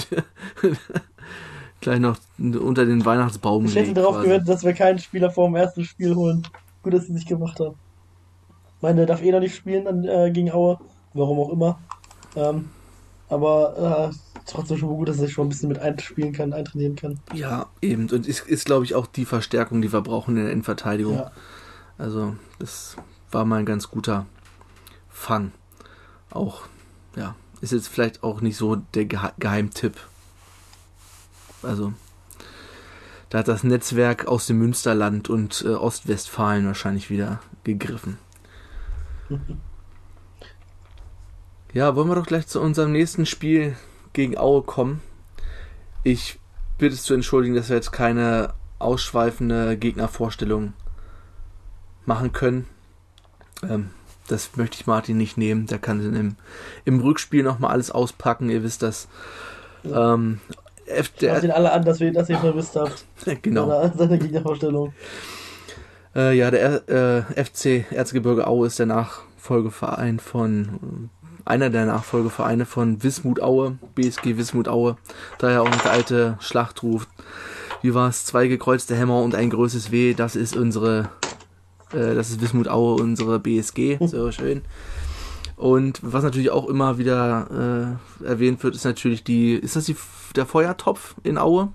Gleich 1.81 2.01
noch 2.01 2.17
unter 2.39 2.87
den 2.87 3.05
Weihnachtsbaum 3.05 3.67
Ich 3.67 3.73
hätte 3.73 3.83
gelegt 3.83 3.99
darauf 3.99 4.17
quasi. 4.17 4.27
gewettet, 4.29 4.49
dass 4.49 4.65
wir 4.65 4.73
keinen 4.73 4.99
Spieler 4.99 5.31
vor 5.31 5.49
dem 5.49 5.57
ersten 5.57 5.85
Spiel 5.85 6.15
holen. 6.15 6.47
Gut, 6.83 6.95
dass 6.95 7.03
sie 7.03 7.09
es 7.09 7.15
nicht 7.15 7.29
gemacht 7.29 7.61
haben. 7.61 7.77
Ich 8.77 8.83
meine, 8.83 8.97
der 8.97 9.07
darf 9.07 9.23
eh 9.23 9.31
noch 9.31 9.41
nicht 9.41 9.55
spielen 9.55 9.85
dann, 9.85 10.05
äh, 10.05 10.31
gegen 10.33 10.51
Aue. 10.51 10.79
Warum 11.13 11.39
auch 11.39 11.51
immer. 11.51 11.79
Ähm, 12.35 12.71
aber 13.29 14.11
äh, 14.11 14.15
trotzdem 14.47 14.79
schon 14.79 14.89
mal 14.89 14.97
gut, 14.97 15.09
dass 15.09 15.19
er 15.19 15.27
sich 15.27 15.35
schon 15.35 15.47
ein 15.47 15.51
bisschen 15.51 15.69
mit 15.69 15.79
einspielen 15.79 16.33
kann, 16.33 16.53
eintrainieren 16.53 16.97
kann. 16.97 17.21
Ja, 17.33 17.67
eben. 17.81 18.11
Und 18.11 18.27
ist, 18.27 18.47
ist 18.49 18.65
glaube 18.67 18.85
ich, 18.85 18.95
auch 18.95 19.07
die 19.07 19.25
Verstärkung, 19.25 19.81
die 19.81 19.93
wir 19.93 20.01
brauchen 20.01 20.37
in 20.37 20.43
der 20.45 20.53
Innenverteidigung. 20.53 21.17
Ja. 21.17 21.31
Also, 21.99 22.35
das 22.59 22.97
war 23.35 23.45
mal 23.45 23.59
ein 23.59 23.67
ganz 23.67 23.91
guter 23.91 24.27
Fang. 25.11 25.53
Auch, 26.31 26.63
ja, 27.17 27.35
ist 27.61 27.73
jetzt 27.73 27.89
vielleicht 27.89 28.23
auch 28.23 28.41
nicht 28.41 28.57
so 28.57 28.77
der 28.77 29.05
Gehe 29.05 29.33
Geheimtipp. 29.39 29.97
Also, 31.63 31.93
da 33.29 33.39
hat 33.39 33.49
das 33.49 33.65
Netzwerk 33.65 34.27
aus 34.27 34.47
dem 34.47 34.59
Münsterland 34.59 35.29
und 35.29 35.63
äh, 35.67 35.75
Ostwestfalen 35.75 36.67
wahrscheinlich 36.67 37.11
wieder 37.11 37.41
gegriffen. 37.65 38.19
Ja, 41.73 41.97
wollen 41.97 42.07
wir 42.07 42.15
doch 42.15 42.27
gleich 42.27 42.47
zu 42.47 42.61
unserem 42.61 42.93
nächsten 42.93 43.27
Spiel 43.27 43.77
gegen 44.13 44.39
Aue 44.39 44.63
kommen. 44.63 45.03
Ich 46.05 46.39
bitte 46.79 46.95
es 46.95 47.03
zu 47.03 47.15
entschuldigen, 47.15 47.57
dass 47.57 47.69
wir 47.69 47.75
jetzt 47.75 47.91
keine 47.91 48.55
ausschweifende 48.79 49.77
Gegnervorstellung 49.77 50.75
machen 52.07 52.31
können. 52.31 52.69
Ähm, 53.63 53.91
das 54.29 54.57
möchte 54.57 54.77
ich 54.77 54.87
Martin 54.87 55.17
nicht 55.17 55.37
nehmen. 55.37 55.67
Der 55.67 55.79
kann 55.79 56.03
dann 56.03 56.15
im, 56.15 56.37
im 56.85 57.01
Rückspiel 57.01 57.43
nochmal 57.43 57.73
alles 57.73 57.91
auspacken. 57.91 58.51
Ihr 58.51 58.63
wisst 58.63 58.83
das. 58.83 59.09
Ähm, 59.85 60.41
F 60.87 61.13
Schaut 61.21 61.43
ihn 61.43 61.49
der, 61.49 61.57
alle 61.57 61.73
an, 61.73 61.85
dass, 61.85 62.01
wir, 62.01 62.13
dass 62.13 62.29
ihr 62.29 62.39
verwisst 62.39 62.77
habt. 62.77 63.05
genau. 63.43 63.69
Seine, 63.69 63.93
seine 63.97 64.19
Gegnervorstellung. 64.19 64.93
Äh, 66.15 66.37
ja, 66.37 66.51
der 66.51 66.89
äh, 66.89 67.45
FC 67.45 67.91
Erzgebirge 67.91 68.47
Aue 68.47 68.67
ist 68.67 68.79
der 68.79 68.87
Nachfolgeverein 68.87 70.21
von 70.21 71.11
einer 71.45 71.71
der 71.71 71.87
Nachfolgevereine 71.87 72.65
von 72.65 73.03
Wismut 73.03 73.43
Aue, 73.43 73.79
BSG 73.95 74.37
Wismut 74.37 74.69
Aue. 74.69 74.97
Daher 75.39 75.63
auch 75.63 75.71
noch 75.71 75.83
der 75.83 75.93
alte 75.93 76.39
Schlachtruf. 76.41 77.07
Wie 77.83 77.93
war 77.95 78.09
es? 78.09 78.25
Zwei 78.25 78.47
gekreuzte 78.49 78.97
Hämmer 78.97 79.21
und 79.21 79.35
ein 79.35 79.51
größtes 79.51 79.91
W. 79.91 80.15
Das 80.15 80.37
ist 80.37 80.57
unsere, 80.57 81.11
äh, 81.95 82.15
das 82.15 82.31
ist 82.31 82.41
Wismut 82.41 82.69
Aue, 82.69 82.95
unsere 83.01 83.39
BSG. 83.39 83.99
So 84.07 84.31
schön. 84.33 84.63
Und 85.57 86.01
was 86.03 86.25
natürlich 86.25 86.51
auch 86.51 86.69
immer 86.69 86.99
wieder 86.99 87.99
äh, 88.23 88.27
erwähnt 88.27 88.63
wird, 88.65 88.75
ist 88.75 88.85
natürlich 88.85 89.23
die, 89.25 89.55
ist 89.55 89.77
das 89.77 89.85
die, 89.85 89.97
der 90.35 90.47
Feuertopf 90.47 91.15
in 91.23 91.39
Aue? 91.39 91.69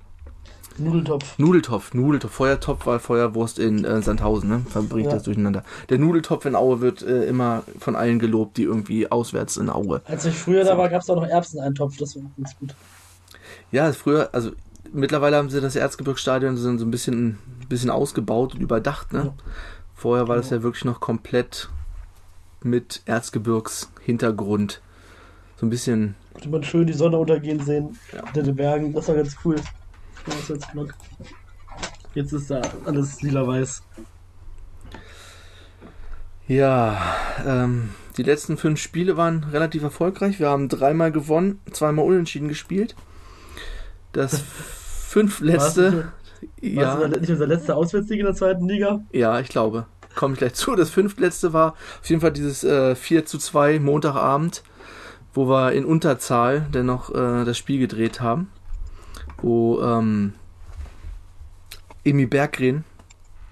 Nudeltopf. 0.77 1.37
Nudeltopf, 1.37 1.93
Nudeltopf, 1.93 2.31
Feuertopf 2.31 2.85
war 2.85 2.99
Feuerwurst 2.99 3.59
in 3.59 3.83
äh, 3.83 4.01
Sandhausen, 4.01 4.49
ne? 4.49 4.61
Verbringt 4.69 5.07
Ja. 5.07 5.13
das 5.15 5.23
durcheinander. 5.23 5.63
Der 5.89 5.97
Nudeltopf 5.99 6.45
in 6.45 6.55
Aue 6.55 6.79
wird 6.79 7.01
äh, 7.01 7.25
immer 7.25 7.63
von 7.79 7.95
allen 7.95 8.19
gelobt, 8.19 8.57
die 8.57 8.63
irgendwie 8.63 9.11
auswärts 9.11 9.57
in 9.57 9.69
Aue. 9.69 10.01
Als 10.05 10.25
ich 10.25 10.35
früher 10.37 10.63
da 10.63 10.77
war, 10.77 10.87
gab 10.89 11.01
es 11.01 11.09
auch 11.09 11.17
noch 11.17 11.27
Erbseneintopf. 11.27 11.97
Das 11.97 12.15
war 12.15 12.23
ganz 12.37 12.57
gut. 12.57 12.75
Ja, 13.71 13.91
früher, 13.91 14.29
also 14.31 14.51
mittlerweile 14.93 15.35
haben 15.37 15.49
sie 15.49 15.59
das 15.61 15.75
Erzgebirgsstadion 15.75 16.55
so 16.57 16.77
so 16.77 16.85
ein 16.85 16.91
bisschen, 16.91 17.37
ein 17.61 17.67
bisschen 17.67 17.89
ausgebaut 17.89 18.55
und 18.55 18.61
überdacht, 18.61 19.11
ne? 19.13 19.19
Ja. 19.25 19.33
Vorher 19.99 20.29
war 20.29 20.37
das 20.37 20.49
ja 20.49 20.63
wirklich 20.63 20.85
noch 20.85 21.01
komplett 21.01 21.69
mit 22.63 23.01
Erzgebirgs-Hintergrund. 23.05 24.81
So 25.57 25.65
ein 25.65 25.69
bisschen, 25.69 26.15
Konnte 26.31 26.47
man 26.47 26.63
schön 26.63 26.87
die 26.87 26.93
Sonne 26.93 27.17
untergehen 27.17 27.59
sehen. 27.59 27.99
Ja. 28.13 28.23
Hinter 28.27 28.43
den 28.43 28.55
Bergen. 28.55 28.93
Das 28.93 29.09
war 29.09 29.15
ganz 29.15 29.35
cool. 29.43 29.57
Das 30.25 30.49
war 30.49 30.55
jetzt 30.55 30.71
Block. 30.71 30.93
Jetzt 32.13 32.31
ist 32.31 32.49
da 32.49 32.61
alles 32.85 33.21
lila-weiß. 33.21 33.83
ja, 36.47 36.97
ähm, 37.45 37.89
die 38.15 38.23
letzten 38.23 38.55
fünf 38.55 38.79
Spiele 38.79 39.17
waren 39.17 39.43
relativ 39.51 39.83
erfolgreich. 39.83 40.39
Wir 40.39 40.47
haben 40.47 40.69
dreimal 40.69 41.11
gewonnen, 41.11 41.59
zweimal 41.73 42.05
unentschieden 42.05 42.47
gespielt. 42.47 42.95
Das 44.13 44.39
fünf 45.09 45.41
letzte, 45.41 46.13
Ja. 46.61 46.99
War 46.99 47.07
das 47.07 47.21
nicht 47.21 47.31
unser 47.31 47.47
letzter 47.47 47.75
Auswärtssieg 47.75 48.19
in 48.19 48.25
der 48.25 48.35
zweiten 48.35 48.67
Liga? 48.67 49.01
ja, 49.11 49.39
ich 49.39 49.49
glaube. 49.49 49.85
Komme 50.15 50.33
ich 50.33 50.39
gleich 50.39 50.55
zu. 50.55 50.75
Das 50.75 50.89
fünftletzte 50.89 51.53
war 51.53 51.75
auf 52.01 52.09
jeden 52.09 52.21
Fall 52.21 52.31
dieses 52.31 52.63
äh, 52.63 52.95
4 52.95 53.25
zu 53.25 53.37
2 53.37 53.79
Montagabend, 53.79 54.63
wo 55.33 55.47
wir 55.47 55.71
in 55.73 55.85
Unterzahl 55.85 56.67
dennoch 56.73 57.11
äh, 57.11 57.45
das 57.45 57.57
Spiel 57.57 57.79
gedreht 57.79 58.19
haben. 58.19 58.51
Wo 59.41 59.81
ähm, 59.81 60.33
Emi 62.03 62.25
Berggren 62.25 62.83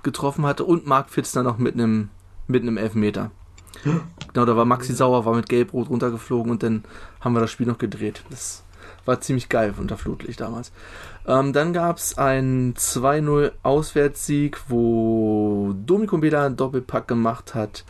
getroffen 0.03 0.45
hatte 0.45 0.64
und 0.64 0.88
Marc 0.88 1.09
Fitzner 1.09 1.43
noch 1.43 1.57
mit 1.57 1.76
einem 1.76 2.09
mit 2.47 2.64
einem 2.64 2.78
Elfmeter. 2.78 3.32
Genau, 4.34 4.45
da 4.45 4.55
war 4.55 4.66
Maxi 4.66 4.93
Sauer, 4.93 5.26
war 5.26 5.36
mit 5.36 5.49
Gelb-Rot 5.49 5.89
runtergeflogen 5.89 6.51
und 6.51 6.62
dann 6.62 6.84
haben 7.22 7.34
wir 7.34 7.39
das 7.39 7.49
Spiel 7.49 7.66
noch 7.66 7.80
gedreht. 7.80 8.24
Das 8.30 8.64
war 9.06 9.22
ziemlich 9.22 9.50
geil 9.50 9.74
unter 9.78 9.98
Flutlicht 9.98 10.42
damals. 10.42 10.72
Ähm, 11.26 11.54
dann 11.54 11.74
gab 11.74 11.98
es 11.98 12.18
einen 12.18 12.74
2-0 12.76 13.52
Auswärtssieg, 13.64 14.60
wo 14.70 15.74
Domiko 15.86 16.18
Bela 16.18 16.46
einen 16.46 16.58
Doppelpack 16.58 17.08
gemacht 17.08 17.56
hat. 17.56 17.84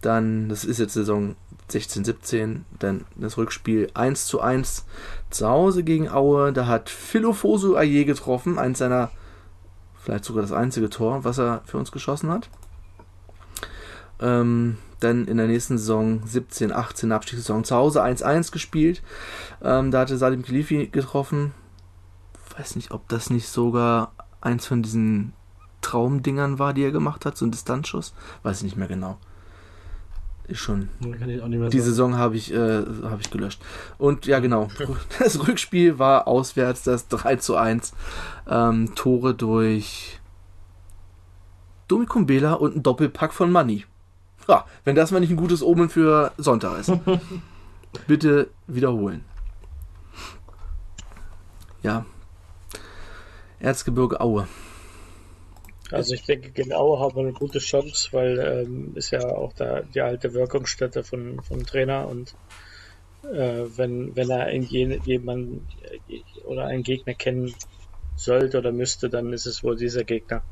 Dann, 0.00 0.48
das 0.48 0.64
ist 0.64 0.78
jetzt 0.78 0.94
Saison 0.94 1.34
16, 1.68 2.04
17, 2.04 2.64
dann 2.78 3.04
das 3.16 3.36
Rückspiel 3.36 3.90
1 3.94 4.26
zu 4.26 4.40
1 4.40 4.86
zu 5.30 5.48
Hause 5.48 5.82
gegen 5.84 6.08
Aue. 6.08 6.52
Da 6.52 6.66
hat 6.66 6.88
Philofosu 6.88 7.76
Aye 7.76 8.04
getroffen, 8.04 8.58
eins 8.58 8.78
seiner, 8.78 9.10
vielleicht 10.02 10.24
sogar 10.24 10.42
das 10.42 10.52
einzige 10.52 10.88
Tor, 10.88 11.24
was 11.24 11.38
er 11.38 11.62
für 11.66 11.78
uns 11.78 11.92
geschossen 11.92 12.30
hat. 12.30 12.48
ähm, 14.20 14.78
dann 15.00 15.26
in 15.26 15.36
der 15.36 15.46
nächsten 15.46 15.78
Saison 15.78 16.22
17, 16.26 16.72
18 16.72 17.12
Abstiegssaison 17.12 17.64
zu 17.64 17.76
Hause 17.76 18.02
1-1 18.02 18.52
gespielt. 18.52 19.02
Ähm, 19.62 19.90
da 19.90 20.00
hatte 20.00 20.18
Salim 20.18 20.42
Khalifi 20.42 20.88
getroffen. 20.88 21.52
Weiß 22.56 22.76
nicht, 22.76 22.90
ob 22.90 23.08
das 23.08 23.30
nicht 23.30 23.48
sogar 23.48 24.12
eins 24.40 24.66
von 24.66 24.82
diesen 24.82 25.32
Traumdingern 25.80 26.58
war, 26.58 26.74
die 26.74 26.82
er 26.82 26.90
gemacht 26.90 27.24
hat, 27.24 27.36
so 27.36 27.46
ein 27.46 27.50
Distanzschuss. 27.50 28.14
Weiß 28.42 28.58
ich 28.58 28.64
nicht 28.64 28.76
mehr 28.76 28.88
genau. 28.88 29.18
Ist 30.48 30.60
schon. 30.60 30.88
Ich 31.00 31.70
Die. 31.70 31.80
Saison 31.80 32.16
habe 32.16 32.36
ich, 32.36 32.52
äh, 32.52 32.56
habe 32.56 33.18
ich 33.20 33.30
gelöscht. 33.30 33.60
Und 33.98 34.26
ja, 34.26 34.38
genau. 34.40 34.68
Das 35.18 35.46
Rückspiel 35.46 35.98
war 35.98 36.26
auswärts 36.26 36.82
das 36.84 37.08
3 37.08 37.36
zu 37.36 37.56
1. 37.56 37.92
Ähm, 38.48 38.94
Tore 38.94 39.34
durch 39.34 40.18
Domikum 41.86 42.26
Bela 42.26 42.54
und 42.54 42.76
ein 42.76 42.82
Doppelpack 42.82 43.34
von 43.34 43.52
Money. 43.52 43.84
Ja, 44.48 44.64
wenn 44.84 44.96
das 44.96 45.10
mal 45.10 45.20
nicht 45.20 45.30
ein 45.30 45.36
gutes 45.36 45.62
Omen 45.62 45.90
für 45.90 46.32
Sonntag 46.38 46.80
ist. 46.80 46.92
Bitte 48.06 48.48
wiederholen. 48.66 49.24
Ja. 51.82 52.06
Erzgebirge 53.60 54.20
Aue. 54.20 54.48
Also 55.90 56.14
ich 56.14 56.24
denke, 56.24 56.50
gegen 56.50 56.72
Aue 56.72 56.98
haben 57.00 57.16
wir 57.16 57.22
eine 57.22 57.32
gute 57.32 57.58
Chance, 57.58 58.08
weil 58.12 58.38
ähm, 58.38 58.92
ist 58.94 59.10
ja 59.10 59.24
auch 59.24 59.52
da 59.54 59.80
die 59.82 60.00
alte 60.00 60.34
Wirkungsstätte 60.34 61.02
von, 61.02 61.40
vom 61.42 61.64
Trainer 61.64 62.08
und 62.08 62.34
äh, 63.24 63.64
wenn, 63.76 64.14
wenn 64.14 64.30
er 64.30 64.52
jemanden 64.52 65.66
äh, 66.08 66.20
oder 66.44 66.66
einen 66.66 66.82
Gegner 66.82 67.14
kennen 67.14 67.54
sollte 68.16 68.58
oder 68.58 68.72
müsste, 68.72 69.08
dann 69.08 69.32
ist 69.32 69.46
es 69.46 69.62
wohl 69.62 69.76
dieser 69.76 70.04
Gegner. 70.04 70.42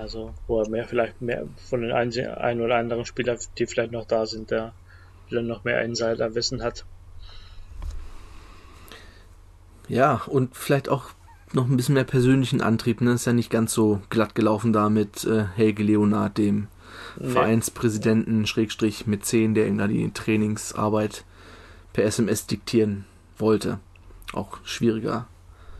Also, 0.00 0.34
wo 0.46 0.60
er 0.60 0.68
mehr 0.68 0.86
vielleicht 0.86 1.20
mehr 1.20 1.46
von 1.68 1.82
den 1.82 1.92
ein, 1.92 2.12
ein 2.12 2.60
oder 2.60 2.76
anderen 2.76 3.04
Spielern, 3.04 3.38
die 3.58 3.66
vielleicht 3.66 3.92
noch 3.92 4.06
da 4.06 4.26
sind, 4.26 4.50
der 4.50 4.72
dann 5.30 5.46
noch 5.46 5.64
mehr 5.64 5.82
Insiderwissen 5.82 6.62
hat. 6.62 6.84
Ja, 9.88 10.22
und 10.26 10.56
vielleicht 10.56 10.88
auch 10.88 11.10
noch 11.52 11.68
ein 11.68 11.76
bisschen 11.76 11.94
mehr 11.94 12.04
persönlichen 12.04 12.62
Antrieb. 12.62 13.00
Ne? 13.00 13.12
Ist 13.12 13.26
ja 13.26 13.32
nicht 13.32 13.50
ganz 13.50 13.72
so 13.74 14.00
glatt 14.08 14.34
gelaufen 14.34 14.72
da 14.72 14.88
mit 14.88 15.24
äh, 15.24 15.44
Helge 15.54 15.82
Leonard, 15.82 16.38
dem 16.38 16.68
Nee. 17.18 17.30
Vereinspräsidenten, 17.30 18.46
Schrägstrich 18.46 19.06
mit 19.06 19.24
10, 19.24 19.54
der 19.54 19.66
ihm 19.66 19.78
da 19.78 19.86
die 19.86 20.10
Trainingsarbeit 20.12 21.24
per 21.92 22.04
SMS 22.04 22.46
diktieren 22.46 23.04
wollte. 23.38 23.78
Auch 24.32 24.58
schwieriger, 24.64 25.26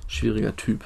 schwieriger 0.06 0.56
Typ. 0.56 0.84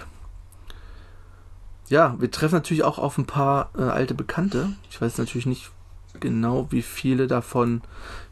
Ja, 1.89 2.16
wir 2.18 2.30
treffen 2.30 2.55
natürlich 2.55 2.82
auch 2.82 2.99
auf 2.99 3.18
ein 3.18 3.26
paar 3.26 3.70
äh, 3.76 3.82
alte 3.82 4.14
Bekannte. 4.14 4.70
Ich 4.91 5.01
weiß 5.01 5.18
natürlich 5.18 5.47
nicht 5.47 5.70
genau, 6.20 6.66
wie 6.70 6.82
viele 6.82 7.26
davon 7.26 7.82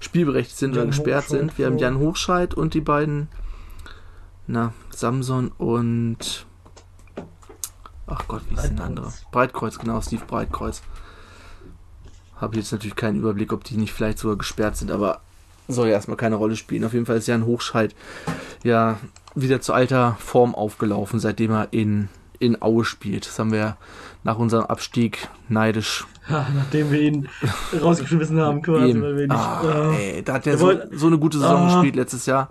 spielberechtigt 0.00 0.56
sind 0.56 0.72
oder 0.72 0.86
gesperrt 0.86 1.24
Hochscheid, 1.24 1.40
sind. 1.40 1.58
Wir 1.58 1.66
haben. 1.66 1.78
Jan 1.78 1.98
Hochscheid 1.98 2.54
und 2.54 2.74
die 2.74 2.80
beiden, 2.80 3.28
na, 4.46 4.72
Samson 4.90 5.52
und 5.58 6.46
ach 8.06 8.26
Gott, 8.28 8.42
wie 8.48 8.54
ist 8.54 8.68
denn 8.68 8.76
der 8.76 8.86
andere? 8.86 9.06
Breitkreuz. 9.06 9.30
Breitkreuz, 9.30 9.78
genau, 9.78 10.00
Steve 10.00 10.24
Breitkreuz. 10.26 10.82
Habe 12.36 12.56
jetzt 12.56 12.72
natürlich 12.72 12.96
keinen 12.96 13.18
Überblick, 13.18 13.52
ob 13.52 13.64
die 13.64 13.76
nicht 13.76 13.92
vielleicht 13.92 14.18
sogar 14.18 14.36
gesperrt 14.36 14.76
sind, 14.76 14.90
aber 14.90 15.20
soll 15.68 15.88
ja 15.88 15.94
erstmal 15.94 16.16
keine 16.16 16.36
Rolle 16.36 16.56
spielen. 16.56 16.84
Auf 16.84 16.92
jeden 16.92 17.06
Fall 17.06 17.16
ist 17.16 17.28
Jan 17.28 17.46
Hochscheid 17.46 17.94
ja 18.64 18.98
wieder 19.34 19.60
zu 19.60 19.72
alter 19.72 20.16
Form 20.18 20.54
aufgelaufen, 20.54 21.20
seitdem 21.20 21.52
er 21.52 21.72
in, 21.72 22.08
in 22.42 22.60
Aue 22.60 22.84
spielt. 22.84 23.26
Das 23.26 23.38
haben 23.38 23.52
wir 23.52 23.76
nach 24.24 24.38
unserem 24.38 24.64
Abstieg 24.66 25.28
neidisch 25.48 26.04
Ja, 26.28 26.46
nachdem 26.54 26.90
wir 26.92 27.00
ihn 27.00 27.28
rausgeschmissen 27.80 28.38
haben, 28.40 28.62
quasi, 28.62 28.90
Eben. 28.90 29.02
weil 29.02 29.16
wir 29.16 29.26
nicht. 29.28 29.32
Ah, 29.36 29.92
äh, 29.94 30.16
ey, 30.16 30.22
da 30.22 30.34
hat 30.34 30.46
er 30.46 30.58
so, 30.58 30.72
so 30.92 31.06
eine 31.06 31.18
gute 31.18 31.38
Saison 31.38 31.62
Ah. 31.68 31.74
gespielt 31.74 31.96
letztes 31.96 32.26
Jahr. 32.26 32.48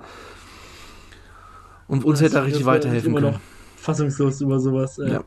Und 1.88 2.06
uns 2.06 2.22
hätte 2.22 2.38
er 2.38 2.46
richtig 2.46 2.66
weiterhelfen 2.66 3.10
immer 3.12 3.20
können. 3.22 3.34
noch 3.34 3.42
fassungslos 3.78 4.42
über 4.42 4.60
sowas. 4.60 4.98
Äh, 5.00 5.12
Ja. 5.14 5.24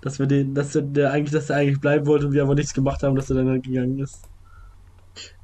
Dass 0.00 0.18
wir 0.18 0.26
den, 0.26 0.54
dass 0.54 0.72
der, 0.72 0.82
der 0.82 1.12
eigentlich, 1.12 1.32
dass 1.32 1.48
er 1.48 1.56
eigentlich 1.56 1.80
bleiben 1.80 2.06
wollte 2.06 2.26
und 2.26 2.32
wir 2.34 2.42
aber 2.42 2.54
nichts 2.54 2.74
gemacht 2.74 3.02
haben, 3.02 3.16
dass 3.16 3.30
er 3.30 3.36
dann 3.36 3.48
halt 3.48 3.62
gegangen 3.64 3.98
ist. 4.00 4.20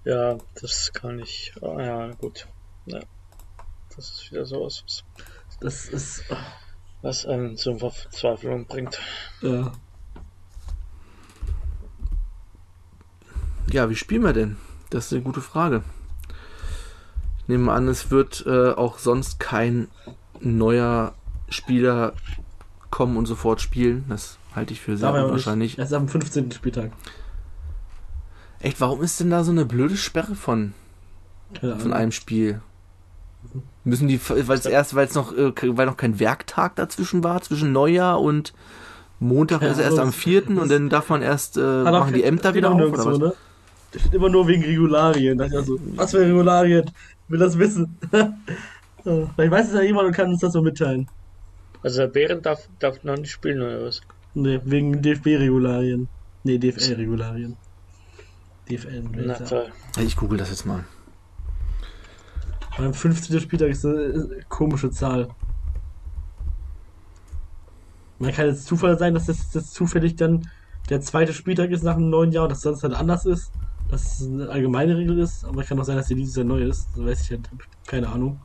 Ja, 0.04 0.36
das 0.60 0.92
kann 0.92 1.18
ich. 1.18 1.54
ah, 1.62 1.80
Ja, 1.80 2.10
gut. 2.18 2.46
Ja. 2.86 3.00
Das 3.96 4.10
ist 4.10 4.30
wieder 4.30 4.44
sowas, 4.44 4.82
was- 4.84 5.04
Das 5.60 5.86
ist. 5.88 6.24
Was 7.02 7.26
einen 7.26 7.56
zur 7.56 7.78
Verzweiflung 7.78 8.66
bringt. 8.66 8.98
Äh, 9.42 9.64
Ja, 13.72 13.88
wie 13.88 13.94
spielen 13.96 14.24
wir 14.24 14.32
denn? 14.32 14.56
Das 14.90 15.06
ist 15.06 15.12
eine 15.12 15.22
gute 15.22 15.40
Frage. 15.40 15.84
Ich 17.38 17.48
nehme 17.48 17.72
an, 17.72 17.86
es 17.86 18.10
wird 18.10 18.44
äh, 18.46 18.70
auch 18.72 18.98
sonst 18.98 19.38
kein 19.38 19.88
neuer 20.40 21.14
Spieler 21.48 22.14
kommen 22.90 23.16
und 23.16 23.26
sofort 23.26 23.60
spielen. 23.60 24.04
Das 24.08 24.38
halte 24.56 24.72
ich 24.72 24.80
für 24.80 24.96
sehr 24.96 25.08
aber 25.08 25.26
unwahrscheinlich. 25.26 25.78
Erst 25.78 25.94
am 25.94 26.08
15. 26.08 26.50
Spieltag. 26.50 26.90
Echt, 28.58 28.80
warum 28.80 29.02
ist 29.02 29.20
denn 29.20 29.30
da 29.30 29.44
so 29.44 29.52
eine 29.52 29.64
blöde 29.64 29.96
Sperre 29.96 30.34
von, 30.34 30.74
von 31.60 31.92
einem 31.92 32.12
Spiel? 32.12 32.60
Müssen 33.84 34.08
die, 34.08 34.20
weil 34.28 34.58
es 34.58 34.66
erst, 34.66 34.94
weil 34.94 35.06
es 35.06 35.14
noch, 35.14 35.32
äh, 35.36 35.52
weil 35.76 35.86
noch 35.86 35.96
kein 35.96 36.20
Werktag 36.20 36.76
dazwischen 36.76 37.24
war, 37.24 37.40
zwischen 37.40 37.72
Neujahr 37.72 38.20
und 38.20 38.52
Montag 39.20 39.62
Ja, 39.62 39.68
ist 39.68 39.78
er 39.78 39.84
erst 39.84 39.98
am 39.98 40.08
das- 40.08 40.16
4. 40.16 40.48
und 40.48 40.70
dann 40.70 40.88
darf 40.88 41.08
man 41.08 41.22
erst, 41.22 41.56
äh, 41.56 41.60
machen 41.60 42.12
die 42.12 42.22
Ämter 42.24 42.54
wieder 42.54 42.70
auf, 42.70 42.80
oder 42.80 43.04
was? 43.06 43.18
ne? 43.18 43.32
Das 43.92 44.02
steht 44.02 44.14
immer 44.14 44.28
nur 44.28 44.46
wegen 44.46 44.62
Regularien. 44.62 45.36
Da 45.38 45.44
dachte 45.44 45.54
ich 45.54 45.60
also, 45.60 45.78
was 45.96 46.10
für 46.12 46.20
Regularien? 46.20 46.84
Ich 46.86 47.30
will 47.30 47.38
das 47.38 47.58
wissen. 47.58 47.96
Vielleicht 49.02 49.50
weiß 49.50 49.68
es 49.68 49.74
ja 49.74 49.82
jemand 49.82 50.08
und 50.08 50.12
kann 50.14 50.28
uns 50.28 50.40
das 50.40 50.52
so 50.52 50.62
mitteilen. 50.62 51.08
Also 51.82 52.00
der 52.00 52.08
Bären 52.08 52.42
darf, 52.42 52.68
darf 52.78 53.02
noch 53.02 53.16
nicht 53.16 53.30
spielen 53.32 53.62
oder 53.62 53.84
was? 53.86 54.02
Nee, 54.34 54.60
wegen 54.64 55.00
DFB-Regularien. 55.02 56.06
Nee, 56.44 56.58
DFL-Regularien. 56.58 57.56
DFL. 58.68 59.02
Na 59.12 59.34
toll. 59.34 59.66
Ich 59.98 60.16
google 60.16 60.38
das 60.38 60.50
jetzt 60.50 60.66
mal. 60.66 60.84
Beim 62.76 62.94
15. 62.94 63.40
Spieltag 63.40 63.70
ist 63.70 63.84
eine 63.84 64.44
komische 64.48 64.90
Zahl. 64.90 65.28
Man 68.18 68.32
kann 68.32 68.46
jetzt 68.46 68.66
Zufall 68.66 68.98
sein, 68.98 69.14
dass 69.14 69.26
das, 69.26 69.50
das 69.50 69.70
zufällig 69.70 70.16
dann 70.16 70.48
der 70.88 71.00
zweite 71.00 71.32
Spieltag 71.32 71.70
ist 71.70 71.82
nach 71.82 71.96
einem 71.96 72.10
neuen 72.10 72.32
Jahr 72.32 72.44
und 72.44 72.50
dass 72.50 72.62
sonst 72.62 72.82
halt 72.82 72.94
anders 72.94 73.24
ist. 73.24 73.52
Dass 73.88 74.20
es 74.20 74.26
eine 74.26 74.48
allgemeine 74.48 74.96
Regel 74.96 75.18
ist, 75.18 75.44
aber 75.44 75.64
kann 75.64 75.80
auch 75.80 75.84
sein, 75.84 75.96
dass 75.96 76.06
die 76.06 76.14
dieses 76.14 76.36
Jahr 76.36 76.44
neu 76.44 76.62
ist. 76.62 76.88
Das 76.94 77.04
weiß 77.04 77.22
ich 77.22 77.30
halt, 77.30 77.50
keine 77.86 78.08
Ahnung. 78.08 78.40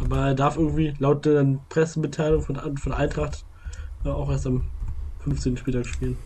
Aber 0.00 0.28
er 0.28 0.34
darf 0.34 0.56
irgendwie 0.56 0.94
laut 0.98 1.24
der 1.24 1.44
Pressemitteilung 1.68 2.42
von, 2.42 2.76
von 2.76 2.92
Eintracht 2.92 3.44
äh, 4.04 4.08
auch 4.08 4.30
erst 4.30 4.46
am 4.46 4.64
15. 5.20 5.56
Spieltag 5.56 5.86
spielen. 5.86 6.16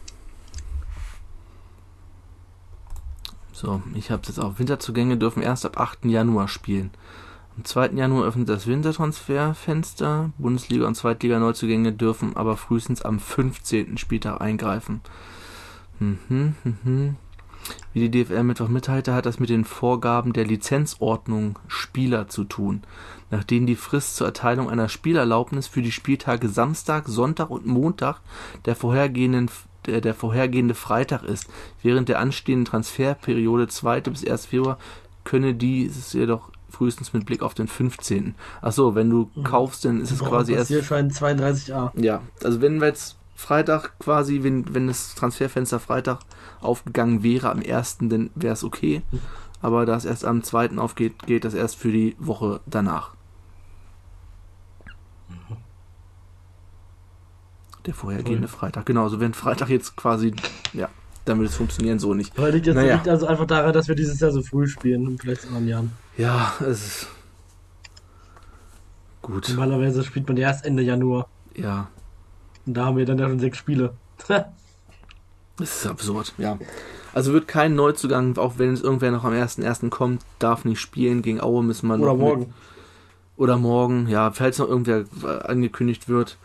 So, 3.59 3.83
ich 3.95 4.13
habe 4.13 4.23
jetzt 4.25 4.39
auch. 4.39 4.61
Winterzugänge 4.61 5.17
dürfen 5.17 5.43
erst 5.43 5.67
ab 5.67 5.81
8. 5.81 6.05
Januar 6.05 6.47
spielen. 6.47 6.93
Am 7.57 7.65
2. 7.65 7.89
Januar 7.89 8.25
öffnet 8.25 8.49
das 8.49 8.69
Wintertransferfenster. 8.69 10.31
Bundesliga 10.39 10.87
und 10.87 10.95
Zweitliga-Neuzugänge 10.95 11.93
dürfen 11.93 12.37
aber 12.37 12.57
frühestens 12.57 13.03
am 13.03 13.19
15. 13.19 13.99
Spieltag 13.99 14.41
eingreifen. 14.41 15.01
Mhm, 15.99 16.55
mhm. 16.63 17.17
Wie 17.93 18.09
die 18.09 18.25
DFL 18.25 18.45
Mittwoch 18.45 18.69
mitteilte, 18.69 19.13
hat 19.13 19.27
das 19.27 19.41
mit 19.41 19.51
den 19.51 19.65
Vorgaben 19.65 20.33
der 20.33 20.47
Lizenzordnung 20.47 21.59
Spieler 21.67 22.29
zu 22.29 22.45
tun, 22.45 22.85
nach 23.33 23.43
denen 23.43 23.67
die 23.67 23.75
Frist 23.75 24.15
zur 24.15 24.29
Erteilung 24.29 24.71
einer 24.71 24.89
Spielerlaubnis 24.89 25.67
für 25.67 25.83
die 25.83 25.91
Spieltage 25.91 26.49
Samstag, 26.49 27.09
Sonntag 27.09 27.51
und 27.51 27.67
Montag 27.67 28.21
der 28.67 28.77
vorhergehenden 28.77 29.51
der, 29.87 30.01
der 30.01 30.15
vorhergehende 30.15 30.75
Freitag 30.75 31.23
ist. 31.23 31.47
Während 31.83 32.09
der 32.09 32.19
anstehenden 32.19 32.65
Transferperiode 32.65 33.69
2. 33.69 34.01
bis 34.03 34.27
1. 34.27 34.47
Februar 34.47 34.79
könne 35.25 35.55
dies 35.55 36.13
jedoch 36.13 36.51
frühestens 36.71 37.13
mit 37.13 37.27
Blick 37.27 37.43
auf 37.43 37.55
den 37.55 37.69
15. 37.69 38.35
Achso, 38.61 38.95
wenn 38.95 39.11
du 39.11 39.31
kaufst, 39.43 39.85
dann 39.85 40.01
ist 40.01 40.11
es 40.11 40.21
quasi 40.21 40.53
erst. 40.53 40.69
Passierschein 40.71 41.11
32a. 41.11 41.91
Ja, 42.01 42.23
also 42.43 42.61
wenn 42.61 42.81
wir 42.81 42.89
jetzt 42.89 43.17
Freitag 43.35 43.99
quasi, 43.99 44.43
wenn, 44.43 44.75
wenn 44.75 44.89
das 44.89 45.15
Transferfenster 45.15 45.81
Freitag 45.81 46.21
aufgegangen 46.61 47.23
wäre 47.23 47.51
am 47.51 47.61
1., 47.61 47.99
dann 48.01 48.31
wäre 48.35 48.55
es 48.55 48.65
okay. 48.65 49.03
Aber 49.61 49.87
da 49.87 49.97
es 49.97 50.05
erst 50.05 50.25
am 50.25 50.43
2. 50.43 50.79
aufgeht, 50.79 51.27
geht 51.27 51.45
das 51.45 51.55
erst 51.55 51.77
für 51.77 51.91
die 51.91 52.17
Woche 52.19 52.61
danach. 52.67 53.15
Der 57.89 57.95
vorhergehende 57.95 58.49
Freitag. 58.49 58.85
Genau, 58.85 59.05
also 59.05 59.19
wenn 59.19 59.33
Freitag 59.33 59.71
jetzt 59.71 59.97
quasi, 59.97 60.35
ja, 60.75 60.91
dann 61.25 61.39
würde 61.39 61.49
es 61.49 61.57
funktionieren, 61.57 61.99
so 61.99 62.13
nicht. 62.13 62.39
Aber 62.39 62.51
liegt, 62.51 62.67
jetzt, 62.67 62.77
Naja. 62.77 62.97
liegt 62.97 63.09
also 63.09 63.27
einfach 63.27 63.47
daran, 63.47 63.73
dass 63.73 63.89
wir 63.89 63.95
dieses 63.95 64.21
Jahr 64.21 64.31
so 64.31 64.43
früh 64.43 64.67
spielen 64.67 65.07
und 65.07 65.23
vielleicht 65.23 65.45
in 65.45 65.49
anderen 65.49 65.69
Jahren. 65.69 65.93
Ja, 66.19 66.53
es 66.61 66.67
ist 66.87 67.07
gut. 69.23 69.49
Normalerweise 69.49 70.05
spielt 70.05 70.29
man 70.29 70.37
erst 70.37 70.67
Ende 70.67 70.83
Januar. 70.83 71.31
Ja, 71.57 71.89
Und 72.67 72.75
da 72.75 72.85
haben 72.85 72.99
wir 72.99 73.07
dann 73.07 73.19
ja 73.19 73.27
schon 73.27 73.41
sechs 73.41 73.57
Spiele. 73.57 73.95
es 74.29 75.77
ist 75.77 75.87
absurd, 75.87 76.35
ja. 76.37 76.59
Also 77.15 77.33
wird 77.33 77.49
kein 77.49 77.75
Neuzugang, 77.75 78.37
auch 78.37 78.59
wenn 78.59 78.75
es 78.75 78.83
irgendwer 78.83 79.13
noch 79.13 79.25
am 79.25 79.33
1.1. 79.33 79.89
kommt, 79.89 80.21
darf 80.39 80.67
nicht 80.67 80.79
spielen. 80.79 81.23
Gegen 81.23 81.41
Aue 81.41 81.65
müssen 81.65 81.89
wir 81.89 81.99
Oder 81.99 82.15
morgen. 82.15 82.41
Mit, 82.41 82.51
oder 83.39 83.57
morgen, 83.57 84.09
ja, 84.09 84.33
falls 84.33 84.59
noch 84.59 84.69
irgendwer 84.69 85.05
äh, 85.23 85.47
angekündigt 85.47 86.09
wird, 86.09 86.37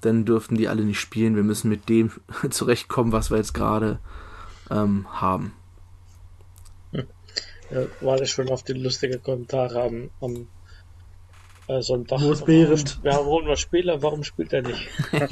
dann 0.00 0.24
dürften 0.24 0.56
die 0.56 0.68
alle 0.68 0.84
nicht 0.84 1.00
spielen. 1.00 1.36
Wir 1.36 1.42
müssen 1.42 1.68
mit 1.68 1.88
dem 1.88 2.10
zurechtkommen, 2.50 3.12
was 3.12 3.30
wir 3.30 3.38
jetzt 3.38 3.54
gerade 3.54 3.98
ähm, 4.70 5.06
haben. 5.10 5.52
Ja, 6.92 7.82
warte 8.00 8.26
schon 8.26 8.48
auf 8.50 8.64
die 8.64 8.72
lustige 8.72 9.18
Kommentare 9.18 9.82
am, 9.82 10.10
am 10.20 10.48
äh, 11.68 11.80
Sonntag. 11.82 12.20
Wo 12.20 12.32
ist 12.32 12.44
Behrendt? 12.44 12.98
Wir 13.02 13.16
holen 13.16 13.46
wir 13.46 13.56
Spieler, 13.56 14.02
warum 14.02 14.24
spielt 14.24 14.52
er 14.52 14.62
nicht? 14.62 14.88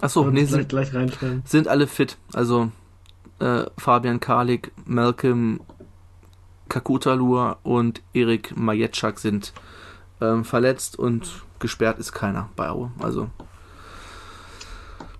Achso, 0.00 0.30
nee, 0.30 0.44
sind, 0.44 0.68
gleich 0.68 0.90
sind 1.44 1.66
alle 1.66 1.86
fit. 1.86 2.18
Also 2.32 2.70
äh, 3.40 3.64
Fabian 3.78 4.20
Kalik, 4.20 4.70
Malcolm 4.84 5.60
Kakutalur 6.68 7.58
und 7.62 8.02
Erik 8.12 8.56
Majetschak 8.56 9.18
sind 9.18 9.52
ähm, 10.20 10.44
verletzt 10.44 10.98
und 10.98 11.42
gesperrt 11.58 11.98
ist 11.98 12.12
keiner 12.12 12.48
bei 12.56 12.68
Aue. 12.68 12.92
Also 12.98 13.22
im 13.22 13.30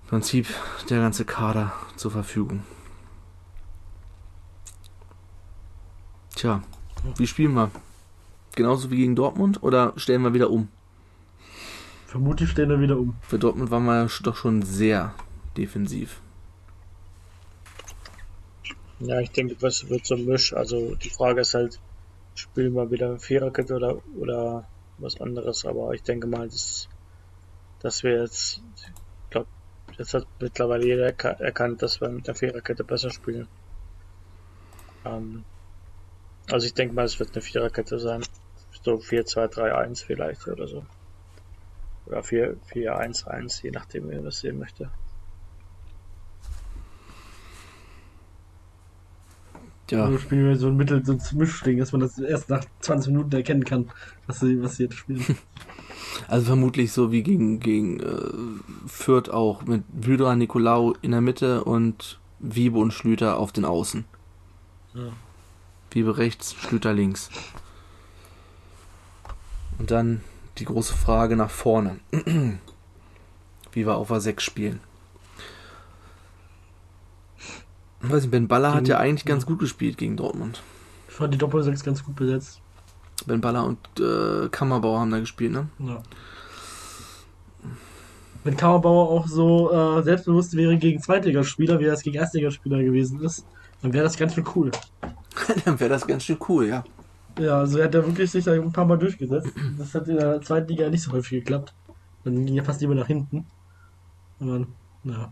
Prinzip 0.07 0.47
der 0.89 0.99
ganze 0.99 1.25
Kader 1.25 1.73
zur 1.95 2.11
Verfügung. 2.11 2.63
Tja, 6.35 6.63
wie 7.17 7.27
spielen 7.27 7.53
wir? 7.53 7.71
Genauso 8.55 8.91
wie 8.91 8.97
gegen 8.97 9.15
Dortmund 9.15 9.63
oder 9.63 9.93
stellen 9.97 10.23
wir 10.23 10.33
wieder 10.33 10.49
um? 10.49 10.69
Vermutlich 12.07 12.49
stehen 12.49 12.69
wir 12.69 12.79
wieder 12.79 12.97
um. 12.97 13.15
Für 13.21 13.37
Dortmund 13.37 13.71
waren 13.71 13.85
wir 13.85 14.09
doch 14.23 14.35
schon 14.35 14.63
sehr 14.63 15.13
defensiv. 15.55 16.21
Ja, 18.99 19.19
ich 19.19 19.31
denke, 19.31 19.55
das 19.55 19.87
wird 19.89 20.05
so 20.05 20.15
ein 20.15 20.25
Misch. 20.25 20.53
Also 20.53 20.95
die 20.95 21.09
Frage 21.09 21.41
ist 21.41 21.53
halt, 21.53 21.79
spielen 22.35 22.73
wir 22.73 22.91
wieder 22.91 23.19
Viererkette 23.19 23.75
oder, 23.75 24.01
oder 24.17 24.67
was 25.01 25.19
anderes. 25.21 25.65
Aber 25.65 25.93
ich 25.93 26.03
denke 26.03 26.27
mal, 26.27 26.47
dass, 26.47 26.87
dass 27.79 28.03
wir 28.03 28.21
jetzt, 28.21 28.61
ich 29.25 29.29
glaube, 29.29 29.47
jetzt 29.97 30.13
hat 30.13 30.27
mittlerweile 30.39 30.85
jeder 30.85 31.07
erka- 31.07 31.39
erkannt, 31.39 31.81
dass 31.81 32.01
wir 32.01 32.09
mit 32.09 32.27
der 32.27 32.35
Viererkette 32.35 32.83
besser 32.83 33.09
spielen. 33.09 33.47
Ähm, 35.05 35.43
also 36.51 36.65
ich 36.65 36.73
denke 36.73 36.95
mal, 36.95 37.05
es 37.05 37.19
wird 37.19 37.33
eine 37.33 37.41
Viererkette 37.41 37.99
sein. 37.99 38.23
So 38.81 38.95
4-2-3-1 38.95 40.05
vielleicht 40.05 40.47
oder 40.47 40.67
so. 40.67 40.85
Oder 42.05 42.21
4-4-1-1, 42.21 43.63
je 43.63 43.71
nachdem, 43.71 44.09
wie 44.09 44.15
man 44.15 44.25
das 44.25 44.39
sehen 44.39 44.57
möchte. 44.57 44.89
Ja, 49.91 50.05
Also 50.05 50.17
spielen 50.17 50.45
wir 50.45 50.55
so 50.57 50.67
ein 50.67 50.77
Mittel, 50.77 51.03
so 51.05 51.13
ein 51.13 51.21
Mischding, 51.33 51.77
dass 51.79 51.91
man 51.91 52.01
das 52.01 52.17
erst 52.19 52.49
nach 52.49 52.63
20 52.81 53.11
Minuten 53.11 53.35
erkennen 53.35 53.63
kann, 53.63 53.89
was 54.27 54.39
sie, 54.39 54.61
was 54.61 54.75
sie 54.75 54.83
jetzt 54.83 54.95
spielen. 54.95 55.23
also 56.27 56.45
vermutlich 56.45 56.91
so 56.91 57.11
wie 57.11 57.23
gegen, 57.23 57.59
gegen 57.59 57.99
äh, 57.99 58.87
Fürth 58.87 59.29
auch 59.29 59.63
mit 59.65 59.83
Wydra, 59.91 60.35
Nikolaou 60.35 60.95
in 61.01 61.11
der 61.11 61.21
Mitte 61.21 61.63
und 61.63 62.19
Wiebe 62.39 62.77
und 62.77 62.93
Schlüter 62.93 63.37
auf 63.37 63.51
den 63.51 63.65
Außen. 63.65 64.05
Ja. 64.93 65.11
Wiebe 65.91 66.17
rechts, 66.17 66.53
Schlüter 66.53 66.93
links. 66.93 67.29
Und 69.77 69.91
dann 69.91 70.21
die 70.57 70.65
große 70.65 70.93
Frage 70.93 71.35
nach 71.35 71.49
vorne. 71.49 71.99
wie 73.71 73.85
wir 73.85 73.95
auf 73.95 74.11
A6 74.11 74.39
spielen. 74.39 74.79
Ich 78.01 78.09
weiß 78.09 78.21
nicht, 78.23 78.31
Ben 78.31 78.47
Baller 78.47 78.73
hat 78.73 78.87
ja 78.87 78.97
eigentlich 78.97 79.25
ganz 79.25 79.45
gut 79.45 79.59
gespielt 79.59 79.97
gegen 79.97 80.15
Dortmund. 80.15 80.61
Ich 81.09 81.15
fand 81.15 81.33
die 81.33 81.37
Doppel-6 81.37 81.83
ganz 81.83 82.03
gut 82.03 82.15
besetzt. 82.15 82.61
Ben 83.25 83.41
Baller 83.41 83.65
und 83.65 83.79
äh, 83.99 84.47
Kammerbauer 84.49 85.01
haben 85.01 85.11
da 85.11 85.19
gespielt, 85.19 85.51
ne? 85.51 85.67
Ja. 85.79 86.01
Wenn 88.45 88.55
Kammerbauer 88.55 89.09
auch 89.09 89.27
so 89.27 89.71
äh, 89.71 90.01
selbstbewusst 90.03 90.55
wäre 90.55 90.77
gegen 90.77 91.01
Zweitligaspieler, 91.01 91.79
wie 91.79 91.85
er 91.85 91.93
es 91.93 92.03
gegen 92.03 92.15
Erstligaspieler 92.15 92.81
gewesen 92.81 93.21
ist, 93.21 93.45
dann 93.81 93.91
wäre 93.91 94.05
das 94.05 94.17
ganz 94.17 94.33
schön 94.33 94.45
cool. 94.55 94.71
dann 95.65 95.79
wäre 95.79 95.89
das 95.89 96.07
ganz 96.07 96.23
schön 96.23 96.37
cool, 96.47 96.67
ja. 96.67 96.83
Ja, 97.37 97.59
also 97.59 97.77
er 97.77 97.85
hat 97.85 97.93
ja 97.93 98.05
wirklich 98.05 98.31
sich 98.31 98.45
da 98.45 98.53
ein 98.53 98.71
paar 98.71 98.85
Mal 98.85 98.97
durchgesetzt. 98.97 99.49
Das 99.77 99.93
hat 99.93 100.07
in 100.07 100.17
der 100.17 100.41
zweiten 100.41 100.69
Liga 100.69 100.89
nicht 100.89 101.03
so 101.03 101.11
häufig 101.11 101.39
geklappt. 101.39 101.73
Dann 102.23 102.45
ging 102.45 102.57
er 102.57 102.65
fast 102.65 102.81
lieber 102.81 102.95
nach 102.95 103.07
hinten. 103.07 103.45
Aber, 104.39 104.65
ja. 105.03 105.31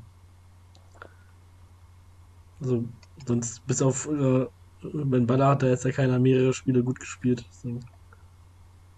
Also, 2.60 2.86
sonst 3.28 3.66
bis 3.68 3.82
auf 3.82 4.08
äh, 4.08 4.46
Ben 4.84 5.28
Baller 5.28 5.48
hat 5.50 5.64
da 5.64 5.68
jetzt 5.68 5.86
ja 5.86 5.92
keiner 5.92 6.20
mehrere 6.20 6.54
Spiele 6.54 6.84
gut 6.84 7.00
gespielt. 7.00 7.46
Deswegen 7.52 7.80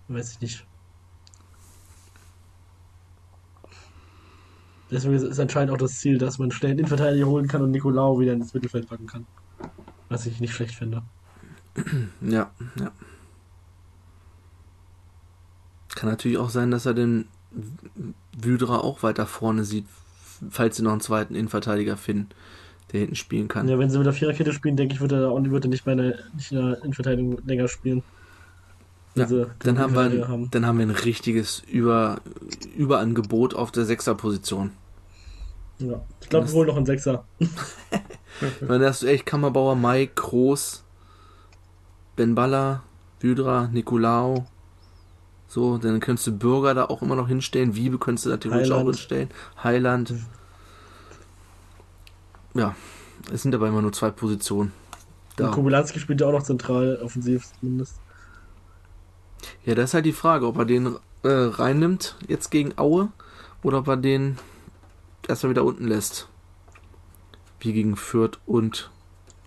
weiß 0.08 0.32
ich 0.34 0.42
nicht. 0.42 0.66
Deswegen 4.92 5.14
ist- 5.14 5.40
anscheinend 5.40 5.72
auch 5.72 5.78
das 5.78 6.00
Ziel, 6.00 6.18
dass 6.18 6.40
man 6.40 6.52
schnell 6.52 6.72
einen 6.72 6.80
Innenverteidiger 6.80 7.28
holen 7.28 7.48
kann 7.48 7.62
und 7.62 7.72
Nicolau 7.72 8.20
wieder 8.20 8.34
ins 8.34 8.54
Mittelfeld 8.54 8.88
packen 8.90 9.08
kann. 9.08 9.26
Was 10.10 10.26
ich 10.26 10.40
nicht 10.40 10.54
schlecht 10.54 10.76
finde. 10.76 11.04
Ja, 12.22 12.52
ja. 12.80 12.92
Kann 15.96 16.10
natürlich 16.10 16.38
auch 16.38 16.50
sein, 16.50 16.72
dass 16.72 16.86
er 16.86 16.94
den 16.94 17.28
Wydra 18.38 18.80
auch 18.80 19.04
weiter 19.04 19.26
vorne 19.26 19.64
sieht, 19.64 19.86
falls 20.50 20.78
sie 20.78 20.84
noch 20.84 20.92
einen 20.92 21.02
zweiten 21.02 21.36
Innenverteidiger 21.36 21.98
finden, 21.98 22.30
der 22.92 23.02
hinten 23.02 23.16
spielen 23.16 23.48
kann. 23.48 23.68
Ja, 23.68 23.78
wenn 23.78 23.90
sie 23.90 23.98
mit 23.98 24.06
der 24.06 24.14
Viererkette 24.14 24.54
spielen, 24.54 24.76
denke 24.76 24.96
ich, 24.96 25.02
wird 25.02 25.12
er, 25.12 25.32
und 25.32 25.50
wird 25.52 25.66
er 25.66 25.70
nicht, 25.70 25.86
bei 25.86 25.92
einer, 25.92 26.14
nicht 26.36 26.52
in 26.52 26.58
der 26.58 26.84
Innenverteidigung 26.84 27.40
länger 27.46 27.68
spielen. 27.68 28.04
Ja, 29.16 29.28
sie 29.28 29.48
dann 29.60 29.80
haben 29.80 29.94
wir, 29.94 30.02
ein, 30.02 30.50
dann 30.52 30.66
haben 30.66 30.78
wir 30.78 30.86
ein 30.86 30.92
richtiges 30.92 31.64
Über, 31.68 32.22
Überangebot 32.76 33.54
auf 33.56 33.72
der 33.72 33.86
Sechserposition. 33.86 34.72
Ja. 35.80 36.02
Ich 36.22 36.30
glaube, 36.30 36.48
wir 36.48 36.54
holen 36.54 36.68
noch 36.68 36.78
einen 36.78 36.86
Sechser. 36.86 37.24
Dann 38.68 38.84
hast 38.84 39.02
du 39.02 39.08
echt 39.08 39.26
Kammerbauer, 39.26 39.76
Mike, 39.76 40.14
Groß, 40.16 40.84
Ben 42.16 42.36
Baller, 42.36 42.84
Wydra, 43.20 43.70
Nikolaou. 43.72 44.46
So, 45.48 45.78
dann 45.78 46.00
könntest 46.00 46.28
du 46.28 46.38
Bürger 46.38 46.74
da 46.76 46.86
auch 46.86 47.02
immer 47.02 47.16
noch 47.16 47.28
hinstellen. 47.28 47.76
Wiebe 47.76 47.98
könntest 47.98 48.28
du 48.28 48.30
da 48.30 48.38
theoretisch 48.38 48.72
auch 48.72 48.84
hinstellen. 48.84 49.30
Heiland. 49.64 50.14
Ja, 52.60 52.76
es 53.34 53.42
sind 53.44 53.56
aber 53.56 53.68
immer 53.70 53.82
nur 53.82 53.94
zwei 53.94 54.12
Positionen. 54.12 54.72
Und 55.32 55.40
Da. 55.40 55.50
Kobylanski 55.50 56.00
spielt 56.00 56.20
ja 56.20 56.28
auch 56.28 56.34
noch 56.34 56.44
zentral, 56.44 57.00
offensiv 57.02 57.48
zumindest. 57.60 57.96
Ja, 59.66 59.76
das 59.76 59.92
ist 59.92 59.94
halt 59.94 60.06
die 60.06 60.12
Frage, 60.12 60.46
ob 60.46 60.58
er 60.58 60.66
den 60.66 60.96
äh, 61.24 61.30
reinnimmt, 61.30 62.16
jetzt 62.28 62.50
gegen 62.50 62.78
Aue, 62.78 63.10
oder 63.64 63.80
ob 63.80 63.88
er 63.88 63.98
den 63.98 64.38
erstmal 65.28 65.52
wieder 65.52 65.64
unten 65.64 65.88
lässt. 65.88 66.28
Wie 67.62 67.72
gegen 67.74 67.96
Fürth 67.96 68.40
und. 68.46 68.90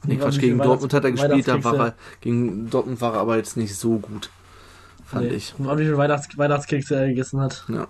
Nee, 0.05 0.17
Quatsch, 0.17 0.41
gegen 0.41 0.59
Dortmund 0.59 0.93
hat 0.95 1.05
er 1.05 1.13
gespielt, 1.13 1.47
da 1.47 1.63
war 1.63 1.79
er. 1.79 1.95
Gegen 2.21 2.71
Dortmund 2.71 3.01
war 3.01 3.15
er 3.15 3.21
aber 3.21 3.37
jetzt 3.37 3.57
nicht 3.57 3.75
so 3.77 3.99
gut. 3.99 4.31
Fand 5.05 5.27
Nee. 5.27 5.35
ich. 5.35 5.55
Und 5.59 5.69
auch 5.69 5.77
viel 5.77 5.97
Weihnachts 5.97 6.37
Weihnachtskekse 6.37 6.97
er 6.97 7.09
gegessen 7.09 7.41
hat. 7.41 7.65
Ja. 7.69 7.87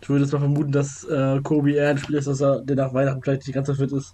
Ich 0.00 0.08
würde 0.08 0.24
jetzt 0.24 0.32
mal 0.32 0.40
vermuten, 0.40 0.72
dass 0.72 1.04
äh, 1.04 1.40
Kobe 1.42 1.72
eher 1.72 1.90
ein 1.90 1.98
Spieler 1.98 2.18
ist, 2.18 2.28
dass 2.28 2.40
er, 2.40 2.60
der 2.60 2.76
nach 2.76 2.92
Weihnachten 2.92 3.22
vielleicht 3.22 3.46
nicht 3.46 3.54
ganz 3.54 3.66
so 3.68 3.74
fit 3.74 3.92
ist. 3.92 4.12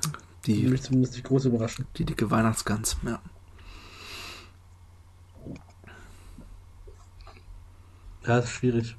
Würde 0.00 0.18
Die, 0.46 0.66
mich 0.68 0.82
zumindest 0.82 1.14
nicht 1.14 1.24
groß 1.24 1.46
überraschen. 1.46 1.86
die 1.96 2.04
dicke 2.04 2.30
Weihnachtsgans, 2.30 2.96
ja. 3.04 3.20
Ja, 8.26 8.36
das 8.36 8.46
ist 8.46 8.50
schwierig. 8.52 8.96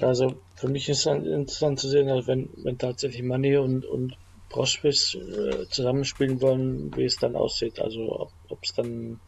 Also 0.00 0.34
für 0.54 0.68
mich 0.68 0.88
ist 0.88 1.06
dann 1.06 1.24
interessant 1.24 1.80
zu 1.80 1.88
sehen, 1.88 2.08
dass 2.08 2.26
wenn, 2.26 2.50
wenn 2.62 2.78
tatsächlich 2.78 3.22
Mani 3.22 3.56
und, 3.56 3.84
und 3.84 4.16
Broschwitz 4.48 5.14
äh, 5.14 5.66
zusammenspielen 5.68 6.40
wollen, 6.40 6.94
wie 6.96 7.04
es 7.04 7.16
dann 7.16 7.36
aussieht. 7.36 7.80
Also 7.80 8.30
ob 8.48 8.58
es 8.62 8.74
dann 8.74 9.18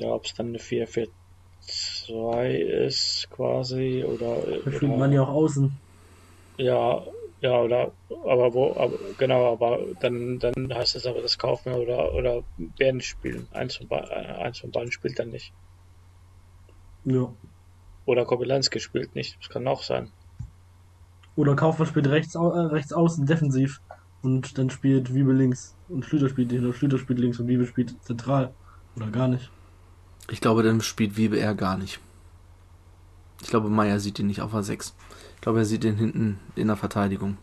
ja, 0.00 0.08
ob 0.08 0.24
es 0.24 0.34
dann 0.34 0.48
eine 0.48 0.58
4-4-2 0.58 1.08
ist 2.86 3.28
quasi 3.30 4.02
oder, 4.04 4.42
Da 4.64 4.72
spielt 4.72 4.96
man 4.96 5.12
ja 5.12 5.22
auch 5.22 5.28
außen. 5.28 5.70
ja, 6.56 7.06
ja, 7.40 7.58
oder 7.58 7.92
aber 8.08 8.52
wo, 8.52 8.76
aber 8.76 8.98
genau, 9.18 9.52
aber 9.52 9.78
dann 10.00 10.38
dann 10.38 10.74
heißt 10.74 10.96
es 10.96 11.06
aber 11.06 11.22
das 11.22 11.38
kaufen 11.38 11.72
oder 11.72 12.12
oder 12.12 12.42
werden 12.76 13.00
spielen. 13.00 13.48
Eins 13.52 13.76
von, 13.76 13.90
eins 13.90 14.58
von 14.58 14.70
beiden 14.70 14.92
spielt 14.92 15.18
dann 15.18 15.30
nicht. 15.30 15.52
Ja. 17.04 17.32
Oder 18.04 18.24
Kobylanski 18.24 18.80
spielt 18.80 19.14
nicht. 19.14 19.38
Das 19.40 19.48
kann 19.48 19.66
auch 19.68 19.82
sein. 19.82 20.10
Oder 21.36 21.56
Kaufmann 21.56 21.88
spielt 21.88 22.08
rechts, 22.08 22.34
äh, 22.34 22.38
rechts 22.38 22.92
außen 22.92 23.24
defensiv 23.24 23.80
und 24.22 24.58
dann 24.58 24.68
spielt 24.68 25.14
Wiebe 25.14 25.32
links 25.32 25.74
und 25.88 26.04
Schlüter 26.04 26.28
spielt 26.28 26.52
oder 26.52 26.74
Schlüter 26.74 26.98
spielt 26.98 27.18
links 27.18 27.40
und 27.40 27.48
Wiebe 27.48 27.66
spielt 27.66 27.94
zentral. 28.04 28.52
Oder 28.96 29.06
gar 29.06 29.28
nicht. 29.28 29.50
Ich 30.28 30.40
glaube, 30.40 30.62
dann 30.62 30.80
spielt 30.80 31.16
Wiebe 31.16 31.38
eher 31.38 31.54
gar 31.54 31.78
nicht. 31.78 32.00
Ich 33.42 33.48
glaube, 33.48 33.70
Meier 33.70 34.00
sieht 34.00 34.18
ihn 34.18 34.26
nicht 34.26 34.42
auf 34.42 34.54
A6. 34.54 34.92
Ich 35.40 35.42
glaube, 35.42 35.60
er 35.60 35.64
sieht 35.64 35.84
den 35.84 35.96
hinten 35.96 36.38
in 36.54 36.66
der 36.66 36.76
Verteidigung. 36.76 37.38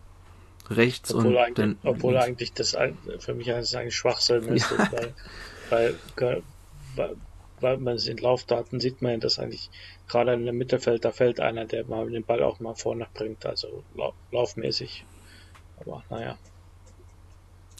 Rechts 0.70 1.16
Obwohl, 1.16 1.32
und 1.32 1.38
eigentlich, 1.38 1.56
dann. 1.56 1.78
obwohl 1.84 2.14
links. 2.14 2.28
eigentlich 2.28 2.54
das 2.54 2.78
für 3.18 3.34
mich 3.34 3.48
das 3.48 3.74
eigentlich 3.74 3.96
Schwachsinn 3.96 4.44
ist, 4.50 4.70
weil, 5.72 5.96
weil, 6.16 6.44
weil, 6.96 7.16
weil 7.60 7.78
man 7.78 7.96
es 7.96 8.06
in 8.06 8.18
Laufdaten 8.18 8.80
sieht 8.80 9.02
man 9.02 9.14
ja, 9.14 9.18
dass 9.18 9.40
eigentlich 9.40 9.72
gerade 10.08 10.34
in 10.34 10.46
dem 10.46 10.60
Mittelfeld, 10.60 11.06
da 11.06 11.12
fällt 11.12 11.40
einer, 11.40 11.66
der 11.66 11.86
mal 11.86 12.08
den 12.08 12.24
Ball 12.24 12.44
auch 12.44 12.60
mal 12.60 12.76
vorne 12.76 13.08
bringt, 13.16 13.48
also 13.48 13.84
lau 13.96 14.14
laufmäßig. 14.32 15.04
Aber 15.80 16.04
naja. 16.12 16.38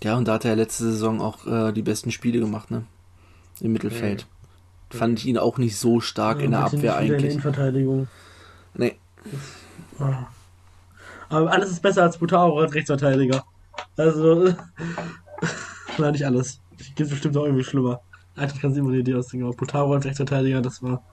Ja, 0.02 0.18
und 0.18 0.28
da 0.28 0.34
hat 0.34 0.46
er 0.46 0.56
letzte 0.56 0.86
Saison 0.86 1.22
auch 1.22 1.46
äh, 1.46 1.72
die 1.74 1.84
besten 1.84 2.12
Spiele 2.12 2.40
gemacht, 2.40 2.72
ne? 2.72 2.86
Im 3.62 3.72
Mittelfeld. 3.72 4.26
Fand 4.90 5.20
ich 5.20 5.28
ihn 5.28 5.38
auch 5.38 5.60
nicht 5.60 5.78
so 5.78 6.00
stark 6.00 6.42
in 6.42 6.52
der 6.52 6.62
Abwehr 6.62 6.72
nicht 6.72 6.82
wieder 6.82 7.02
in 7.02 7.08
der 7.08 7.16
eigentlich. 7.16 7.32
Innenverteidigung. 7.34 8.08
Nee. 8.74 8.96
Aber 10.00 11.52
alles 11.52 11.72
ist 11.72 11.82
besser 11.82 12.04
als 12.04 12.18
Butaro 12.18 12.60
als 12.60 12.74
Rechtsverteidiger. 12.74 13.44
Also, 13.98 14.54
nein, 15.98 16.12
nicht 16.12 16.26
alles. 16.26 16.62
Gibt 16.96 17.10
bestimmt 17.10 17.36
auch 17.38 17.46
irgendwie 17.46 17.64
schlimmer. 17.64 18.02
Eigentlich 18.36 18.62
kann 18.62 18.76
immer 18.76 18.90
eine 18.90 19.00
Idee 19.00 19.16
ausdenken, 19.16 19.48
aber 19.48 19.56
Butaro 19.56 19.94
als 19.94 20.06
Rechtsverteidiger, 20.06 20.62
das 20.62 20.82
war. 20.82 21.04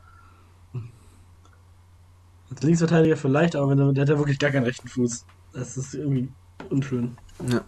Als 2.51 2.63
Linksverteidiger 2.63 3.17
vielleicht, 3.17 3.57
aber 3.57 3.71
wenn 3.71 3.79
er, 3.79 3.93
der 3.93 4.03
hat 4.03 4.09
ja 4.11 4.19
wirklich 4.19 4.39
gar 4.39 4.51
keinen 4.51 4.65
rechten 4.65 4.89
Fuß. 4.89 5.25
Das 5.55 5.77
ist 5.77 5.95
irgendwie 5.95 6.29
unschön. 6.71 7.17
Ja. 7.49 7.63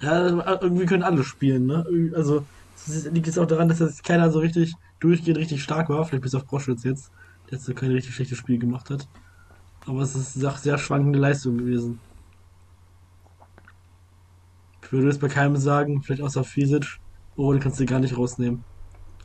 Ja, 0.00 0.58
irgendwie 0.60 0.86
können 0.86 1.04
alle 1.04 1.22
spielen, 1.22 1.66
ne? 1.66 1.86
Also, 2.16 2.44
es 2.74 3.04
liegt 3.04 3.28
jetzt 3.28 3.38
auch 3.38 3.46
daran, 3.46 3.68
dass 3.68 3.78
jetzt 3.78 4.02
keiner 4.02 4.32
so 4.32 4.40
richtig 4.40 4.74
durchgehend 4.98 5.38
richtig 5.38 5.62
stark 5.62 5.88
war, 5.88 6.04
vielleicht 6.04 6.24
bis 6.24 6.34
auf 6.34 6.46
Broschwitz 6.46 6.82
jetzt, 6.82 7.12
so 7.60 7.74
kein 7.74 7.90
richtig 7.90 8.14
schlechtes 8.14 8.38
Spiel 8.38 8.58
gemacht 8.58 8.90
hat. 8.90 9.06
Aber 9.86 10.00
es 10.02 10.14
ist 10.14 10.44
auch 10.44 10.56
sehr 10.58 10.78
schwankende 10.78 11.18
Leistung 11.18 11.58
gewesen. 11.58 12.00
Ich 14.82 14.92
würde 14.92 15.08
jetzt 15.08 15.20
bei 15.20 15.28
keinem 15.28 15.56
sagen, 15.56 16.02
vielleicht 16.02 16.22
außer 16.22 16.44
Fisic, 16.44 16.98
oh, 17.36 17.52
den 17.52 17.60
kannst 17.60 17.80
du 17.80 17.86
gar 17.86 17.98
nicht 18.00 18.16
rausnehmen. 18.16 18.62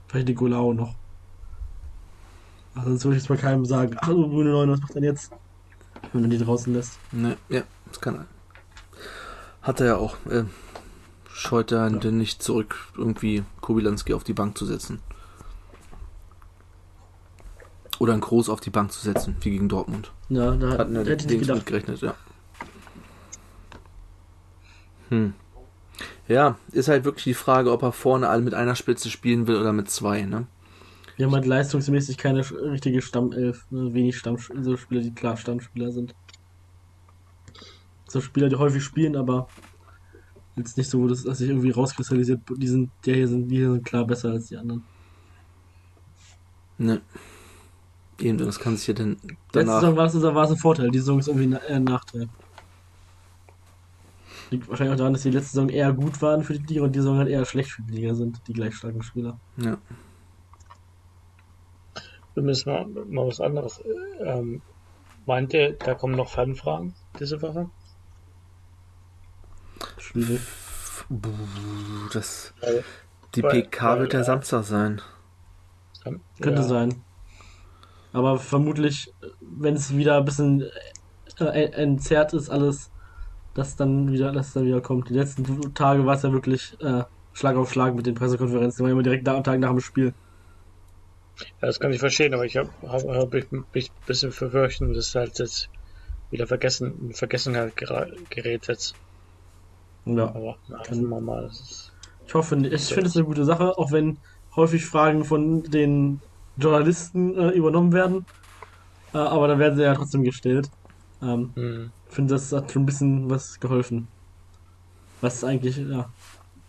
Vielleicht 0.07 0.27
Nicolao 0.29 0.73
noch. 0.73 0.95
Also 2.73 2.89
sonst 2.89 3.05
würde 3.05 3.17
ich 3.17 3.23
jetzt 3.23 3.29
bei 3.29 3.37
keinem 3.37 3.65
sagen, 3.65 3.97
ach, 3.99 4.07
du 4.07 4.29
grüne 4.29 4.51
Neun, 4.51 4.71
was 4.71 4.79
macht 4.81 4.95
denn 4.95 5.03
jetzt? 5.03 5.31
Wenn 6.13 6.21
man 6.21 6.29
die 6.29 6.37
draußen 6.37 6.73
lässt. 6.73 6.99
Ne, 7.11 7.37
ja, 7.49 7.63
das 7.87 7.99
kann 7.99 8.15
er. 8.15 8.25
Hat 9.61 9.79
er 9.81 9.85
ja 9.87 9.97
auch. 9.97 10.15
Äh, 10.29 10.45
scheut 11.33 11.71
er 11.71 11.89
Ja. 11.89 11.97
denn 11.97 12.17
nicht 12.17 12.41
zurück, 12.41 12.75
irgendwie 12.95 13.43
Kobilanski 13.61 14.13
auf 14.13 14.23
die 14.23 14.33
Bank 14.33 14.57
zu 14.57 14.65
setzen. 14.65 14.99
Oder 17.99 18.13
einen 18.13 18.21
Groß 18.21 18.49
auf 18.49 18.59
die 18.59 18.69
Bank 18.69 18.91
zu 18.91 19.01
setzen, 19.01 19.35
wie 19.41 19.51
gegen 19.51 19.69
Dortmund. 19.69 20.11
Ja, 20.29 20.51
da 20.51 20.77
Hatten 20.77 20.95
ja 20.95 21.03
hätte 21.03 21.33
ich 21.33 21.47
nicht 21.47 21.65
gerechnet, 21.65 22.01
ja. 22.01 22.15
Hm. 25.09 25.33
Ja, 26.27 26.57
ist 26.71 26.89
halt 26.89 27.05
wirklich 27.05 27.23
die 27.23 27.33
Frage, 27.33 27.71
ob 27.71 27.81
er 27.81 27.91
vorne 27.91 28.27
all 28.27 28.41
mit 28.41 28.53
einer 28.53 28.75
Spitze 28.75 29.09
spielen 29.09 29.47
will 29.47 29.55
oder 29.55 29.73
mit 29.73 29.89
zwei, 29.89 30.23
ne? 30.23 30.47
Wir 31.15 31.25
haben 31.25 31.33
halt 31.33 31.45
leistungsmäßig 31.45 32.17
keine 32.17 32.39
richtige 32.39 33.01
Stammelf, 33.01 33.65
ne? 33.71 33.93
wenig 33.93 34.17
Stamm 34.17 34.37
so 34.37 34.77
Spieler, 34.77 35.01
die 35.01 35.13
klar 35.13 35.35
Stammspieler 35.35 35.91
sind. 35.91 36.13
So 38.07 38.21
Spieler, 38.21 38.49
die 38.49 38.55
häufig 38.55 38.83
spielen, 38.83 39.15
aber 39.15 39.47
jetzt 40.55 40.77
nicht 40.77 40.89
so, 40.89 41.07
dass, 41.07 41.23
dass 41.23 41.39
sich 41.39 41.49
irgendwie 41.49 41.71
rauskristallisiert, 41.71 42.41
die 42.55 42.67
sind, 42.67 42.91
der 43.05 43.15
hier 43.15 43.27
sind, 43.27 43.47
die 43.47 43.57
hier 43.57 43.71
sind 43.71 43.85
klar 43.85 44.05
besser 44.05 44.31
als 44.31 44.47
die 44.47 44.57
anderen. 44.57 44.83
Ne. 46.77 47.01
Eben, 48.19 48.37
das 48.37 48.59
kann 48.59 48.77
sich 48.77 48.87
ja 48.87 48.93
dann 48.93 49.11
Letzte 49.11 49.37
danach. 49.51 49.81
Saison 49.81 49.95
war 49.95 50.05
es, 50.05 50.21
war 50.21 50.43
es 50.45 50.51
ein 50.51 50.57
Vorteil, 50.57 50.89
die 50.89 50.99
Saison 50.99 51.19
ist 51.19 51.27
irgendwie 51.27 51.51
eher 51.51 51.75
ein 51.75 51.83
Nachteil. 51.83 52.27
Liegt 54.49 54.67
wahrscheinlich 54.69 54.93
auch 54.93 54.97
daran, 54.97 55.13
dass 55.13 55.23
die 55.23 55.31
letzte 55.31 55.51
Saison 55.51 55.69
eher 55.69 55.91
gut 55.93 56.21
waren 56.21 56.43
für 56.43 56.53
die 56.57 56.65
Liga 56.65 56.83
und 56.83 56.93
die 56.93 56.99
Saison 56.99 57.17
halt 57.17 57.27
eher 57.27 57.45
schlecht 57.45 57.71
für 57.71 57.81
die 57.83 57.93
Liga 57.93 58.15
sind, 58.15 58.41
die 58.47 58.53
gleich 58.53 58.75
starken 58.75 59.03
Spieler. 59.03 59.39
Ja. 59.57 59.77
Wir 62.33 62.43
müssen 62.43 62.71
mal, 62.71 62.85
mal 62.85 63.27
was 63.27 63.41
anderes. 63.41 63.83
Ähm, 64.19 64.61
meint 65.25 65.53
ihr, 65.53 65.73
da 65.73 65.95
kommen 65.95 66.15
noch 66.15 66.29
Fanfragen 66.29 66.93
diese 67.19 67.41
Woche? 67.41 67.69
Schwierig. 69.97 70.41
Das, 72.13 72.53
die 73.35 73.43
Weil- 73.43 73.63
PK 73.63 73.99
wird 73.99 74.13
weil, 74.13 74.19
ja 74.19 74.21
äh, 74.21 74.25
Samstag 74.25 74.63
sein. 74.63 75.01
Könnte 76.39 76.61
ja, 76.61 76.67
sein. 76.67 77.03
Aber 78.17 78.39
vermutlich, 78.39 79.13
wenn 79.41 79.75
es 79.75 79.95
wieder 79.95 80.17
ein 80.17 80.25
bisschen 80.25 80.65
äh, 81.39 81.71
entzerrt 81.71 82.33
ist, 82.33 82.49
alles, 82.49 82.89
dass 83.53 83.75
dann 83.75 84.11
wieder, 84.11 84.31
dass 84.31 84.53
dann 84.53 84.65
wieder 84.65 84.81
kommt. 84.81 85.09
Die 85.09 85.13
letzten 85.13 85.73
Tage 85.73 86.05
war 86.05 86.15
es 86.15 86.23
ja 86.23 86.31
wirklich 86.31 86.75
äh, 86.81 87.03
Schlag 87.33 87.55
auf 87.55 87.71
Schlag 87.71 87.93
mit 87.93 88.07
den 88.07 88.15
Pressekonferenzen. 88.15 88.77
Die 88.77 88.83
waren 88.83 88.91
immer 88.91 89.03
direkt 89.03 89.27
am 89.29 89.43
Tag 89.43 89.59
nach 89.59 89.69
dem 89.69 89.79
Spiel. 89.79 90.13
Ja, 91.39 91.67
das 91.67 91.79
kann 91.79 91.93
ich 91.93 91.99
verstehen, 91.99 92.33
aber 92.33 92.45
ich 92.45 92.57
habe 92.57 92.69
hab, 92.87 93.03
hab 93.03 93.33
ich 93.35 93.51
mich 93.51 93.91
ein 93.91 94.05
bisschen 94.07 94.31
verfürchten, 94.31 94.93
dass 94.93 95.13
halt 95.13 95.37
jetzt 95.37 95.69
wieder 96.31 96.47
vergessen, 96.47 96.93
in 97.01 97.13
Vergessenheit 97.13 97.77
gerät 97.77 98.67
jetzt. 98.67 98.95
Ja. 100.05 100.29
Aber 100.29 100.57
hoffen 100.71 101.07
wir 101.07 101.21
mal. 101.21 101.51
Ich 102.25 102.33
hoffe, 102.33 102.55
ich 102.55 102.93
finde 102.93 103.09
es 103.09 103.15
eine 103.15 103.25
gute 103.25 103.45
Sache, 103.45 103.77
auch 103.77 103.91
wenn 103.91 104.17
häufig 104.55 104.85
Fragen 104.85 105.23
von 105.23 105.63
den 105.63 106.19
Journalisten 106.57 107.35
äh, 107.37 107.49
übernommen 107.49 107.93
werden. 107.93 108.25
Äh, 109.13 109.17
aber 109.19 109.47
dann 109.47 109.59
werden 109.59 109.77
sie 109.77 109.83
ja 109.83 109.93
trotzdem 109.93 110.23
gestellt. 110.23 110.69
Ähm, 111.21 111.51
hm. 111.55 111.91
Ich 112.09 112.15
finde, 112.15 112.33
das 112.33 112.51
hat 112.51 112.71
schon 112.71 112.83
ein 112.83 112.85
bisschen 112.85 113.29
was 113.29 113.59
geholfen. 113.59 114.07
Was 115.21 115.43
eigentlich, 115.43 115.77
ja, 115.77 116.09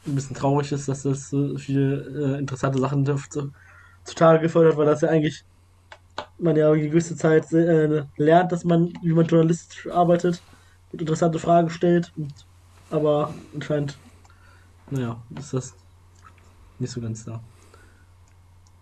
ein 0.07 0.15
bisschen 0.15 0.37
traurig 0.37 0.73
ist, 0.73 0.89
dass 0.89 1.03
das 1.03 1.29
so 1.29 1.57
viele 1.59 2.35
äh, 2.35 2.39
interessante 2.39 2.79
Sachen 2.79 3.05
zu, 3.05 3.53
zutage 4.05 4.41
gefördert, 4.41 4.77
weil 4.77 4.87
das 4.87 5.03
ja 5.03 5.09
eigentlich 5.09 5.45
man 6.39 6.57
ja 6.57 6.73
die 6.73 6.89
gewisse 6.89 7.17
Zeit 7.17 7.53
äh, 7.53 8.05
lernt, 8.17 8.53
dass 8.53 8.65
man, 8.65 8.93
wie 9.03 9.13
man 9.13 9.27
journalistisch 9.27 9.89
arbeitet, 9.89 10.43
und 10.93 11.01
interessante 11.01 11.39
Fragen 11.39 11.71
stellt. 11.71 12.13
Und, 12.17 12.33
aber 12.91 13.35
anscheinend, 13.55 13.99
naja, 14.91 15.21
ist 15.39 15.53
das 15.53 15.75
nicht 16.79 16.91
so 16.91 17.01
ganz 17.01 17.25
da. 17.25 17.41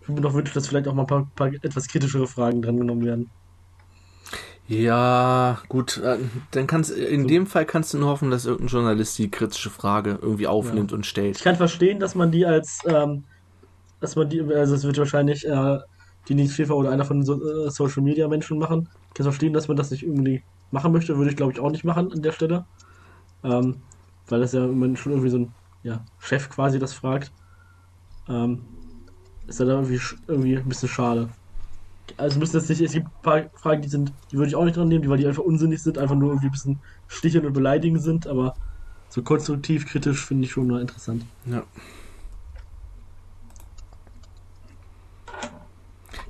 Ich 0.07 0.09
würde 0.09 0.23
mir 0.23 0.29
noch 0.29 0.35
wünschen, 0.35 0.55
dass 0.55 0.69
vielleicht 0.69 0.89
auch 0.89 0.95
mal 0.95 1.03
ein 1.03 1.07
paar, 1.07 1.31
paar 1.35 1.49
etwas 1.49 1.89
kritischere 1.89 2.27
Fragen 2.27 2.63
drangenommen 2.63 3.05
werden. 3.05 3.33
Ja, 4.69 5.61
gut, 5.69 5.99
äh, 5.99 6.19
dann 6.51 6.67
kannst 6.67 6.91
in 6.91 7.27
So. 7.27 7.29
dem 7.29 7.47
Fall 7.47 7.67
kannst 7.67 7.95
du 7.95 7.99
nur 7.99 8.09
hoffen, 8.09 8.31
dass 8.31 8.47
irgendein 8.47 8.69
Journalist 8.69 9.19
die 9.19 9.31
kritische 9.31 9.71
Frage 9.71 10.19
irgendwie 10.21 10.49
aufnimmt 10.49 10.93
und 10.93 11.07
Ich 11.35 11.41
stellt. 11.41 11.43
kann 11.43 11.57
verstehen, 11.57 12.01
dass 12.01 12.15
man 12.15 12.31
die 12.33 12.47
als, 12.47 12.83
ähm, 12.87 13.27
dass 14.01 14.17
man 14.17 14.29
die, 14.31 14.41
also 14.43 14.75
es 14.77 14.85
wird 14.85 14.99
wahrscheinlich 14.99 15.47
äh, 15.47 15.79
die 16.29 16.35
Nils 16.35 16.55
Schäfer 16.55 16.77
oder 16.77 16.91
einer 16.91 17.05
von 17.05 17.19
den 17.21 17.27
so, 17.27 17.35
äh, 17.67 17.71
Social 17.71 18.03
Media 18.05 18.29
Menschen 18.29 18.59
machen. 18.59 18.89
Ich 19.11 19.15
kann 19.15 19.25
verstehen, 19.25 19.53
dass 19.55 19.69
man 19.69 19.77
das 19.77 19.91
nicht 19.91 20.05
irgendwie 20.05 20.45
machen 20.71 20.93
möchte, 20.93 21.17
würde 21.19 21.31
ich 21.31 21.37
glaube 21.37 21.53
ich 21.53 21.61
auch 21.61 21.71
nicht 21.71 21.85
machen 21.85 22.13
an 22.13 22.23
der 22.23 22.33
Stelle. 22.33 22.67
Ähm, 23.45 23.85
weil 24.29 24.41
das 24.41 24.53
ja 24.53 24.67
man 24.69 24.97
schon 24.97 25.13
irgendwie 25.13 25.31
so 25.31 25.39
ein 25.39 25.57
ja, 25.83 26.05
Chef 26.19 26.51
quasi 26.51 26.79
das 26.81 26.95
fragt. 26.95 27.33
Ähm, 28.29 28.76
ist 29.47 29.61
dann 29.61 29.69
irgendwie, 29.69 30.01
irgendwie 30.27 30.57
ein 30.57 30.69
bisschen 30.69 30.89
schade. 30.89 31.29
Also 32.17 32.39
müssen 32.39 32.55
das 32.55 32.69
nicht, 32.69 32.81
es 32.81 32.93
gibt 32.93 33.07
ein 33.07 33.23
paar 33.23 33.51
Fragen, 33.55 33.83
die 33.83 33.89
sind, 33.89 34.13
die 34.31 34.37
würde 34.37 34.49
ich 34.49 34.57
auch 34.57 34.65
nicht 34.65 34.77
dran 34.77 34.89
nehmen, 34.89 35.03
die, 35.03 35.09
weil 35.09 35.19
die 35.19 35.27
einfach 35.27 35.43
unsinnig 35.43 35.83
sind, 35.83 35.99
einfach 35.99 36.15
nur 36.15 36.31
irgendwie 36.31 36.47
ein 36.47 36.53
bisschen 36.53 36.81
sticheln 37.09 37.47
und 37.47 37.53
beleidigend 37.53 38.03
sind, 38.03 38.27
aber 38.27 38.55
so 39.09 39.23
konstruktiv, 39.23 39.87
kritisch 39.87 40.25
finde 40.25 40.45
ich 40.45 40.53
schon 40.53 40.67
mal 40.67 40.81
interessant. 40.81 41.25
Ja. 41.47 41.63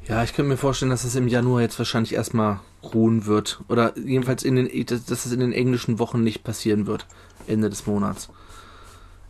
Ja, 0.09 0.23
ich 0.23 0.35
könnte 0.35 0.51
mir 0.51 0.57
vorstellen, 0.57 0.91
dass 0.91 1.03
es 1.03 1.17
im 1.17 1.27
Januar 1.27 1.63
jetzt 1.63 1.79
wahrscheinlich 1.79 2.15
erstmal 2.15 2.61
ruhen 2.95 3.27
wird. 3.27 3.61
Oder 3.69 3.99
jedenfalls 3.99 4.45
in 4.45 4.55
den, 4.55 4.87
dass 4.87 5.27
es 5.27 5.33
in 5.33 5.41
den 5.41 5.53
englischen 5.53 5.99
Wochen 5.99 6.23
nicht 6.23 6.45
passieren 6.45 6.87
wird. 6.87 7.07
Ende 7.49 7.71
des 7.71 7.87
Monats. 7.87 8.29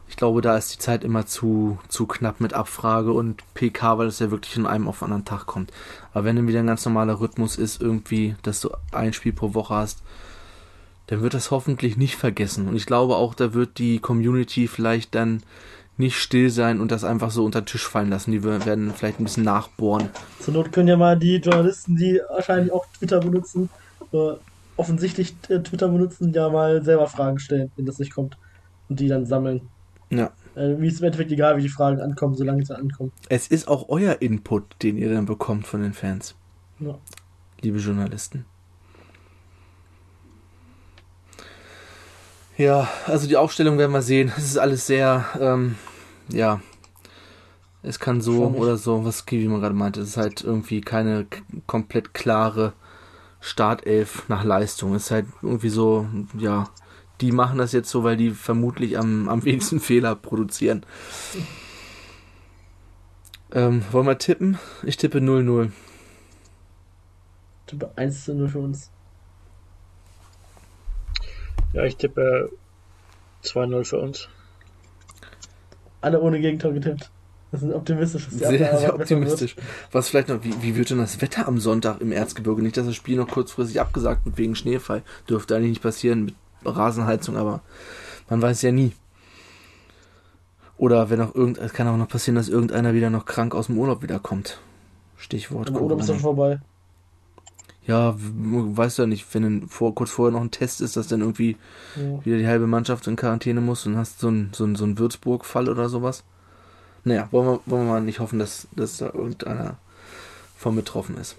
Ich 0.08 0.16
glaube, 0.16 0.40
da 0.40 0.56
ist 0.56 0.72
die 0.72 0.78
Zeit 0.78 1.04
immer 1.04 1.26
zu, 1.26 1.78
zu 1.88 2.06
knapp 2.06 2.40
mit 2.40 2.52
Abfrage 2.52 3.12
und 3.12 3.42
PK, 3.54 3.98
weil 3.98 4.06
es 4.06 4.18
ja 4.18 4.30
wirklich 4.30 4.54
von 4.54 4.66
einem 4.66 4.88
auf 4.88 5.02
anderen 5.02 5.24
Tag 5.24 5.46
kommt. 5.46 5.72
Aber 6.12 6.24
wenn 6.24 6.36
dann 6.36 6.48
wieder 6.48 6.60
ein 6.60 6.66
ganz 6.66 6.84
normaler 6.84 7.20
Rhythmus 7.20 7.56
ist, 7.56 7.82
irgendwie, 7.82 8.36
dass 8.42 8.60
du 8.60 8.70
ein 8.92 9.12
Spiel 9.12 9.32
pro 9.32 9.54
Woche 9.54 9.74
hast, 9.74 10.02
dann 11.08 11.22
wird 11.22 11.34
das 11.34 11.50
hoffentlich 11.50 11.96
nicht 11.96 12.16
vergessen. 12.16 12.68
Und 12.68 12.76
ich 12.76 12.86
glaube 12.86 13.16
auch, 13.16 13.34
da 13.34 13.54
wird 13.54 13.78
die 13.78 13.98
Community 13.98 14.68
vielleicht 14.68 15.14
dann 15.14 15.42
nicht 15.98 16.18
still 16.18 16.50
sein 16.50 16.80
und 16.80 16.90
das 16.92 17.04
einfach 17.04 17.30
so 17.30 17.44
unter 17.44 17.62
den 17.62 17.66
Tisch 17.66 17.86
fallen 17.86 18.10
lassen. 18.10 18.32
Die 18.32 18.42
werden 18.44 18.92
vielleicht 18.94 19.18
ein 19.18 19.24
bisschen 19.24 19.44
nachbohren. 19.44 20.10
Zur 20.40 20.54
Not 20.54 20.72
können 20.72 20.88
ja 20.88 20.96
mal 20.96 21.18
die 21.18 21.36
Journalisten, 21.36 21.96
die 21.96 22.20
wahrscheinlich 22.30 22.72
auch 22.72 22.86
Twitter 22.98 23.20
benutzen, 23.20 23.70
äh, 24.12 24.32
offensichtlich 24.76 25.34
äh, 25.48 25.60
Twitter 25.60 25.88
benutzen, 25.88 26.32
ja 26.32 26.48
mal 26.50 26.84
selber 26.84 27.06
Fragen 27.06 27.38
stellen, 27.38 27.70
wenn 27.76 27.86
das 27.86 27.98
nicht 27.98 28.14
kommt. 28.14 28.36
Und 28.88 29.00
die 29.00 29.08
dann 29.08 29.26
sammeln. 29.26 29.62
Ja. 30.10 30.32
Äh, 30.54 30.78
wie 30.78 30.88
ist 30.88 31.00
im 31.00 31.06
Endeffekt 31.06 31.32
egal, 31.32 31.56
wie 31.56 31.62
die 31.62 31.68
Fragen 31.68 32.00
ankommen, 32.00 32.34
solange 32.34 32.64
sie 32.64 32.76
ankommen. 32.76 33.12
Es 33.28 33.48
ist 33.48 33.68
auch 33.68 33.88
euer 33.88 34.20
Input, 34.22 34.82
den 34.82 34.96
ihr 34.96 35.12
dann 35.12 35.26
bekommt 35.26 35.66
von 35.66 35.82
den 35.82 35.92
Fans. 35.92 36.34
Ja. 36.78 36.98
liebe 37.62 37.78
Journalisten. 37.78 38.44
Ja, 42.58 42.88
also 43.06 43.26
die 43.26 43.36
Aufstellung 43.36 43.78
werden 43.78 43.92
wir 43.92 44.02
sehen. 44.02 44.32
Es 44.36 44.44
ist 44.44 44.58
alles 44.58 44.86
sehr, 44.86 45.24
ähm, 45.40 45.76
ja, 46.28 46.60
es 47.82 48.00
kann 48.00 48.20
so 48.20 48.46
oder 48.48 48.76
so, 48.76 49.04
was 49.04 49.26
Kiwi 49.26 49.46
mal 49.46 49.60
gerade 49.60 49.74
meinte. 49.74 50.00
Es 50.00 50.08
ist 50.08 50.16
halt 50.16 50.42
irgendwie 50.42 50.80
keine 50.80 51.26
komplett 51.66 52.14
klare 52.14 52.72
Startelf 53.40 54.28
nach 54.28 54.42
Leistung. 54.42 54.94
Es 54.94 55.04
ist 55.04 55.10
halt 55.12 55.26
irgendwie 55.40 55.68
so, 55.68 56.06
ja, 56.36 56.68
die 57.20 57.32
machen 57.32 57.58
das 57.58 57.72
jetzt 57.72 57.90
so, 57.90 58.04
weil 58.04 58.16
die 58.16 58.30
vermutlich 58.30 58.98
am, 58.98 59.28
am 59.28 59.44
wenigsten 59.44 59.80
Fehler 59.80 60.14
produzieren. 60.14 60.84
Ähm, 63.52 63.82
wollen 63.90 64.06
wir 64.06 64.18
tippen? 64.18 64.58
Ich 64.82 64.96
tippe 64.96 65.18
0-0. 65.18 65.70
Tippe 67.66 67.90
1 67.96 68.24
zu 68.24 68.34
0 68.34 68.48
für 68.48 68.58
uns. 68.58 68.90
Ja, 71.72 71.84
ich 71.84 71.96
tippe 71.96 72.50
2-0 73.44 73.84
für 73.84 73.98
uns. 73.98 74.28
Alle 76.00 76.20
ohne 76.20 76.40
Gegentor 76.40 76.72
getippt. 76.72 77.10
Das 77.52 77.62
ist 77.62 77.68
ein 77.68 77.74
optimistisches 77.74 78.34
Sehr, 78.34 78.78
sehr 78.78 78.94
optimistisch. 78.94 79.56
Was 79.92 80.08
vielleicht 80.08 80.28
noch, 80.28 80.42
wie, 80.42 80.62
wie 80.62 80.76
wird 80.76 80.90
denn 80.90 80.98
das 80.98 81.20
Wetter 81.20 81.46
am 81.46 81.58
Sonntag 81.58 82.00
im 82.00 82.12
Erzgebirge? 82.12 82.62
Nicht, 82.62 82.76
dass 82.76 82.86
das 82.86 82.96
Spiel 82.96 83.16
noch 83.16 83.28
kurzfristig 83.28 83.80
abgesagt 83.80 84.26
wird 84.26 84.36
wegen 84.36 84.56
Schneefall. 84.56 85.02
Dürfte 85.28 85.56
eigentlich 85.56 85.70
nicht 85.70 85.82
passieren 85.82 86.24
mit 86.24 86.34
Rasenheizung, 86.74 87.36
aber 87.36 87.60
man 88.30 88.40
weiß 88.42 88.62
ja 88.62 88.72
nie. 88.72 88.92
Oder 90.78 91.08
wenn 91.10 91.20
auch 91.20 91.34
irgend, 91.34 91.58
es 91.58 91.72
kann 91.72 91.88
auch 91.88 91.96
noch 91.96 92.08
passieren, 92.08 92.36
dass 92.36 92.48
irgendeiner 92.48 92.92
wieder 92.94 93.10
noch 93.10 93.24
krank 93.24 93.54
aus 93.54 93.66
dem 93.66 93.78
Urlaub 93.78 94.02
wiederkommt. 94.02 94.58
Stichwort. 95.16 95.70
Oder 95.70 95.96
bist 95.96 96.08
du 96.08 96.14
schon 96.14 96.22
vorbei? 96.22 96.60
Ja, 97.86 98.14
weißt 98.18 98.98
du 98.98 99.02
ja 99.02 99.06
nicht, 99.06 99.32
wenn 99.32 99.68
vor, 99.68 99.94
kurz 99.94 100.10
vorher 100.10 100.32
noch 100.32 100.40
ein 100.40 100.50
Test 100.50 100.80
ist, 100.80 100.96
dass 100.96 101.06
dann 101.06 101.20
irgendwie 101.20 101.56
Ja. 101.94 102.24
wieder 102.24 102.38
die 102.38 102.46
halbe 102.46 102.66
Mannschaft 102.66 103.06
in 103.06 103.16
Quarantäne 103.16 103.60
muss 103.60 103.86
und 103.86 103.96
hast 103.96 104.18
so 104.18 104.26
einen 104.28 104.50
so 104.52 104.64
ein, 104.64 104.74
so 104.74 104.84
ein 104.84 104.98
Würzburg-Fall 104.98 105.68
oder 105.68 105.88
sowas. 105.88 106.24
Naja, 107.04 107.28
wollen 107.30 107.46
wir, 107.46 107.60
wollen 107.66 107.86
wir 107.86 107.92
mal 107.92 108.00
nicht 108.02 108.18
hoffen, 108.18 108.40
dass, 108.40 108.66
dass 108.74 108.98
da 108.98 109.06
irgendeiner 109.06 109.76
von 110.56 110.74
betroffen 110.74 111.16
ist. 111.16 111.36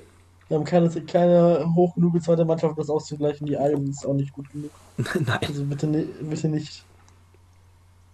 Wir 0.48 0.58
haben 0.58 0.64
keine, 0.64 0.90
keine 0.90 1.74
hoch 1.76 1.96
genug 1.96 2.22
zweite 2.24 2.46
Mannschaft, 2.46 2.72
um 2.72 2.78
das 2.78 2.90
auszugleichen. 2.90 3.46
Die 3.48 3.58
Alben 3.58 3.90
ist 3.90 4.06
auch 4.06 4.14
nicht 4.14 4.32
gut 4.32 4.50
genug. 4.52 4.72
Nein. 4.98 5.40
Also 5.46 5.64
bitte, 5.66 5.88
ni- 5.88 6.08
bitte 6.22 6.48
nicht. 6.48 6.84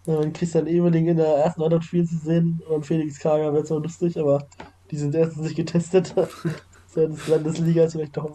Wenn 0.06 0.34
Christian 0.34 0.68
Ebeling 0.68 1.08
in 1.08 1.18
der 1.18 1.28
ersten 1.38 1.62
Mannschaft 1.62 1.86
spielen 1.86 2.08
zu 2.08 2.18
sehen 2.18 2.62
und 2.68 2.86
Felix 2.86 3.20
Kager 3.20 3.54
wäre 3.54 3.64
zwar 3.64 3.80
lustig, 3.80 4.20
aber 4.20 4.48
die 4.92 4.98
sind 4.98 5.16
erstens 5.16 5.44
nicht 5.44 5.56
getestet. 5.56 6.14
Seitens 6.94 7.28
Landesliga 7.28 7.84
ist 7.84 7.94
vielleicht 7.94 8.18
doch 8.18 8.32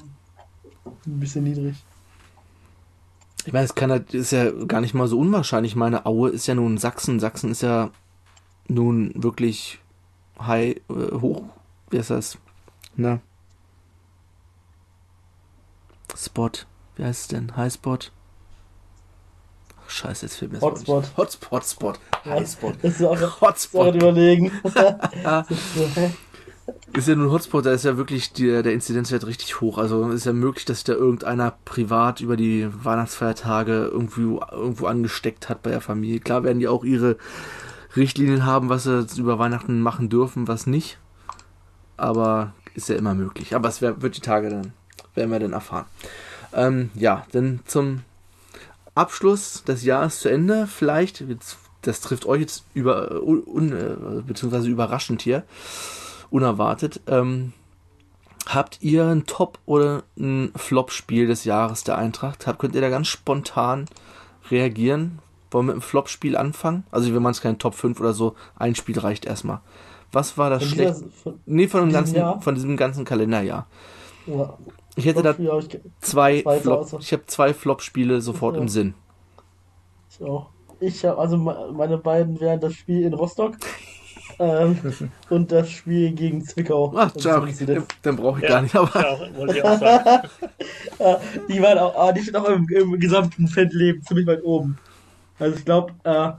ein 1.07 1.21
bisschen 1.21 1.45
niedrig. 1.45 1.77
Ich 3.45 3.53
meine, 3.53 3.65
es 3.65 3.75
kann 3.75 3.91
halt, 3.91 4.15
ist 4.15 4.33
ja 4.33 4.51
gar 4.51 4.81
nicht 4.81 4.95
mal 4.95 5.09
so 5.09 5.19
unwahrscheinlich. 5.19 5.77
Meine 5.77 6.07
Aue 6.07 6.31
ist 6.31 6.47
ja 6.47 6.55
nun 6.55 6.79
Sachsen. 6.79 7.21
Sachsen 7.21 7.51
ist 7.51 7.63
ja 7.63 7.91
nun 8.69 9.13
wirklich 9.15 9.79
high, 10.39 10.77
äh, 10.89 11.15
hoch, 11.21 11.43
wie 11.91 11.99
heißt 11.99 12.11
das? 12.11 12.39
Na? 12.97 13.21
Spot. 16.19 16.51
Wie 16.97 17.05
heißt 17.05 17.23
es 17.23 17.29
denn? 17.29 17.57
High 17.57 17.73
Spot? 17.73 17.99
Ach, 19.85 19.91
scheiße, 19.91 20.27
jetzt 20.27 20.37
fehlt 20.37 20.53
mir 20.53 20.61
Hotspot. 20.61 21.03
nicht. 21.03 21.17
Hotspot, 21.17 21.65
Spot. 21.65 21.93
High 22.25 22.49
Spot. 22.51 22.73
Das 22.83 23.01
ist 23.01 23.05
auch, 23.05 23.41
Hotspot. 23.41 23.95
überlegen. 23.95 24.51
Ja. 25.23 25.47
Ist 26.93 27.09
ja 27.09 27.15
nun 27.15 27.31
Hotspot, 27.31 27.65
da 27.65 27.73
ist 27.73 27.87
ja 27.87 27.97
wirklich 27.97 28.33
die, 28.35 28.45
der 28.47 28.73
Inzidenzwert 28.75 29.27
richtig 29.27 29.61
hoch. 29.63 29.79
Also 29.79 30.11
ist 30.11 30.27
ja 30.27 30.35
möglich, 30.35 30.67
dass 30.67 30.79
sich 30.79 30.85
da 30.85 30.93
irgendeiner 30.93 31.55
privat 31.65 32.21
über 32.21 32.37
die 32.37 32.69
Weihnachtsfeiertage 32.85 33.87
irgendwo, 33.87 34.41
irgendwo 34.53 34.87
angesteckt 34.87 35.49
hat 35.49 35.63
bei 35.63 35.71
der 35.71 35.81
Familie. 35.81 36.21
Klar 36.21 36.45
werden 36.45 36.59
die 36.59 36.69
auch 36.69 36.85
ihre 36.85 37.17
Richtlinien 37.97 38.45
haben, 38.45 38.69
was 38.69 38.85
sie 38.85 39.07
über 39.17 39.39
Weihnachten 39.39 39.81
machen 39.81 40.11
dürfen, 40.11 40.47
was 40.47 40.67
nicht. 40.67 40.99
Aber 41.97 42.53
ist 42.75 42.89
ja 42.91 42.97
immer 42.97 43.15
möglich. 43.15 43.55
Aber 43.55 43.69
es 43.71 43.81
wär, 43.81 44.03
wird 44.03 44.17
die 44.17 44.21
Tage 44.21 44.51
dann, 44.51 44.73
werden 45.15 45.31
wir 45.31 45.41
dann 45.41 45.53
erfahren. 45.53 45.87
Ähm, 46.53 46.91
ja, 46.95 47.27
dann 47.33 47.61
zum 47.67 48.03
Abschluss 48.95 49.65
des 49.65 49.85
Jahres 49.85 50.21
zu 50.21 50.29
Ende. 50.29 50.67
Vielleicht, 50.67 51.25
das 51.83 52.01
trifft 52.01 52.27
euch 52.27 52.41
jetzt 52.41 52.65
über, 52.75 53.23
un, 53.23 53.43
un, 53.45 53.73
äh, 53.73 54.23
beziehungsweise 54.23 54.69
überraschend 54.69 55.23
hier 55.23 55.45
unerwartet. 56.31 57.01
Ähm, 57.07 57.53
habt 58.47 58.79
ihr 58.81 59.07
ein 59.07 59.27
Top- 59.27 59.59
oder 59.67 60.03
ein 60.19 60.53
Flop-Spiel 60.57 61.27
des 61.27 61.45
Jahres 61.45 61.85
der 61.85 61.99
Eintracht? 61.99 62.47
Habt, 62.47 62.59
könnt 62.59 62.75
ihr 62.75 62.81
da 62.81 62.91
ganz 62.91 63.09
spontan 63.09 63.87
reagieren? 64.51 65.21
Wollen 65.51 65.67
wir 65.67 65.75
mit 65.75 65.83
einem 65.83 65.89
Flop-Spiel 65.89 66.37
anfangen? 66.37 66.85
Also 66.91 67.15
wenn 67.15 67.23
man 67.23 67.33
es 67.33 67.41
kein 67.41 67.59
Top 67.59 67.75
5 67.75 68.01
oder 68.01 68.13
so, 68.13 68.35
ein 68.57 68.75
Spiel 68.75 68.99
reicht 68.99 69.25
erstmal. 69.25 69.61
Was 70.13 70.39
war 70.39 70.51
das 70.51 70.65
schlecht? 70.65 71.03
Nee, 71.47 71.69
von 71.69 71.85
diesem 71.85 71.93
ganzen, 71.93 72.17
Jahr? 72.17 72.41
von 72.41 72.55
diesem 72.55 72.77
ganzen 72.77 73.05
Kalenderjahr. 73.05 73.67
ja, 74.27 74.57
Ich 74.99 75.07
hätte 75.07 75.23
da 75.23 75.35
zwei 76.01 76.43
zwei 76.43 76.59
Flop, 76.61 76.89
ich 77.01 77.13
habe 77.13 77.27
zwei 77.27 77.55
Flop-Spiele 77.55 78.21
sofort 78.21 78.57
Ja. 78.57 78.63
im 78.63 78.69
Sinn. 78.69 78.95
ich 80.11 80.23
auch. 80.27 80.51
Ich 80.81 81.05
habe 81.05 81.19
also 81.19 81.37
me- 81.37 81.71
meine 81.73 81.99
beiden 81.99 82.41
wären 82.41 82.61
das 82.61 82.75
Spiel 82.75 83.03
in 83.03 83.13
Rostock 83.15 83.57
ähm, 84.39 84.79
und 85.31 85.51
das 85.51 85.71
Spiel 85.71 86.13
gegen 86.13 86.45
Zwickau. 86.45 86.93
Ach, 86.97 87.11
Das 87.11 87.23
tja, 87.23 87.45
ist 87.45 87.69
das. 87.69 87.85
dann 88.03 88.17
brauche 88.17 88.39
ich 88.39 88.43
Ja. 88.45 88.49
gar 88.51 88.63
nicht, 88.63 88.75
aber 88.77 89.01
Ja, 89.01 89.37
wollte 89.37 89.57
ich 89.57 89.65
auch 89.65 89.79
sagen. 89.79 90.29
Die 91.49 91.63
waren 91.63 91.79
auch, 91.79 91.97
ah, 91.97 92.13
die 92.13 92.23
stehen 92.23 92.37
auch 92.37 92.49
im, 92.49 92.67
im 92.69 92.99
gesamten 93.01 93.47
Fanleben 93.49 94.03
ziemlich 94.03 94.27
weit 94.27 94.43
oben. 94.45 94.79
Also 95.39 95.57
ich 95.57 95.65
glaube, 95.65 95.93
äh, 96.05 96.33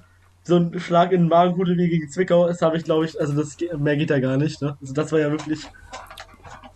so 0.44 0.58
ein 0.58 0.78
Schlag 0.80 1.12
in 1.12 1.22
den 1.22 1.30
Magenhute 1.30 1.78
wie 1.78 1.88
gegen 1.90 2.10
Zwickau, 2.10 2.48
das 2.48 2.62
habe 2.62 2.76
ich, 2.78 2.84
glaube 2.84 3.06
ich, 3.06 3.20
also 3.20 3.34
das 3.34 3.56
mehr 3.78 3.96
geht 3.98 4.10
da 4.10 4.20
gar 4.20 4.36
nicht. 4.38 4.62
Ne? 4.62 4.78
Also 4.82 4.94
das 4.94 5.12
war 5.12 5.20
ja 5.20 5.32
wirklich. 5.32 5.62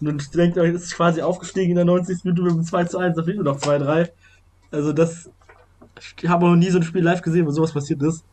Und 0.07 0.35
denkt 0.35 0.57
euch, 0.57 0.73
es 0.73 0.83
ist 0.83 0.95
quasi 0.95 1.21
aufgestiegen 1.21 1.71
in 1.71 1.75
der 1.75 1.85
90. 1.85 2.23
Minute 2.23 2.41
mit 2.43 2.51
dem 2.53 2.63
2 2.63 2.85
zu 2.85 2.97
1, 2.97 3.15
da 3.15 3.23
fehlt 3.23 3.37
nur 3.37 3.45
noch 3.45 3.59
2-3. 3.59 4.09
Also 4.71 4.93
das. 4.93 5.29
Ich 6.21 6.27
habe 6.27 6.45
noch 6.45 6.55
nie 6.55 6.69
so 6.69 6.79
ein 6.79 6.83
Spiel 6.83 7.03
live 7.03 7.21
gesehen, 7.21 7.45
wo 7.45 7.51
sowas 7.51 7.71
passiert 7.71 8.01
ist. 8.01 8.25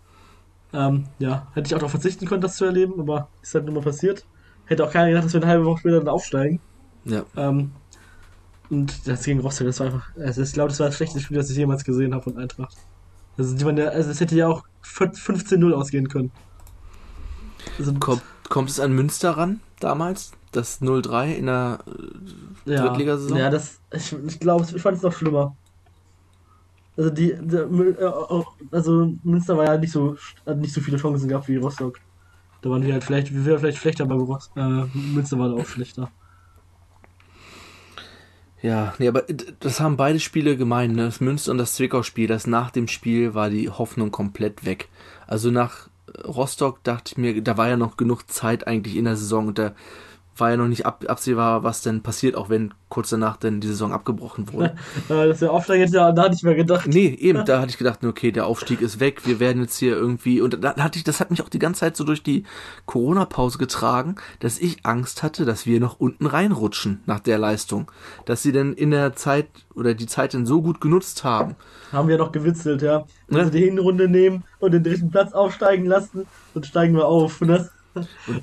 Ähm, 0.72 1.04
ja, 1.18 1.48
hätte 1.52 1.66
ich 1.66 1.74
auch 1.74 1.78
darauf 1.78 1.90
verzichten 1.90 2.26
können, 2.26 2.40
das 2.40 2.56
zu 2.56 2.64
erleben, 2.64 2.98
aber 2.98 3.28
ist 3.42 3.54
halt 3.54 3.66
nur 3.66 3.74
mal 3.74 3.82
passiert. 3.82 4.24
Hätte 4.64 4.84
auch 4.84 4.90
keiner 4.90 5.08
gedacht, 5.08 5.24
dass 5.26 5.34
wir 5.34 5.42
eine 5.42 5.50
halbe 5.50 5.64
Woche 5.66 5.80
später 5.80 5.98
dann 5.98 6.08
aufsteigen. 6.08 6.60
ja. 7.04 7.24
Ähm, 7.36 7.72
und 8.70 9.08
das 9.08 9.24
gegen 9.24 9.40
Rostock, 9.40 9.66
das 9.66 9.80
war 9.80 9.86
einfach, 9.86 10.16
also 10.16 10.42
ich 10.42 10.52
glaube, 10.52 10.68
das 10.68 10.78
war 10.78 10.86
das 10.86 10.96
schlechteste 10.96 11.24
Spiel, 11.24 11.36
das 11.36 11.50
ich 11.50 11.56
jemals 11.56 11.84
gesehen 11.84 12.14
habe 12.14 12.22
von 12.22 12.38
Eintracht. 12.38 12.76
Also, 13.36 13.56
die 13.56 13.80
ja, 13.80 13.88
also 13.88 14.10
es 14.10 14.20
hätte 14.20 14.36
ja 14.36 14.46
auch 14.46 14.64
15-0 14.84 15.72
ausgehen 15.72 16.08
können. 16.08 16.30
Also, 17.78 17.92
Kommt, 17.94 18.22
kommt 18.48 18.70
es 18.70 18.78
an 18.78 18.92
Münster 18.92 19.30
ran 19.32 19.60
damals? 19.80 20.32
Das 20.52 20.80
0-3 20.80 21.32
in 21.34 21.46
der 21.46 21.78
ja, 22.64 22.82
Drittligasaison? 22.82 23.38
Ja, 23.38 23.50
das, 23.50 23.80
ich, 23.92 24.12
ich 24.12 24.40
glaube, 24.40 24.66
ich 24.74 24.82
fand 24.82 24.96
es 24.96 25.02
noch 25.02 25.12
schlimmer. 25.12 25.56
Also 26.96 27.10
die, 27.10 27.34
der, 27.40 27.68
Mü- 27.68 27.96
äh, 27.98 28.44
also 28.70 29.12
Münster 29.22 29.56
war 29.56 29.64
ja 29.64 29.78
nicht 29.78 29.92
so, 29.92 30.16
hat 30.46 30.58
nicht 30.58 30.74
so 30.74 30.80
viele 30.80 30.98
Chancen 30.98 31.28
gehabt 31.28 31.48
wie 31.48 31.56
Rostock. 31.56 31.98
Da 32.62 32.70
waren 32.70 32.82
wir 32.82 32.92
halt 32.92 33.04
vielleicht, 33.04 33.32
wir 33.32 33.44
wären 33.44 33.58
vielleicht 33.60 33.78
schlechter, 33.78 34.04
aber 34.04 34.16
äh, 34.56 34.86
Münster 34.94 35.38
war 35.38 35.48
da 35.48 35.54
auch 35.56 35.66
schlechter. 35.66 36.12
Ja, 38.62 38.94
nee, 38.98 39.08
aber 39.08 39.24
das 39.60 39.80
haben 39.80 39.96
beide 39.96 40.20
Spiele 40.20 40.56
gemein, 40.56 40.92
ne? 40.92 41.04
Das 41.06 41.20
Münster 41.20 41.52
und 41.52 41.58
das 41.58 41.76
Zwickau-Spiel, 41.76 42.26
das 42.26 42.46
nach 42.46 42.70
dem 42.70 42.88
Spiel 42.88 43.34
war 43.34 43.48
die 43.48 43.70
Hoffnung 43.70 44.10
komplett 44.10 44.66
weg. 44.66 44.90
Also 45.26 45.50
nach 45.50 45.86
äh, 45.86 45.89
Rostock 46.26 46.82
dachte 46.84 47.12
ich 47.12 47.18
mir, 47.18 47.42
da 47.42 47.56
war 47.56 47.68
ja 47.68 47.76
noch 47.76 47.96
genug 47.96 48.30
Zeit 48.30 48.66
eigentlich 48.66 48.96
in 48.96 49.04
der 49.04 49.16
Saison 49.16 49.48
und 49.48 49.58
da 49.58 49.72
war 50.40 50.50
ja 50.50 50.56
noch 50.56 50.68
nicht 50.68 50.86
ab, 50.86 51.04
absehbar, 51.06 51.62
was 51.62 51.82
denn 51.82 52.02
passiert, 52.02 52.34
auch 52.36 52.48
wenn 52.48 52.72
kurz 52.88 53.10
danach 53.10 53.36
dann 53.36 53.60
die 53.60 53.68
Saison 53.68 53.92
abgebrochen 53.92 54.52
wurde. 54.52 54.74
Dass 55.08 55.40
wir 55.40 55.52
aufsteigen, 55.52 55.80
hätte 55.80 55.90
ich 55.90 56.00
ja 56.00 56.12
da 56.12 56.28
nicht 56.28 56.42
mehr 56.42 56.54
gedacht. 56.54 56.86
Nee, 56.88 57.06
eben, 57.20 57.44
da 57.44 57.60
hatte 57.60 57.70
ich 57.70 57.78
gedacht, 57.78 58.04
okay, 58.04 58.32
der 58.32 58.46
Aufstieg 58.46 58.80
ist 58.80 58.98
weg, 58.98 59.26
wir 59.26 59.38
werden 59.38 59.62
jetzt 59.62 59.76
hier 59.78 59.92
irgendwie, 59.96 60.40
und 60.40 60.62
da 60.64 60.74
hatte 60.76 60.98
ich, 60.98 61.04
das 61.04 61.20
hat 61.20 61.30
mich 61.30 61.42
auch 61.42 61.48
die 61.48 61.58
ganze 61.60 61.80
Zeit 61.80 61.96
so 61.96 62.04
durch 62.04 62.22
die 62.22 62.44
Corona-Pause 62.86 63.58
getragen, 63.58 64.16
dass 64.40 64.58
ich 64.58 64.78
Angst 64.84 65.22
hatte, 65.22 65.44
dass 65.44 65.66
wir 65.66 65.78
noch 65.80 66.00
unten 66.00 66.26
reinrutschen 66.26 67.02
nach 67.06 67.20
der 67.20 67.38
Leistung. 67.38 67.90
Dass 68.24 68.42
sie 68.42 68.52
dann 68.52 68.72
in 68.72 68.90
der 68.90 69.14
Zeit 69.14 69.46
oder 69.74 69.94
die 69.94 70.06
Zeit 70.06 70.34
dann 70.34 70.46
so 70.46 70.62
gut 70.62 70.80
genutzt 70.80 71.24
haben. 71.24 71.56
Haben 71.92 72.08
wir 72.08 72.18
noch 72.18 72.32
gewitzelt, 72.32 72.82
ja. 72.82 73.04
Wenn 73.28 73.38
Ne? 73.38 73.44
sie 73.46 73.50
die 73.52 73.64
Hinrunde 73.64 74.08
nehmen 74.08 74.44
und 74.58 74.72
den 74.72 74.82
dritten 74.82 75.10
Platz 75.10 75.32
aufsteigen 75.32 75.86
lassen, 75.86 76.26
dann 76.54 76.64
steigen 76.64 76.94
wir 76.94 77.06
auf, 77.06 77.40
ne? 77.40 77.68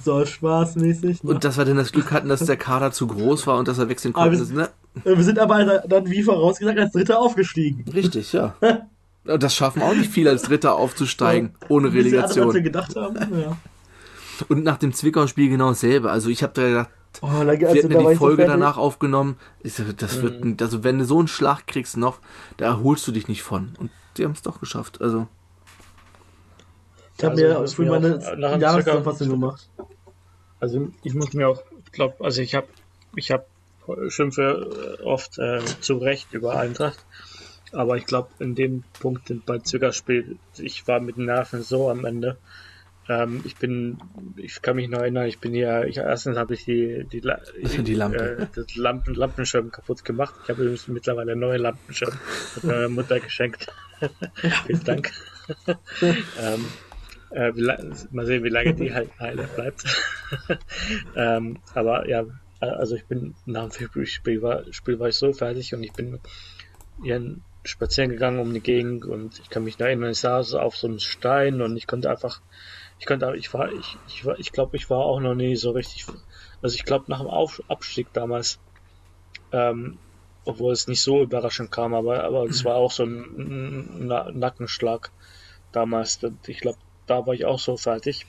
So 0.04 0.26
spaßmäßig. 0.26 1.24
Ne? 1.24 1.32
Und 1.32 1.44
dass 1.44 1.58
wir 1.58 1.66
dann 1.66 1.78
das 1.78 1.92
Glück 1.92 2.12
hatten, 2.12 2.30
dass 2.30 2.46
der 2.46 2.58
Kader 2.58 2.92
zu 2.92 3.08
groß 3.08 3.48
war 3.48 3.58
und 3.58 3.68
dass 3.68 3.78
er 3.78 3.90
wechseln 3.90 4.14
konnte. 4.14 4.38
wir- 4.50 4.56
ne? 4.56 4.70
wir 5.04 5.24
sind 5.24 5.40
aber 5.40 5.56
halt 5.56 5.84
dann, 5.88 6.10
wie 6.10 6.24
vorausgesagt, 6.24 6.80
als 6.80 6.92
Dritter 6.92 7.20
aufgestiegen. 7.20 7.86
Richtig, 7.92 8.34
ja. 8.34 8.56
Das 9.24 9.54
schaffen 9.54 9.82
auch 9.82 9.94
nicht 9.94 10.10
viele 10.10 10.30
als 10.30 10.44
Dritter 10.44 10.76
aufzusteigen, 10.76 11.54
ohne 11.68 11.92
sie 11.92 12.00
alle, 12.00 12.24
als 12.24 12.36
wir 12.38 12.44
Relegation. 12.44 12.64
gedacht 12.64 12.96
haben. 12.96 13.18
Ja. 13.38 13.58
Und 14.48 14.64
nach 14.64 14.78
dem 14.78 14.94
Zwickau-Spiel 14.94 15.50
genau 15.50 15.68
dasselbe. 15.68 16.10
Also 16.12 16.30
ich 16.30 16.44
habe 16.44 16.54
da 16.54 16.66
gedacht, 16.66 16.90
Oh, 17.22 17.28
also, 17.28 17.48
wir 17.48 17.68
hatten 17.70 17.92
ja 17.92 18.10
die 18.10 18.16
Folge 18.16 18.44
so 18.44 18.48
danach 18.48 18.78
aufgenommen. 18.78 19.38
Das 19.64 20.22
wird, 20.22 20.46
mhm. 20.46 20.58
also 20.62 20.84
wenn 20.84 21.00
du 21.00 21.06
so 21.06 21.20
einen 21.20 21.28
Schlag 21.28 21.66
kriegst 21.68 21.98
noch, 21.98 22.20
da 22.58 22.66
erholst 22.66 23.08
du 23.08 23.12
dich 23.12 23.28
nicht 23.28 23.44
von. 23.44 23.74
Und 23.80 23.92
die 24.18 24.24
haben 24.24 24.32
es 24.32 24.44
doch 24.44 24.60
geschafft. 24.60 25.02
Also. 25.02 25.28
Ich 27.18 27.24
habe 27.24 27.36
mir 27.36 27.58
also, 27.58 27.76
früher 27.76 28.00
meine 28.00 28.60
Jahreszusammenfassung 28.60 29.30
gemacht. 29.30 29.70
Also 30.60 30.90
ich 31.04 31.14
muss 31.14 31.34
mir 31.34 31.50
auch, 31.50 31.62
ich 31.86 31.92
glaube, 31.92 32.16
also 32.24 32.42
ich 32.42 32.56
habe, 32.56 32.68
ich 33.16 33.32
habe 33.32 33.46
schimpfe 34.10 35.00
oft 35.04 35.38
äh, 35.40 35.60
zu 35.82 35.98
Recht 35.98 36.34
über 36.34 36.60
Eintracht. 36.60 37.04
Aber 37.74 37.98
ich 37.98 38.06
glaube, 38.06 38.30
in 38.40 38.56
dem 38.56 38.84
Punkt 39.00 39.32
bei 39.46 39.60
Zügerspiel, 39.60 40.38
ich 40.58 40.88
war 40.88 41.00
mit 41.00 41.18
den 41.18 41.26
Nerven 41.26 41.64
so 41.64 41.90
am 41.90 42.06
Ende. 42.06 42.38
Ähm, 43.10 43.42
ich 43.46 43.56
bin, 43.56 43.98
ich 44.36 44.62
kann 44.62 44.76
mich 44.76 44.90
noch 44.90 45.00
erinnern, 45.00 45.28
ich 45.28 45.40
bin 45.40 45.54
hier, 45.54 45.86
ich, 45.86 45.98
erstens 45.98 46.38
habe 46.38 46.54
ich 46.54 46.66
die, 46.66 47.06
die, 47.12 47.22
die, 47.22 47.84
die 47.84 47.94
Lampe. 47.94 48.38
Äh, 48.38 48.48
das 48.54 48.76
Lampen, 48.76 49.16
Lampenschirm 49.16 49.72
kaputt 49.72 50.04
gemacht. 50.06 50.36
Ich 50.44 50.50
habe 50.50 50.62
übrigens 50.62 50.88
mittlerweile 50.88 51.36
neue 51.36 51.58
Lampenschirm. 51.58 52.14
Hat 52.56 52.64
meine 52.64 52.90
Mutter 52.90 53.20
geschenkt. 53.20 53.68
Vielen 54.66 54.84
Dank. 54.84 55.12
ähm, 56.02 56.66
äh, 57.32 57.52
mal 58.12 58.26
sehen, 58.26 58.44
wie 58.44 58.50
lange 58.50 58.74
die 58.74 58.94
halt 58.94 59.18
heile 59.20 59.48
bleibt. 59.48 59.84
ähm, 61.16 61.60
aber 61.74 62.08
ja, 62.08 62.26
also 62.60 62.96
ich 62.96 63.08
bin 63.08 63.36
nach 63.46 63.70
dem 63.70 64.06
Spiel 64.06 64.42
war, 64.42 64.64
Spiel 64.72 65.00
war 65.00 65.10
ich 65.10 65.16
so 65.16 65.34
fertig 65.34 65.74
und 65.74 65.84
ich 65.84 65.94
bin 65.94 66.20
ihren 67.04 67.44
spazieren 67.66 68.12
gegangen 68.12 68.40
um 68.40 68.54
die 68.54 68.62
Gegend 68.62 69.06
und 69.06 69.40
ich 69.40 69.50
kann 69.50 69.64
mich 69.64 69.78
noch 69.78 69.88
erinnern, 69.88 70.12
ich 70.12 70.20
saß 70.20 70.54
auf 70.54 70.78
so 70.78 70.88
einem 70.88 71.00
Stein 71.00 71.62
und 71.62 71.76
ich 71.76 71.86
konnte 71.86 72.10
einfach, 72.10 72.42
ich 72.98 73.06
konnte, 73.06 73.34
ich 73.36 73.54
war, 73.54 73.72
ich, 73.72 73.98
ich 74.08 74.26
war, 74.26 74.40
ich 74.40 74.52
glaube, 74.52 74.78
ich 74.78 74.90
war 74.90 75.00
auch 75.00 75.20
noch 75.20 75.36
nie 75.36 75.56
so 75.56 75.72
richtig, 75.72 76.06
also 76.62 76.76
ich 76.76 76.86
glaube 76.86 77.06
nach 77.10 77.20
dem 77.20 77.28
Auf 77.28 77.62
Abstieg 77.68 78.14
damals, 78.14 78.60
ähm, 79.52 80.00
obwohl 80.46 80.72
es 80.72 80.88
nicht 80.88 81.02
so 81.02 81.22
überraschend 81.22 81.72
kam, 81.72 81.94
aber, 81.94 82.24
aber 82.24 82.46
es 82.46 82.64
war 82.64 82.76
auch 82.76 82.92
so 82.92 83.04
ein, 83.04 84.08
ein 84.10 84.40
Nackenschlag 84.40 85.12
damals. 85.74 86.20
Ich 86.48 86.62
glaube, 86.62 86.78
da 87.08 87.26
war 87.26 87.34
ich 87.34 87.46
auch 87.46 87.60
so 87.60 87.78
fertig. 87.78 88.26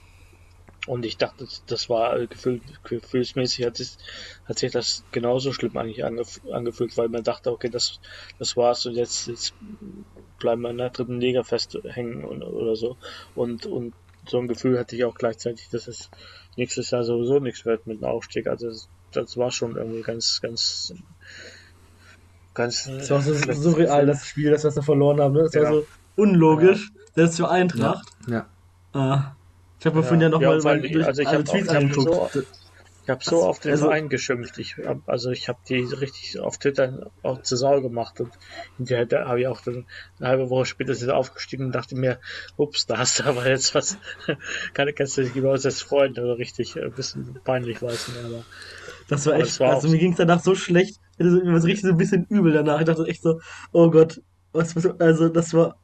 Und 0.87 1.05
ich 1.05 1.19
dachte, 1.19 1.47
das 1.67 1.91
war 1.91 2.27
gefühl, 2.27 2.63
gefühlsmäßig 2.85 3.67
hat 3.67 3.77
sich, 3.77 3.99
hat 4.47 4.59
sich 4.59 4.73
das 4.73 5.05
genauso 5.13 5.53
schlimm 5.53 5.77
eigentlich 5.77 6.03
angef 6.03 6.41
angefühlt, 6.51 6.97
weil 6.97 7.11
man 7.11 7.23
dachte, 7.23 7.53
okay, 7.53 7.69
das, 7.69 8.01
das 8.39 8.57
war's 8.57 8.87
und 8.87 8.95
jetzt, 8.95 9.27
jetzt 9.27 9.53
bleiben 10.39 10.63
wir 10.63 10.71
in 10.71 10.79
der 10.79 10.89
dritten 10.89 11.21
Liga 11.21 11.43
festhängen 11.43 12.25
und, 12.25 12.43
oder 12.43 12.75
so. 12.75 12.97
Und, 13.35 13.67
und 13.67 13.93
so 14.27 14.39
ein 14.39 14.49
Gefühl 14.49 14.79
hatte 14.79 14.97
ich 14.97 15.05
auch 15.05 15.15
gleichzeitig, 15.15 15.69
dass 15.69 15.89
es 15.89 16.11
nächstes 16.57 16.91
Jahr 16.91 17.05
sowieso 17.05 17.39
nichts 17.39 17.67
wird 17.67 17.87
mit 17.87 18.01
dem 18.01 18.05
Aufstieg. 18.05 18.47
Also 18.47 18.69
das, 18.69 18.89
das 19.13 19.37
war 19.37 19.51
schon 19.51 19.77
irgendwie 19.77 20.03
ganz, 20.03 20.41
ganz, 20.41 20.95
ganz. 22.55 22.85
Das 22.85 23.11
war 23.11 23.21
so, 23.21 23.35
so 23.35 23.71
real, 23.73 24.07
das 24.07 24.25
Spiel, 24.25 24.51
das 24.51 24.65
wir 24.65 24.83
verloren 24.83 25.21
haben. 25.21 25.35
Ne? 25.35 25.43
Das 25.43 25.55
ja. 25.55 25.63
war 25.65 25.73
so 25.73 25.87
unlogisch, 26.17 26.93
ja. 26.95 27.03
selbst 27.15 27.37
für 27.37 27.51
Eintracht. 27.51 28.09
Ja. 28.27 28.33
ja. 28.33 28.47
Ah. 28.93 29.37
Ich 29.81 29.87
habe 29.87 29.97
mir 29.97 30.03
ja, 30.03 30.09
vorhin 30.09 30.21
ja 30.23 30.29
nochmal 30.29 30.85
ja, 30.85 30.93
durch 30.93 31.07
also 31.07 31.23
ich 31.23 31.29
alle 31.29 31.45
Tweets 31.45 31.69
angeguckt. 31.69 32.33
So, 32.33 32.43
ich 33.09 33.11
habe 33.11 33.25
so 33.25 33.43
auf 33.43 33.59
den 33.59 33.71
also, 33.71 33.87
Verein 33.87 34.11
geschimpft. 34.11 34.59
Ich 34.59 34.77
hab, 34.85 35.09
also 35.09 35.31
ich 35.31 35.49
habe 35.49 35.59
die 35.67 35.81
richtig 35.83 36.39
auf 36.41 36.59
Twitter 36.59 37.11
auch 37.23 37.41
zur 37.41 37.57
Sau 37.57 37.81
gemacht 37.81 38.21
und 38.21 38.31
hinterher 38.77 39.27
habe 39.27 39.41
ich 39.41 39.47
auch 39.47 39.63
dann 39.63 39.87
eine 40.19 40.29
halbe 40.29 40.51
Woche 40.51 40.67
später 40.67 40.95
sind 40.95 41.11
aufgestiegen 41.11 41.67
und 41.67 41.73
dachte 41.73 41.97
mir, 41.97 42.19
ups, 42.59 42.85
da 42.85 42.99
hast 42.99 43.21
du 43.21 43.25
aber 43.25 43.49
jetzt 43.49 43.75
was, 43.75 43.97
keine 44.75 44.93
kannst 44.93 45.17
du 45.17 45.23
dich 45.23 45.35
über 45.35 45.53
uns 45.53 45.65
als 45.65 45.81
Freund 45.81 46.19
oder 46.19 46.37
richtig 46.37 46.77
ein 46.77 46.93
bisschen 46.93 47.41
peinlich 47.45 47.81
weiß 47.81 48.11
aber 48.27 48.45
das 49.09 49.25
war 49.25 49.35
echt, 49.37 49.59
war 49.59 49.77
also 49.77 49.89
mir 49.89 49.99
ging 49.99 50.13
es 50.13 50.19
danach 50.19 50.43
so 50.43 50.55
schlecht, 50.55 51.01
mir 51.17 51.55
war 51.55 51.65
richtig 51.65 51.87
so 51.87 51.89
ein 51.89 51.97
bisschen 51.97 52.27
übel 52.29 52.53
danach. 52.53 52.79
Ich 52.79 52.85
dachte 52.85 53.07
echt 53.07 53.23
so, 53.23 53.41
oh 53.73 53.91
Gott, 53.91 54.21
was, 54.53 54.75
also 55.01 55.31
das 55.31 55.55
war, 55.55 55.79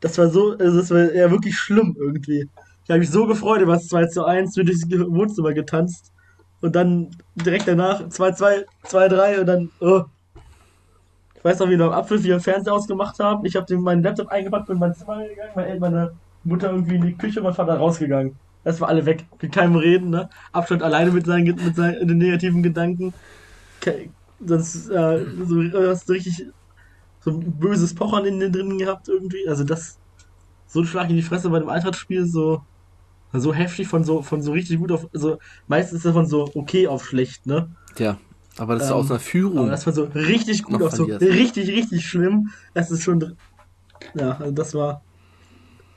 das 0.00 0.18
war 0.18 0.28
so, 0.28 0.56
also 0.58 0.78
das 0.78 0.90
war 0.90 1.12
ja 1.12 1.30
wirklich 1.30 1.56
schlimm 1.56 1.96
irgendwie. 1.98 2.48
Ich 2.84 2.90
habe 2.90 3.00
mich 3.00 3.10
so 3.10 3.26
gefreut 3.26 3.60
über 3.60 3.74
das 3.74 3.88
2 3.88 4.06
zu 4.06 4.24
1, 4.24 4.54
bin 4.54 4.66
durchs 4.66 4.88
Wohnzimmer 4.88 5.52
getanzt. 5.52 6.12
Und 6.60 6.74
dann 6.74 7.10
direkt 7.34 7.68
danach 7.68 8.00
2-2, 8.02 8.64
2-3 8.84 9.40
und 9.40 9.46
dann, 9.46 9.70
oh. 9.80 10.04
Ich 11.34 11.44
weiß 11.44 11.58
noch, 11.60 11.68
wie 11.68 11.78
wir 11.78 11.84
am 11.86 11.92
Apfel 11.92 12.18
für 12.18 12.40
Fernseher 12.40 12.74
ausgemacht 12.74 13.18
haben. 13.18 13.44
Ich 13.44 13.56
habe 13.56 13.76
meinen 13.78 14.02
Laptop 14.02 14.28
eingepackt, 14.28 14.66
bin 14.66 14.76
in 14.76 14.80
mein 14.80 14.94
Zimmer 14.94 15.26
gegangen, 15.26 15.52
weil 15.54 15.78
meine 15.78 16.12
Mutter 16.44 16.70
irgendwie 16.70 16.96
in 16.96 17.02
die 17.02 17.16
Küche 17.16 17.40
und 17.40 17.44
mein 17.44 17.54
Vater 17.54 17.76
rausgegangen. 17.76 18.36
Das 18.64 18.80
war 18.80 18.88
alle 18.88 19.06
weg. 19.06 19.24
Mit 19.40 19.52
keinem 19.52 19.76
Reden, 19.76 20.10
ne? 20.10 20.28
Abstand 20.52 20.82
alleine 20.82 21.12
mit 21.12 21.26
seinen, 21.26 21.44
mit 21.44 21.76
seinen 21.76 22.18
negativen 22.18 22.62
Gedanken. 22.62 23.14
Sonst, 24.44 24.90
äh, 24.90 25.24
so, 25.44 25.88
hast 25.88 26.08
du 26.08 26.12
richtig 26.12 26.46
so 27.26 27.32
ein 27.32 27.58
böses 27.58 27.92
Pochern 27.92 28.24
in 28.24 28.38
den 28.38 28.52
drinnen 28.52 28.78
gehabt 28.78 29.08
irgendwie. 29.08 29.48
Also 29.48 29.64
das, 29.64 29.98
so 30.68 30.80
ein 30.80 30.86
Schlag 30.86 31.10
in 31.10 31.16
die 31.16 31.22
Fresse 31.22 31.50
bei 31.50 31.58
dem 31.58 31.68
Eintrachtspiel, 31.68 32.24
so, 32.24 32.62
so 33.32 33.52
heftig 33.52 33.88
von 33.88 34.04
so, 34.04 34.22
von 34.22 34.40
so 34.42 34.52
richtig 34.52 34.78
gut 34.78 34.92
auf, 34.92 35.08
also 35.12 35.38
meistens 35.66 35.98
ist 35.98 36.06
das 36.06 36.12
von 36.12 36.26
so 36.26 36.48
okay 36.54 36.86
auf 36.86 37.04
schlecht, 37.04 37.44
ne? 37.44 37.68
Ja, 37.98 38.18
aber 38.58 38.74
das 38.74 38.84
ist 38.84 38.90
ähm, 38.90 38.96
aus 38.96 39.10
einer 39.10 39.18
Führung. 39.18 39.58
Aber 39.58 39.70
das 39.70 39.84
war 39.86 39.92
so 39.92 40.04
richtig 40.04 40.62
gut 40.62 40.80
auf 40.80 40.92
so 40.92 41.04
richtig, 41.04 41.68
richtig 41.68 42.06
schlimm. 42.06 42.50
Das 42.74 42.92
ist 42.92 43.02
schon, 43.02 43.36
ja, 44.14 44.36
also 44.36 44.52
das 44.52 44.72
war 44.74 45.02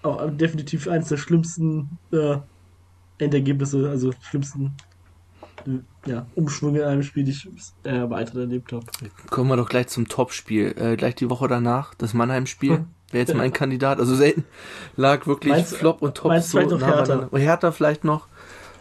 auch 0.02 0.32
definitiv 0.32 0.88
eines 0.88 1.10
der 1.10 1.18
schlimmsten 1.18 2.00
äh, 2.12 2.38
Endergebnisse, 3.20 3.88
also 3.88 4.14
schlimmsten 4.22 4.74
ja, 6.06 6.26
Umschwünge 6.36 6.80
in 6.80 6.86
einem 6.86 7.04
Spiel, 7.04 7.24
die 7.24 7.32
ich 7.32 7.48
äh, 7.84 7.90
Eintracht 7.90 8.36
erlebt 8.36 8.72
habe. 8.72 8.86
Kommen 9.30 9.50
wir 9.50 9.58
doch 9.58 9.70
gleich 9.70 9.88
zum 9.88 10.08
Topspiel. 10.08 10.74
Äh, 10.78 10.96
gleich 10.96 11.16
die 11.16 11.30
Woche 11.30 11.48
danach, 11.48 11.94
das 11.96 12.14
Mannheim-Spiel. 12.14 12.86
Wäre 13.12 13.26
jetzt 13.26 13.36
mein 13.36 13.52
Kandidat. 13.52 14.00
Also 14.00 14.16
selten 14.16 14.46
lag 14.96 15.26
wirklich 15.26 15.54
meinst, 15.54 15.76
Flop 15.76 16.02
und 16.02 16.16
Top 16.16 16.40
so 16.42 16.60
nah 16.60 16.86
Hertha? 16.86 17.30
Hertha 17.34 17.72
vielleicht 17.72 18.04
noch. 18.04 18.28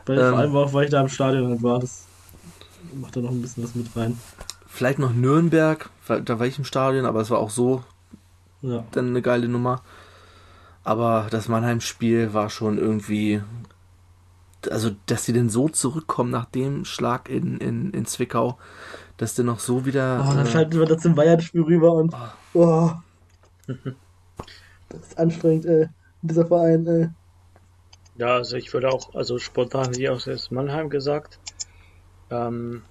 Weil, 0.07 0.19
ähm, 0.19 0.31
vor 0.31 0.39
allem 0.39 0.57
auch, 0.57 0.73
weil 0.73 0.85
ich 0.85 0.91
da 0.91 1.01
im 1.01 1.09
Stadion 1.09 1.63
war, 1.63 1.79
das 1.79 2.05
macht 2.95 3.17
da 3.17 3.21
noch 3.21 3.31
ein 3.31 3.41
bisschen 3.41 3.65
was 3.65 3.75
mit 3.75 3.95
rein. 3.97 4.19
Vielleicht 4.67 4.99
noch 4.99 5.13
Nürnberg, 5.13 5.89
da 6.07 6.39
war 6.39 6.47
ich 6.47 6.59
im 6.59 6.65
Stadion, 6.65 7.07
aber 7.07 7.21
es 7.21 7.31
war 7.31 7.39
auch 7.39 7.51
so 7.51 7.83
ja. 8.63 8.85
dann 8.93 9.09
eine 9.09 9.23
geile 9.23 9.49
Nummer. 9.49 9.83
Aber 10.85 11.27
das 11.31 11.49
Mannheim-Spiel 11.49 12.33
war 12.33 12.49
schon 12.49 12.79
irgendwie, 12.79 13.43
also 14.71 14.91
dass 15.07 15.25
sie 15.25 15.33
denn 15.33 15.49
so 15.49 15.69
zurückkommen 15.69 16.31
nach 16.31 16.47
dem 16.47 16.85
Schlag 16.85 17.29
in, 17.29 17.59
in, 17.59 17.93
in 17.93 18.07
Zwickau, 18.07 18.59
dass 19.17 19.35
der 19.35 19.45
noch 19.45 19.61
so 19.61 19.87
wieder. 19.87 20.25
Oh, 20.27 20.35
dann 20.35 20.47
äh, 20.47 20.51
schalten 20.51 20.79
wir 20.79 20.87
das 20.87 21.03
zum 21.03 21.15
Bayern-Spiel 21.15 21.63
rüber 21.63 21.93
und. 21.93 22.15
Oh. 22.55 22.91
Das 24.89 25.01
ist 25.03 25.19
anstrengend, 25.19 25.67
ey. 25.67 25.89
Dieser 26.23 26.47
Verein, 26.47 26.87
ey. 26.87 27.09
Ja, 28.17 28.35
also 28.35 28.57
ich 28.57 28.73
würde 28.73 28.89
auch, 28.89 29.15
also 29.15 29.39
spontan 29.39 29.95
auch 30.09 30.27
erst 30.27 30.51
Mannheim 30.51 30.91
gesagt. 30.91 31.39
Ähm, 32.31 32.83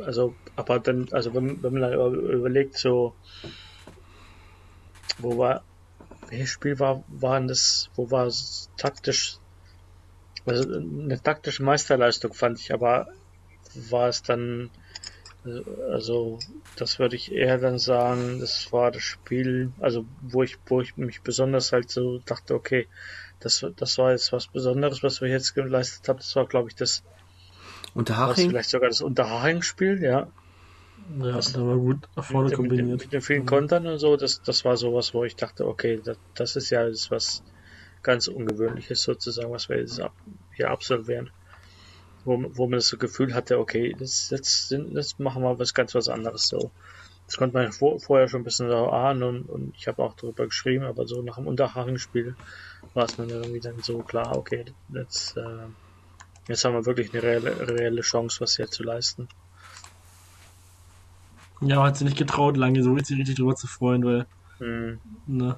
also, 0.00 0.34
aber 0.54 0.78
dann, 0.78 1.08
also 1.10 1.34
wenn, 1.34 1.62
wenn 1.62 1.72
man 1.72 1.82
dann 1.82 2.14
überlegt, 2.14 2.76
so, 2.78 3.14
wo 5.18 5.38
war, 5.38 5.62
welches 6.28 6.50
Spiel 6.50 6.78
war, 6.78 7.02
waren 7.08 7.48
das, 7.48 7.90
wo 7.96 8.10
war 8.10 8.26
es 8.26 8.70
taktisch, 8.76 9.38
also 10.46 10.72
eine 10.72 11.20
taktische 11.22 11.62
Meisterleistung 11.62 12.32
fand 12.32 12.58
ich, 12.60 12.72
aber 12.72 13.08
war 13.90 14.08
es 14.08 14.22
dann 14.22 14.70
also, 15.92 16.38
das 16.76 16.98
würde 16.98 17.16
ich 17.16 17.32
eher 17.32 17.58
dann 17.58 17.78
sagen, 17.78 18.40
das 18.40 18.72
war 18.72 18.90
das 18.90 19.02
Spiel, 19.02 19.72
also 19.78 20.04
wo 20.20 20.42
ich, 20.42 20.58
wo 20.66 20.80
ich 20.80 20.96
mich 20.96 21.22
besonders 21.22 21.72
halt 21.72 21.90
so 21.90 22.18
dachte, 22.18 22.54
okay, 22.54 22.88
das, 23.38 23.64
das 23.76 23.98
war 23.98 24.12
jetzt 24.12 24.32
was 24.32 24.48
Besonderes, 24.48 25.02
was 25.02 25.20
wir 25.20 25.28
jetzt 25.28 25.54
geleistet 25.54 26.08
haben. 26.08 26.18
Das 26.18 26.34
war, 26.36 26.46
glaube 26.46 26.68
ich, 26.68 26.74
das 26.74 27.02
Unterhaching. 27.94 28.50
Vielleicht 28.50 28.70
sogar 28.70 28.88
das 28.88 29.02
Unterhaching-Spiel, 29.02 30.02
ja. 30.02 30.28
Ja, 31.20 31.32
das, 31.32 31.52
da 31.52 31.64
war 31.64 31.76
gut 31.76 32.08
nach 32.16 32.24
vorne 32.24 32.48
mit, 32.48 32.56
kombiniert. 32.56 32.88
Mit, 32.88 33.00
mit 33.02 33.12
den 33.12 33.20
vielen 33.20 33.42
mhm. 33.42 33.46
Kontern 33.46 33.86
und 33.86 33.98
so, 33.98 34.16
das, 34.16 34.42
das 34.42 34.64
war 34.64 34.76
sowas, 34.76 35.14
wo 35.14 35.24
ich 35.24 35.36
dachte, 35.36 35.66
okay, 35.66 36.00
das, 36.02 36.18
das 36.34 36.56
ist 36.56 36.70
ja 36.70 36.88
das 36.88 37.10
was 37.10 37.44
ganz 38.06 38.28
Ungewöhnliches 38.28 39.02
sozusagen, 39.02 39.52
was 39.52 39.68
wir 39.68 39.78
jetzt 39.78 40.00
ab, 40.00 40.14
hier 40.54 40.70
absolvieren 40.70 41.30
wo, 42.26 42.44
wo 42.56 42.66
man 42.66 42.78
das 42.78 42.88
so 42.88 42.98
Gefühl 42.98 43.34
hatte, 43.34 43.58
okay, 43.58 43.94
das, 43.98 44.30
jetzt, 44.30 44.70
jetzt 44.70 45.20
machen 45.20 45.42
wir 45.42 45.58
was 45.58 45.72
ganz 45.72 45.94
was 45.94 46.08
anderes 46.08 46.48
so. 46.48 46.70
Das 47.26 47.36
konnte 47.36 47.56
man 47.56 47.72
vor, 47.72 47.98
vorher 47.98 48.28
schon 48.28 48.42
ein 48.42 48.44
bisschen 48.44 48.68
so 48.68 48.90
ahnen 48.90 49.22
und, 49.22 49.48
und 49.48 49.74
ich 49.76 49.88
habe 49.88 50.02
auch 50.02 50.14
darüber 50.14 50.44
geschrieben, 50.46 50.84
aber 50.84 51.06
so 51.06 51.22
nach 51.22 51.36
dem 51.36 51.46
Unterhaching-Spiel 51.46 52.36
war 52.94 53.04
es 53.04 53.16
mir 53.16 53.26
irgendwie 53.26 53.60
dann 53.60 53.80
so 53.80 53.98
klar, 53.98 54.36
okay, 54.36 54.64
jetzt, 54.92 55.36
äh, 55.36 55.66
jetzt 56.48 56.64
haben 56.64 56.74
wir 56.74 56.84
wirklich 56.84 57.12
eine 57.12 57.22
reelle, 57.22 57.68
reelle 57.68 58.00
Chance, 58.02 58.40
was 58.40 58.56
hier 58.56 58.68
zu 58.70 58.82
leisten. 58.82 59.28
Ja, 61.60 61.76
man 61.76 61.86
hat 61.86 61.96
sich 61.96 62.04
nicht 62.04 62.18
getraut, 62.18 62.56
lange 62.56 62.82
so 62.82 62.92
richtig, 62.92 63.18
richtig 63.18 63.36
drüber 63.36 63.54
zu 63.54 63.66
freuen, 63.66 64.04
weil. 64.04 64.26
Mhm. 64.58 65.00
Ne. 65.26 65.56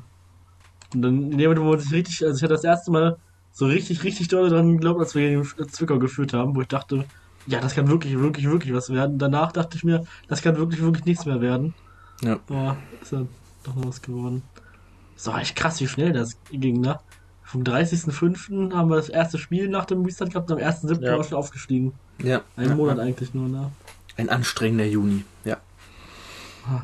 Und 0.94 1.02
dann, 1.02 1.32
in 1.32 1.38
dem 1.38 1.50
Moment, 1.50 1.66
wo 1.66 1.76
sich 1.76 1.92
richtig, 1.92 2.24
also 2.24 2.36
ich 2.36 2.42
hatte 2.42 2.54
das 2.54 2.64
erste 2.64 2.90
Mal 2.90 3.18
so 3.52 3.66
richtig, 3.66 4.04
richtig 4.04 4.28
doll 4.28 4.48
dran 4.48 4.74
geglaubt, 4.74 5.00
als 5.00 5.14
wir 5.14 5.28
gegen 5.28 5.68
Zwickau 5.70 5.98
geführt 5.98 6.32
haben, 6.32 6.54
wo 6.54 6.60
ich 6.60 6.68
dachte, 6.68 7.04
ja, 7.46 7.60
das 7.60 7.74
kann 7.74 7.88
wirklich, 7.88 8.18
wirklich, 8.18 8.46
wirklich 8.46 8.74
was 8.74 8.90
werden. 8.90 9.18
Danach 9.18 9.52
dachte 9.52 9.76
ich 9.76 9.84
mir, 9.84 10.04
das 10.28 10.42
kann 10.42 10.56
wirklich, 10.56 10.82
wirklich 10.82 11.06
nichts 11.06 11.24
mehr 11.24 11.40
werden. 11.40 11.74
Ja. 12.22 12.38
Aber 12.48 12.76
ist 13.02 13.12
ja 13.12 13.26
doch 13.64 13.74
noch 13.74 13.88
was 13.88 14.02
geworden. 14.02 14.42
Doch 15.24 15.38
echt 15.38 15.56
krass, 15.56 15.80
wie 15.80 15.88
schnell 15.88 16.12
das 16.12 16.38
ging, 16.50 16.80
ne? 16.80 17.00
Vom 17.42 17.62
30.05. 17.62 18.74
haben 18.74 18.90
wir 18.90 18.96
das 18.96 19.08
erste 19.08 19.38
Spiel 19.38 19.68
nach 19.68 19.86
dem 19.86 20.04
Restart 20.04 20.30
gehabt 20.30 20.50
und 20.50 20.62
am 20.62 20.68
1.07. 20.68 21.02
Ja. 21.02 21.16
war 21.16 21.24
schon 21.24 21.38
aufgestiegen. 21.38 21.94
Ja. 22.22 22.42
Einen 22.56 22.70
ja, 22.70 22.74
Monat 22.76 22.98
eigentlich 22.98 23.32
nur, 23.32 23.48
ne? 23.48 23.72
Ein 24.16 24.28
anstrengender 24.28 24.84
Juni, 24.84 25.24
ja. 25.44 25.56
Ah. 26.66 26.82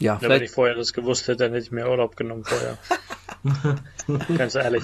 Ja, 0.00 0.18
Ja, 0.20 0.28
wenn 0.28 0.42
ich 0.42 0.50
vorher 0.50 0.74
das 0.74 0.92
gewusst 0.92 1.28
hätte, 1.28 1.44
dann 1.44 1.52
hätte 1.52 1.64
ich 1.66 1.70
mir 1.70 1.88
Urlaub 1.88 2.16
genommen 2.16 2.44
vorher. 2.44 2.76
Ganz 4.38 4.54
ehrlich. 4.54 4.82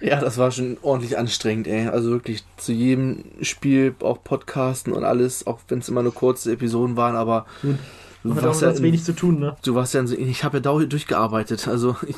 ja, 0.00 0.20
das 0.20 0.36
war 0.38 0.50
schon 0.50 0.76
ordentlich 0.82 1.16
anstrengend, 1.18 1.66
ey. 1.66 1.88
Also 1.88 2.10
wirklich 2.10 2.44
zu 2.56 2.72
jedem 2.72 3.24
Spiel 3.42 3.94
auch 4.00 4.22
Podcasten 4.22 4.92
und 4.92 5.04
alles, 5.04 5.46
auch 5.46 5.60
wenn 5.68 5.78
es 5.78 5.88
immer 5.88 6.02
nur 6.02 6.14
kurze 6.14 6.52
Episoden 6.52 6.96
waren, 6.96 7.16
aber 7.16 7.46
du 8.22 8.32
auch 8.32 8.42
warst, 8.42 8.62
ja 8.62 8.70
in, 8.70 8.82
wenig 8.82 9.04
zu 9.04 9.14
tun, 9.14 9.38
ne? 9.40 9.56
du 9.62 9.74
warst 9.74 9.94
ja 9.94 10.00
in, 10.00 10.06
so- 10.06 10.16
ich 10.16 10.44
habe 10.44 10.58
ja 10.58 10.60
dauer 10.60 10.84
durchgearbeitet, 10.86 11.68
also 11.68 11.96
ich 12.06 12.16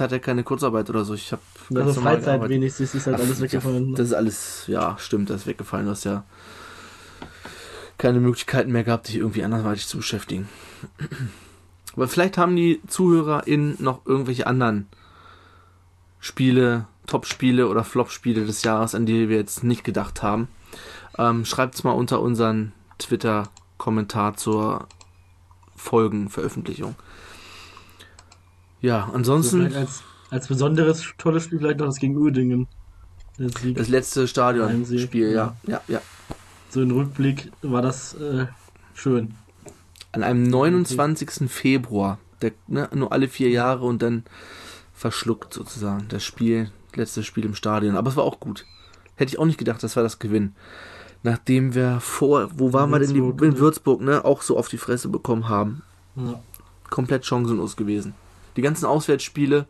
hatte 0.00 0.14
ja 0.16 0.18
keine 0.20 0.42
Kurzarbeit 0.42 0.88
oder 0.90 1.04
so. 1.04 1.14
Ich 1.14 1.32
habe 1.32 1.42
Also 1.74 2.00
Freizeit 2.00 2.48
wenigstens 2.48 2.94
ist 2.94 3.06
halt 3.06 3.16
Ach, 3.18 3.24
alles 3.24 3.40
weggefallen. 3.40 3.90
ne? 3.90 3.96
Das 3.96 4.06
ist 4.08 4.14
alles, 4.14 4.64
ja, 4.66 4.96
stimmt, 4.98 5.28
das 5.30 5.42
ist 5.42 5.46
weggefallen. 5.46 5.84
Du 5.86 5.92
hast 5.92 6.04
ja 6.04 6.24
keine 8.02 8.18
Möglichkeiten 8.18 8.72
mehr 8.72 8.82
gehabt, 8.82 9.06
dich 9.06 9.16
irgendwie 9.16 9.44
anderweitig 9.44 9.86
zu 9.86 9.98
beschäftigen. 9.98 10.48
Aber 11.94 12.08
vielleicht 12.08 12.36
haben 12.36 12.56
die 12.56 12.80
ZuhörerInnen 12.88 13.76
noch 13.78 14.04
irgendwelche 14.04 14.48
anderen 14.48 14.88
Spiele, 16.18 16.86
Top-Spiele 17.06 17.68
oder 17.68 17.84
Flop-Spiele 17.84 18.44
des 18.44 18.64
Jahres, 18.64 18.96
an 18.96 19.06
die 19.06 19.28
wir 19.28 19.36
jetzt 19.36 19.62
nicht 19.62 19.84
gedacht 19.84 20.20
haben. 20.20 20.48
Ähm, 21.16 21.44
Schreibt's 21.44 21.84
mal 21.84 21.92
unter 21.92 22.20
unseren 22.20 22.72
Twitter-Kommentar 22.98 24.36
zur 24.36 24.88
Folgenveröffentlichung. 25.76 26.96
Ja, 28.80 29.04
Also 29.04 29.14
ansonsten 29.14 29.60
vielleicht 29.60 29.76
als, 29.76 30.02
als 30.30 30.48
besonderes 30.48 31.04
tolles 31.18 31.44
Spiel 31.44 31.58
vielleicht 31.58 31.78
noch 31.78 31.86
das 31.86 32.00
gegen 32.00 32.16
Uerdingen. 32.16 32.66
Sieg. 33.38 33.76
das 33.76 33.88
letzte 33.88 34.26
Stadionspiel, 34.26 35.32
ja, 35.32 35.56
ja, 35.66 35.80
ja. 35.86 36.00
So 36.72 36.80
im 36.80 36.90
Rückblick 36.90 37.52
war 37.60 37.82
das 37.82 38.14
äh, 38.14 38.46
schön. 38.94 39.34
An 40.12 40.22
einem 40.22 40.44
29. 40.44 41.50
Februar, 41.50 42.18
der, 42.40 42.52
ne, 42.66 42.88
nur 42.94 43.12
alle 43.12 43.28
vier 43.28 43.50
Jahre 43.50 43.84
und 43.84 44.00
dann 44.00 44.24
verschluckt 44.94 45.52
sozusagen 45.52 46.06
das 46.08 46.24
Spiel, 46.24 46.70
letztes 46.94 47.26
Spiel 47.26 47.44
im 47.44 47.54
Stadion. 47.54 47.94
Aber 47.94 48.08
es 48.08 48.16
war 48.16 48.24
auch 48.24 48.40
gut. 48.40 48.64
Hätte 49.16 49.28
ich 49.28 49.38
auch 49.38 49.44
nicht 49.44 49.58
gedacht, 49.58 49.82
dass 49.82 49.96
wir 49.96 50.02
das 50.02 50.18
gewinnen. 50.18 50.56
Nachdem 51.22 51.74
wir 51.74 52.00
vor, 52.00 52.48
wo 52.56 52.72
waren 52.72 52.88
wir 52.88 53.00
denn? 53.00 53.12
Die, 53.12 53.18
in 53.18 53.36
ne? 53.36 53.58
Würzburg, 53.58 54.00
ne? 54.00 54.24
Auch 54.24 54.40
so 54.40 54.56
auf 54.56 54.70
die 54.70 54.78
Fresse 54.78 55.10
bekommen 55.10 55.50
haben. 55.50 55.82
Ja. 56.16 56.40
Komplett 56.88 57.26
chancenlos 57.26 57.76
gewesen. 57.76 58.14
Die 58.56 58.62
ganzen 58.62 58.86
Auswärtsspiele 58.86 59.66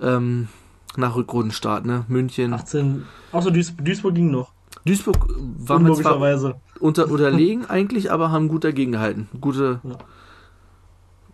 ähm, 0.00 0.48
nach 0.96 1.16
Rückrundenstart, 1.16 1.84
ne? 1.84 2.06
München. 2.08 2.54
18. 2.54 3.04
Außer 3.30 3.50
Duis 3.50 3.76
Duisburg 3.76 4.14
ging 4.14 4.30
noch. 4.30 4.52
Duisburg 4.88 5.26
waren 5.58 5.86
wir 5.86 5.94
zwar 5.94 6.54
unter, 6.80 7.10
unterlegen 7.10 7.66
eigentlich, 7.68 8.10
aber 8.10 8.30
haben 8.30 8.48
gut 8.48 8.64
dagegen 8.64 8.92
gehalten. 8.92 9.28
Gute, 9.40 9.80
Ja. 9.82 9.98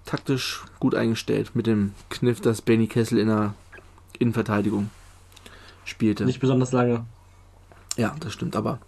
taktisch 0.04 0.64
gut 0.80 0.94
eingestellt 0.94 1.52
mit 1.54 1.66
dem 1.66 1.92
Kniff, 2.10 2.40
dass 2.40 2.62
Benny 2.62 2.86
Kessel 2.86 3.18
in 3.18 3.28
der 3.28 3.54
Innenverteidigung 4.18 4.90
spielte. 5.84 6.24
Nicht 6.24 6.40
besonders 6.40 6.72
lange. 6.72 7.04
Ja, 7.96 8.14
das 8.20 8.32
stimmt, 8.32 8.56
aber 8.56 8.78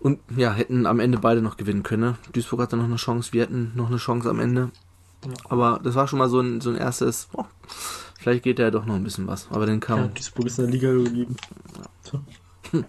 und 0.00 0.18
ja, 0.36 0.52
hätten 0.52 0.86
am 0.86 0.98
Ende 0.98 1.18
beide 1.18 1.42
noch 1.42 1.56
gewinnen 1.56 1.84
können. 1.84 2.02
Ne? 2.02 2.16
Duisburg 2.32 2.60
hatte 2.60 2.76
noch 2.76 2.84
eine 2.84 2.96
Chance, 2.96 3.32
wir 3.32 3.42
hatten 3.42 3.70
noch 3.76 3.86
eine 3.88 3.98
Chance 3.98 4.28
am 4.28 4.40
Ende. 4.40 4.70
Ja. 5.24 5.30
Aber 5.48 5.80
das 5.82 5.94
war 5.94 6.08
schon 6.08 6.18
mal 6.18 6.28
so 6.28 6.40
ein, 6.40 6.60
so 6.60 6.70
ein 6.70 6.76
erstes, 6.76 7.28
oh, 7.34 7.44
vielleicht 8.18 8.42
geht 8.42 8.58
da 8.58 8.64
ja 8.64 8.70
doch 8.72 8.84
noch 8.84 8.96
ein 8.96 9.04
bisschen 9.04 9.28
was. 9.28 9.46
Aber 9.50 9.66
dann 9.66 9.78
kam, 9.78 9.98
Ja, 10.00 10.06
Duisburg 10.08 10.46
ist 10.46 10.58
in 10.58 10.64
der 10.64 10.72
Liga 10.74 10.92
geblieben. 10.92 11.36
So. 12.02 12.20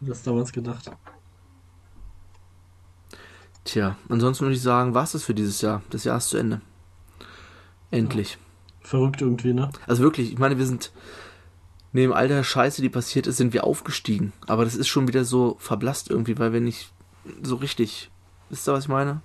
Das 0.00 0.22
damals 0.22 0.52
gedacht. 0.52 0.90
tja, 3.64 3.96
ansonsten 4.08 4.44
würde 4.44 4.54
ich 4.56 4.62
sagen, 4.62 4.94
war 4.94 5.04
es 5.04 5.12
das 5.12 5.24
für 5.24 5.34
dieses 5.34 5.60
Jahr. 5.62 5.82
Das 5.90 6.04
Jahr 6.04 6.18
ist 6.18 6.28
zu 6.28 6.36
Ende. 6.36 6.60
Endlich. 7.90 8.38
Verrückt 8.82 9.22
irgendwie, 9.22 9.54
ne? 9.54 9.70
Also 9.86 10.02
wirklich, 10.02 10.32
ich 10.32 10.38
meine, 10.38 10.58
wir 10.58 10.66
sind 10.66 10.92
neben 11.92 12.12
all 12.12 12.28
der 12.28 12.42
Scheiße, 12.42 12.82
die 12.82 12.90
passiert 12.90 13.26
ist, 13.26 13.36
sind 13.38 13.52
wir 13.54 13.64
aufgestiegen. 13.64 14.32
Aber 14.46 14.64
das 14.64 14.74
ist 14.74 14.88
schon 14.88 15.08
wieder 15.08 15.24
so 15.24 15.56
verblasst 15.58 16.10
irgendwie, 16.10 16.38
weil 16.38 16.52
wir 16.52 16.60
nicht 16.60 16.92
so 17.42 17.56
richtig, 17.56 18.10
wisst 18.50 18.68
ihr, 18.68 18.72
was 18.74 18.84
ich 18.84 18.88
meine? 18.90 19.22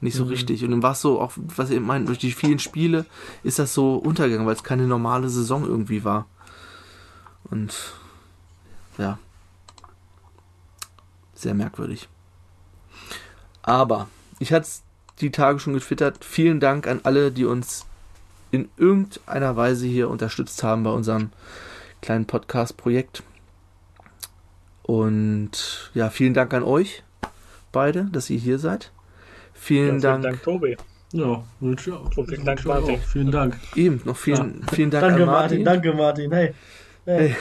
Nicht 0.00 0.16
so 0.16 0.24
Mhm. 0.24 0.30
richtig. 0.30 0.64
Und 0.64 0.70
dann 0.70 0.82
war 0.82 0.92
es 0.92 1.00
so, 1.02 1.20
auch 1.20 1.32
was 1.36 1.70
ihr 1.70 1.80
meint, 1.80 2.08
durch 2.08 2.18
die 2.18 2.32
vielen 2.32 2.58
Spiele 2.58 3.04
ist 3.42 3.58
das 3.58 3.74
so 3.74 3.96
untergegangen, 3.96 4.46
weil 4.46 4.54
es 4.54 4.64
keine 4.64 4.86
normale 4.86 5.28
Saison 5.28 5.64
irgendwie 5.66 6.02
war. 6.04 6.26
Und 7.50 7.74
ja, 8.96 9.18
sehr 11.42 11.54
merkwürdig. 11.54 12.08
Aber 13.62 14.08
ich 14.38 14.52
hatte 14.52 14.62
es 14.66 14.82
die 15.20 15.30
Tage 15.30 15.58
schon 15.58 15.74
getwittert. 15.74 16.24
Vielen 16.24 16.60
Dank 16.60 16.86
an 16.86 17.00
alle, 17.04 17.30
die 17.30 17.44
uns 17.44 17.86
in 18.50 18.68
irgendeiner 18.76 19.56
Weise 19.56 19.86
hier 19.86 20.10
unterstützt 20.10 20.62
haben 20.62 20.82
bei 20.82 20.90
unserem 20.90 21.30
kleinen 22.00 22.26
Podcast-Projekt. 22.26 23.22
Und 24.82 25.90
ja, 25.94 26.10
vielen 26.10 26.34
Dank 26.34 26.52
an 26.52 26.62
euch 26.64 27.02
beide, 27.70 28.04
dass 28.12 28.28
ihr 28.30 28.38
hier 28.38 28.58
seid. 28.58 28.92
Vielen 29.54 29.96
Ja, 30.00 30.12
Dank. 30.12 30.22
Dank, 30.24 30.42
Tobi. 30.42 30.76
Ja, 31.12 31.44
wünsche 31.60 31.90
ich 31.90 31.96
auch. 31.96 32.16
Und 32.16 32.28
vielen 32.28 32.44
Dank, 32.44 32.64
Martin. 32.64 32.94
auch. 32.96 33.02
Vielen 33.04 33.30
Dank. 33.30 33.56
Eben, 33.76 34.00
noch 34.04 34.16
vielen, 34.16 34.66
vielen 34.72 34.90
Dank 34.90 35.02
danke, 35.06 35.22
an 35.22 35.28
Martin. 35.28 35.62
Martin. 35.62 35.64
Danke, 35.64 35.92
Martin. 35.94 36.32
Hey. 36.32 36.54
hey. 37.04 37.36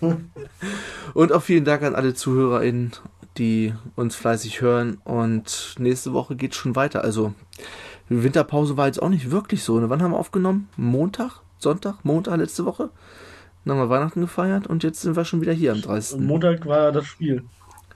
Und 1.14 1.32
auch 1.32 1.42
vielen 1.42 1.64
Dank 1.64 1.82
an 1.82 1.94
alle 1.94 2.14
ZuhörerInnen, 2.14 2.92
die 3.38 3.74
uns 3.96 4.16
fleißig 4.16 4.60
hören. 4.60 4.98
Und 5.04 5.74
nächste 5.78 6.12
Woche 6.12 6.36
geht 6.36 6.54
schon 6.54 6.76
weiter. 6.76 7.02
Also, 7.04 7.34
die 8.08 8.22
Winterpause 8.22 8.76
war 8.76 8.86
jetzt 8.86 9.02
auch 9.02 9.08
nicht 9.08 9.30
wirklich 9.30 9.62
so. 9.62 9.78
Ne? 9.80 9.90
Wann 9.90 10.02
haben 10.02 10.12
wir 10.12 10.18
aufgenommen? 10.18 10.68
Montag? 10.76 11.40
Sonntag? 11.58 12.04
Montag 12.04 12.36
letzte 12.36 12.64
Woche? 12.64 12.90
Dann 13.64 13.76
haben 13.76 13.88
wir 13.88 13.90
Weihnachten 13.90 14.20
gefeiert 14.20 14.66
und 14.66 14.82
jetzt 14.82 15.00
sind 15.00 15.16
wir 15.16 15.24
schon 15.24 15.40
wieder 15.40 15.52
hier 15.52 15.72
am 15.72 15.80
30. 15.80 16.18
Und 16.18 16.26
Montag 16.26 16.66
war 16.66 16.92
das 16.92 17.06
Spiel. 17.06 17.44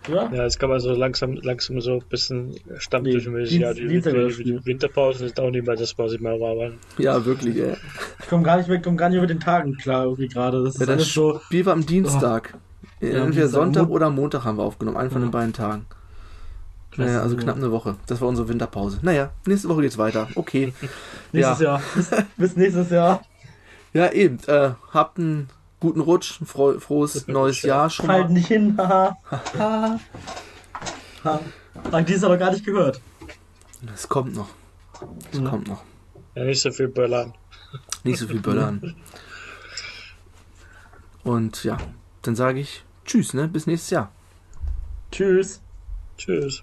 Oder? 0.08 0.30
Ja, 0.32 0.44
jetzt 0.44 0.58
kann 0.58 0.70
man 0.70 0.80
so 0.80 0.92
langsam, 0.94 1.34
langsam 1.34 1.80
so 1.80 1.92
ein 1.94 2.02
bisschen 2.08 2.54
Stammtisch 2.78 3.26
Nee, 3.26 3.42
ja, 3.58 3.74
die, 3.74 4.00
das 4.00 4.36
die, 4.36 4.64
Winterpause 4.64 5.26
ist 5.26 5.38
auch 5.38 5.50
nicht 5.50 5.66
mehr 5.66 5.76
das, 5.76 5.98
was 5.98 6.12
ich 6.12 6.20
mal 6.20 6.40
war. 6.40 6.52
Aber 6.52 6.70
Ja, 6.96 7.22
wirklich, 7.24 7.56
ey. 7.56 7.74
Ich 8.20 8.28
komme 8.28 8.42
gar 8.42 8.56
nicht 8.56 8.68
mehr, 8.68 8.80
komm 8.80 8.96
gar 8.96 9.10
nicht 9.10 9.18
über 9.18 9.26
den 9.26 9.40
Tagen 9.40 9.76
klar 9.76 10.04
irgendwie 10.04 10.28
gerade. 10.28 10.62
Das 10.64 10.74
ist 10.74 10.80
Ja, 10.80 10.86
das 10.86 10.94
alles 10.94 11.12
so. 11.12 11.40
Spiel 11.40 11.66
war 11.66 11.74
am 11.74 11.84
Dienstag. 11.84 12.54
Ja, 13.00 13.24
Entweder. 13.24 13.48
Sonntag 13.48 13.88
Mo- 13.88 13.94
oder 13.94 14.10
Montag 14.10 14.44
haben 14.44 14.58
wir 14.58 14.64
aufgenommen. 14.64 14.96
Einen 14.96 15.10
von 15.10 15.22
Ja. 15.22 15.28
den 15.28 15.30
beiden 15.32 15.52
Tagen. 15.52 15.86
Naja, 16.96 17.20
also 17.22 17.36
knapp 17.36 17.56
eine 17.56 17.70
Woche. 17.70 17.94
Das 18.06 18.20
war 18.20 18.26
unsere 18.28 18.48
Winterpause. 18.48 18.98
Naja, 19.02 19.30
nächste 19.46 19.68
Woche 19.68 19.82
geht's 19.82 19.98
weiter. 19.98 20.26
Okay. 20.34 20.72
Nächstes 21.32 21.60
ja. 21.60 21.64
Jahr. 21.76 21.82
Bis, 21.94 22.10
bis 22.36 22.56
nächstes 22.56 22.90
Jahr. 22.90 23.22
Ja, 23.94 24.10
eben. 24.12 24.38
Äh, 24.46 24.72
habt 24.92 25.18
einen 25.18 25.48
guten 25.80 26.00
Rutsch, 26.00 26.40
ein 26.42 26.46
fro 26.46 26.78
frohes 26.78 27.26
neues 27.28 27.62
Jahr 27.62 27.88
schon 27.88 28.06
mal. 28.06 28.28
nicht 28.28 28.48
hin. 28.48 28.74
Haha. 28.76 29.16
Ha. 29.58 29.98
Ha. 31.24 31.40
Ach, 31.90 32.04
die 32.04 32.12
ist 32.12 32.22
aber 32.22 32.36
gar 32.36 32.50
nicht 32.52 32.66
gehört. 32.66 33.00
Es 33.94 34.06
kommt 34.06 34.34
noch. 34.36 34.48
Es 35.32 35.38
Ja. 35.38 35.48
kommt 35.48 35.68
noch. 35.68 35.82
ja, 36.34 36.44
nicht 36.44 36.60
so 36.60 36.70
viel 36.70 36.88
Böllern. 36.88 37.32
Nicht 38.04 38.18
so 38.18 38.26
viel 38.28 38.40
Böllern. 38.40 38.94
Und 41.24 41.64
ja, 41.64 41.78
dann 42.22 42.36
sage 42.36 42.60
ich 42.60 42.84
Tschüss, 43.08 43.32
ne? 43.32 43.48
Bis 43.48 43.66
nächstes 43.66 43.88
Jahr. 43.88 44.12
Tschüss. 45.10 45.62
Tschüss. 46.18 46.62